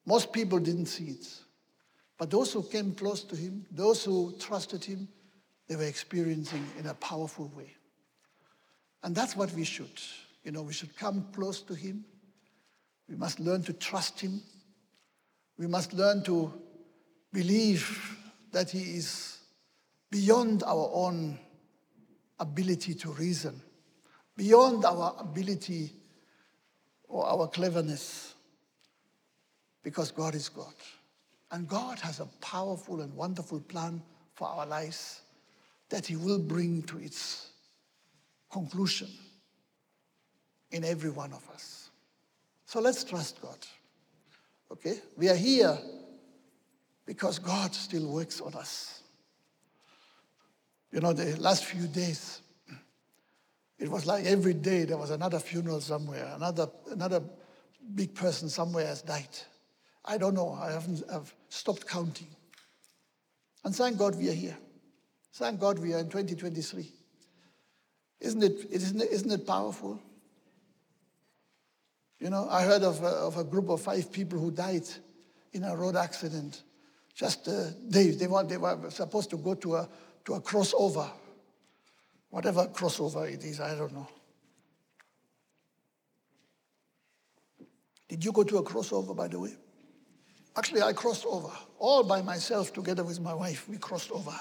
Most 0.06 0.32
people 0.32 0.60
didn't 0.60 0.88
see 0.88 1.06
it. 1.06 1.28
But 2.18 2.32
those 2.32 2.54
who 2.54 2.64
came 2.64 2.94
close 2.94 3.24
to 3.24 3.36
him, 3.36 3.66
those 3.72 4.06
who 4.06 4.36
trusted 4.40 4.84
him, 4.84 5.08
they 5.68 5.76
were 5.76 5.84
experiencing 5.84 6.66
in 6.80 6.86
a 6.88 6.94
powerful 6.94 7.52
way. 7.56 7.74
And 9.04 9.16
that's 9.16 9.36
what 9.36 9.52
we 9.54 9.64
should. 9.64 10.00
You 10.44 10.52
know, 10.52 10.62
we 10.62 10.74
should 10.74 10.96
come 10.96 11.28
close 11.34 11.62
to 11.64 11.74
him. 11.74 12.06
We 13.10 13.16
must 13.16 13.40
learn 13.40 13.64
to 13.64 13.74
trust 13.74 14.20
him. 14.20 14.42
We 15.58 15.68
must 15.68 15.94
learn 15.94 16.24
to 16.24 16.54
believe 17.32 18.18
that 18.52 18.70
he 18.72 18.98
is 18.98 19.38
beyond 20.10 20.64
our 20.64 20.90
own 20.94 21.38
ability 22.40 22.94
to 22.96 23.12
reason, 23.12 23.62
beyond 24.36 24.86
our 24.86 25.16
ability 25.20 25.92
or 27.08 27.26
our 27.26 27.48
cleverness, 27.48 28.34
because 29.84 30.12
God 30.12 30.36
is 30.36 30.50
God. 30.50 30.74
And 31.52 31.68
God 31.68 32.00
has 32.00 32.20
a 32.20 32.26
powerful 32.42 33.02
and 33.02 33.14
wonderful 33.16 33.60
plan 33.60 34.02
for 34.34 34.48
our 34.48 34.66
lives 34.66 35.22
that 35.90 36.06
He 36.06 36.16
will 36.16 36.40
bring 36.40 36.84
to 36.84 36.98
its 37.00 37.50
conclusion 38.52 39.10
in 40.72 40.84
every 40.84 41.10
one 41.10 41.32
of 41.32 41.48
us. 41.50 41.85
So 42.66 42.80
let's 42.80 43.04
trust 43.04 43.42
God. 43.42 43.58
Okay? 44.72 45.00
We 45.16 45.30
are 45.30 45.36
here 45.36 45.78
because 47.06 47.40
God 47.40 47.74
still 47.74 48.12
works 48.12 48.42
on 48.42 48.54
us. 48.56 49.04
You 50.92 51.02
know, 51.02 51.14
the 51.14 51.40
last 51.40 51.66
few 51.66 51.88
days, 51.88 52.42
it 53.78 53.90
was 53.90 54.06
like 54.06 54.26
every 54.26 54.54
day 54.54 54.86
there 54.86 54.98
was 54.98 55.12
another 55.12 55.40
funeral 55.40 55.82
somewhere, 55.82 56.32
another, 56.36 56.68
another 56.92 57.22
big 57.94 58.16
person 58.16 58.50
somewhere 58.50 58.88
has 58.88 59.02
died. 59.02 59.28
I 60.06 60.18
don't 60.18 60.34
know. 60.34 60.54
I 60.54 60.72
haven't 60.72 61.04
I've 61.12 61.34
stopped 61.50 61.88
counting. 61.88 62.28
And 63.64 63.76
thank 63.76 63.98
God 63.98 64.16
we 64.16 64.30
are 64.30 64.34
here. 64.34 64.58
Thank 65.34 65.60
God 65.60 65.80
we 65.80 65.94
are 65.94 66.00
in 66.00 66.10
2023. 66.10 66.92
Isn't 68.22 68.44
it, 68.44 68.68
isn't 68.70 69.02
it, 69.02 69.12
isn't 69.12 69.32
it 69.32 69.46
powerful? 69.46 70.00
You 72.20 72.30
know, 72.30 72.48
I 72.50 72.64
heard 72.64 72.84
of 72.84 73.02
a, 73.04 73.08
of 73.08 73.38
a 73.38 73.44
group 73.44 73.70
of 73.70 73.82
five 73.82 74.12
people 74.12 74.40
who 74.40 74.52
died 74.52 74.88
in 75.54 75.64
a 75.64 75.76
road 75.76 75.96
accident. 75.96 76.64
Just 77.14 77.48
uh, 77.48 77.68
they, 77.88 78.08
they, 78.08 78.28
were, 78.28 78.44
they 78.44 78.58
were 78.58 78.90
supposed 78.90 79.30
to 79.32 79.38
go 79.38 79.54
to 79.56 79.76
a, 79.76 79.90
to 80.26 80.34
a 80.36 80.42
crossover. 80.42 81.10
Whatever 82.30 82.68
crossover 82.68 83.32
it 83.32 83.44
is, 83.44 83.60
I 83.60 83.76
don't 83.76 83.94
know. 83.94 84.08
Did 88.08 88.24
you 88.24 88.32
go 88.32 88.44
to 88.44 88.58
a 88.58 88.64
crossover, 88.64 89.16
by 89.16 89.28
the 89.28 89.40
way? 89.40 89.54
Actually, 90.58 90.84
I 90.84 90.94
crossed 90.94 91.26
over 91.26 91.52
all 91.80 92.04
by 92.04 92.22
myself 92.22 92.72
together 92.72 93.04
with 93.04 93.20
my 93.20 93.34
wife. 93.34 93.68
We 93.68 93.78
crossed 93.78 94.12
over. 94.12 94.34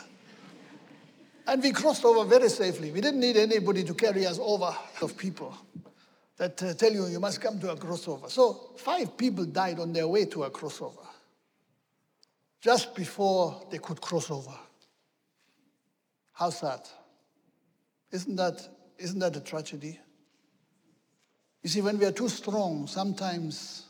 And 1.46 1.62
we 1.62 1.72
crossed 1.72 2.04
over 2.04 2.24
very 2.28 2.48
safely. 2.48 2.92
We 2.92 3.00
didn't 3.00 3.20
need 3.20 3.36
anybody 3.36 3.82
to 3.84 3.94
carry 3.94 4.26
us 4.26 4.38
over 4.40 4.74
of 5.02 5.16
people 5.16 5.56
that 6.36 6.62
uh, 6.62 6.74
tell 6.74 6.92
you 6.92 7.06
you 7.06 7.20
must 7.20 7.40
come 7.40 7.58
to 7.60 7.70
a 7.70 7.76
crossover. 7.76 8.30
So 8.30 8.72
five 8.76 9.16
people 9.16 9.44
died 9.44 9.78
on 9.78 9.92
their 9.92 10.08
way 10.08 10.24
to 10.26 10.44
a 10.44 10.50
crossover 10.50 11.06
just 12.60 12.94
before 12.94 13.66
they 13.70 13.78
could 13.78 14.00
cross 14.00 14.30
over. 14.30 14.54
How 16.32 16.50
sad. 16.50 16.80
Isn't 18.10 18.36
that, 18.36 18.66
isn't 18.98 19.18
that 19.18 19.36
a 19.36 19.40
tragedy? 19.40 19.98
You 21.62 21.68
see, 21.68 21.80
when 21.80 21.98
we 21.98 22.06
are 22.06 22.12
too 22.12 22.28
strong, 22.28 22.86
sometimes 22.86 23.86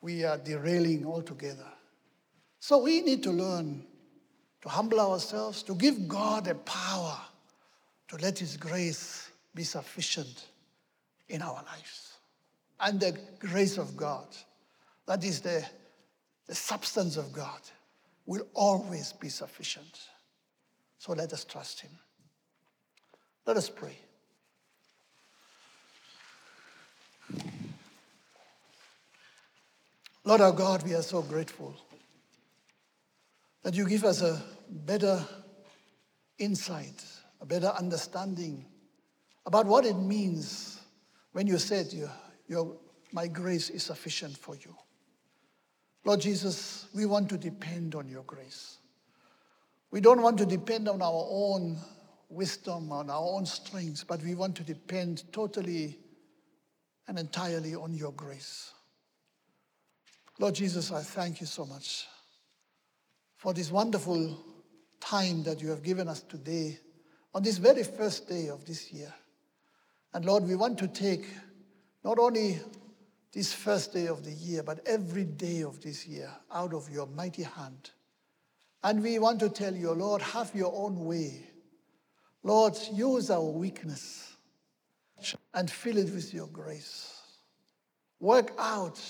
we 0.00 0.24
are 0.24 0.38
derailing 0.38 1.04
altogether. 1.04 1.66
So 2.60 2.78
we 2.78 3.00
need 3.00 3.22
to 3.24 3.30
learn 3.30 3.84
to 4.62 4.68
humble 4.68 5.00
ourselves, 5.00 5.62
to 5.64 5.74
give 5.74 6.08
God 6.08 6.46
the 6.46 6.54
power 6.54 7.18
to 8.08 8.16
let 8.16 8.38
His 8.38 8.56
grace 8.56 9.27
be 9.54 9.64
sufficient 9.64 10.46
in 11.28 11.42
our 11.42 11.62
lives. 11.64 12.14
And 12.80 13.00
the 13.00 13.18
grace 13.40 13.76
of 13.76 13.96
God 13.96 14.26
that 15.08 15.24
is 15.24 15.40
the, 15.40 15.64
the 16.46 16.54
substance 16.54 17.16
of 17.16 17.32
God, 17.32 17.60
will 18.26 18.46
always 18.52 19.14
be 19.14 19.30
sufficient. 19.30 19.98
So 20.98 21.14
let 21.14 21.32
us 21.32 21.46
trust 21.46 21.80
Him. 21.80 21.90
Let 23.46 23.56
us 23.56 23.70
pray. 23.70 23.96
Lord 30.24 30.42
our 30.42 30.52
God, 30.52 30.82
we 30.82 30.94
are 30.94 31.00
so 31.00 31.22
grateful 31.22 31.74
that 33.62 33.74
you 33.74 33.88
give 33.88 34.04
us 34.04 34.20
a 34.20 34.42
better 34.68 35.24
insight, 36.38 37.02
a 37.40 37.46
better 37.46 37.68
understanding 37.68 38.66
about 39.48 39.64
what 39.64 39.86
it 39.86 39.96
means 39.96 40.78
when 41.32 41.46
you 41.46 41.56
said, 41.56 41.90
your, 41.90 42.12
your, 42.48 42.76
My 43.12 43.26
grace 43.26 43.70
is 43.70 43.82
sufficient 43.82 44.36
for 44.36 44.54
you. 44.56 44.76
Lord 46.04 46.20
Jesus, 46.20 46.86
we 46.94 47.06
want 47.06 47.30
to 47.30 47.38
depend 47.38 47.94
on 47.94 48.06
your 48.08 48.24
grace. 48.24 48.76
We 49.90 50.02
don't 50.02 50.20
want 50.20 50.36
to 50.36 50.44
depend 50.44 50.86
on 50.86 51.00
our 51.00 51.26
own 51.30 51.78
wisdom, 52.28 52.92
on 52.92 53.08
our 53.08 53.22
own 53.22 53.46
strength, 53.46 54.04
but 54.06 54.22
we 54.22 54.34
want 54.34 54.54
to 54.56 54.62
depend 54.62 55.24
totally 55.32 55.98
and 57.06 57.18
entirely 57.18 57.74
on 57.74 57.94
your 57.94 58.12
grace. 58.12 58.72
Lord 60.38 60.56
Jesus, 60.56 60.92
I 60.92 61.00
thank 61.00 61.40
you 61.40 61.46
so 61.46 61.64
much 61.64 62.06
for 63.38 63.54
this 63.54 63.70
wonderful 63.70 64.44
time 65.00 65.42
that 65.44 65.62
you 65.62 65.70
have 65.70 65.82
given 65.82 66.06
us 66.06 66.20
today 66.20 66.78
on 67.34 67.42
this 67.42 67.56
very 67.56 67.82
first 67.82 68.28
day 68.28 68.48
of 68.48 68.66
this 68.66 68.92
year. 68.92 69.14
And 70.18 70.26
Lord, 70.26 70.48
we 70.48 70.56
want 70.56 70.78
to 70.78 70.88
take 70.88 71.26
not 72.02 72.18
only 72.18 72.58
this 73.32 73.52
first 73.52 73.92
day 73.92 74.08
of 74.08 74.24
the 74.24 74.32
year, 74.32 74.64
but 74.64 74.84
every 74.84 75.22
day 75.22 75.60
of 75.60 75.80
this 75.80 76.08
year 76.08 76.28
out 76.52 76.74
of 76.74 76.90
your 76.90 77.06
mighty 77.06 77.44
hand. 77.44 77.90
And 78.82 79.00
we 79.00 79.20
want 79.20 79.38
to 79.38 79.48
tell 79.48 79.72
you, 79.72 79.92
Lord, 79.92 80.20
have 80.20 80.52
your 80.56 80.72
own 80.74 81.04
way. 81.04 81.46
Lord, 82.42 82.76
use 82.92 83.30
our 83.30 83.44
weakness 83.44 84.34
and 85.54 85.70
fill 85.70 85.98
it 85.98 86.12
with 86.12 86.34
your 86.34 86.48
grace. 86.48 87.22
Work 88.18 88.50
out 88.58 89.00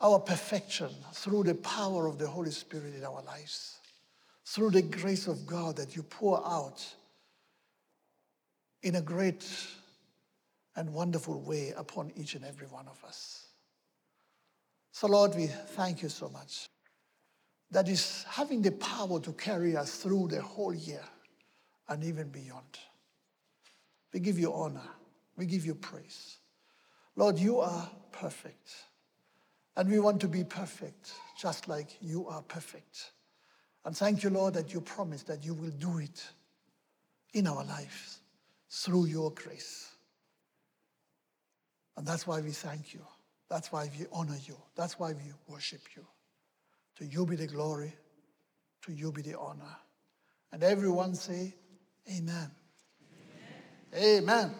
our 0.00 0.18
perfection 0.18 0.90
through 1.12 1.44
the 1.44 1.54
power 1.54 2.08
of 2.08 2.18
the 2.18 2.26
Holy 2.26 2.50
Spirit 2.50 2.96
in 2.96 3.04
our 3.04 3.22
lives, 3.22 3.78
through 4.46 4.72
the 4.72 4.82
grace 4.82 5.28
of 5.28 5.46
God 5.46 5.76
that 5.76 5.94
you 5.94 6.02
pour 6.02 6.44
out 6.44 6.84
in 8.82 8.96
a 8.96 9.02
great 9.02 9.46
and 10.76 10.92
wonderful 10.92 11.40
way 11.42 11.72
upon 11.76 12.12
each 12.16 12.34
and 12.34 12.44
every 12.44 12.66
one 12.66 12.86
of 12.88 13.02
us. 13.04 13.46
So, 14.92 15.06
Lord, 15.06 15.34
we 15.34 15.46
thank 15.46 16.02
you 16.02 16.08
so 16.08 16.28
much. 16.28 16.68
That 17.70 17.88
is 17.88 18.24
having 18.28 18.62
the 18.62 18.72
power 18.72 19.20
to 19.20 19.32
carry 19.32 19.76
us 19.76 19.96
through 19.96 20.28
the 20.28 20.42
whole 20.42 20.74
year 20.74 21.04
and 21.88 22.02
even 22.02 22.28
beyond. 22.28 22.78
We 24.12 24.20
give 24.20 24.38
you 24.38 24.52
honor, 24.52 24.88
we 25.36 25.46
give 25.46 25.64
you 25.64 25.74
praise. 25.74 26.38
Lord, 27.16 27.38
you 27.38 27.58
are 27.60 27.90
perfect. 28.12 28.74
And 29.76 29.88
we 29.88 30.00
want 30.00 30.20
to 30.22 30.28
be 30.28 30.42
perfect, 30.42 31.12
just 31.40 31.68
like 31.68 31.96
you 32.00 32.26
are 32.26 32.42
perfect. 32.42 33.12
And 33.84 33.96
thank 33.96 34.22
you, 34.22 34.30
Lord, 34.30 34.54
that 34.54 34.74
you 34.74 34.80
promise 34.80 35.22
that 35.24 35.44
you 35.44 35.54
will 35.54 35.70
do 35.70 35.98
it 35.98 36.24
in 37.32 37.46
our 37.46 37.64
lives 37.64 38.19
through 38.70 39.06
your 39.06 39.30
grace. 39.32 39.90
And 41.96 42.06
that's 42.06 42.26
why 42.26 42.40
we 42.40 42.52
thank 42.52 42.94
you. 42.94 43.04
That's 43.48 43.72
why 43.72 43.90
we 43.98 44.06
honor 44.12 44.38
you. 44.46 44.56
That's 44.76 44.98
why 44.98 45.12
we 45.12 45.32
worship 45.48 45.82
you. 45.96 46.06
To 46.96 47.04
you 47.04 47.26
be 47.26 47.36
the 47.36 47.46
glory. 47.46 47.92
To 48.82 48.92
you 48.92 49.10
be 49.12 49.22
the 49.22 49.38
honor. 49.38 49.76
And 50.52 50.62
everyone 50.62 51.14
say, 51.14 51.54
Amen. 52.08 52.50
Amen. 53.94 54.22
Amen. 54.22 54.54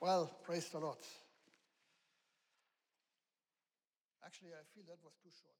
Well, 0.00 0.30
praise 0.44 0.68
the 0.68 0.78
Lord. 0.78 0.96
Actually, 4.24 4.50
I 4.50 4.62
feel 4.74 4.84
that 4.86 4.98
was 5.02 5.12
too 5.22 5.30
short. 5.42 5.57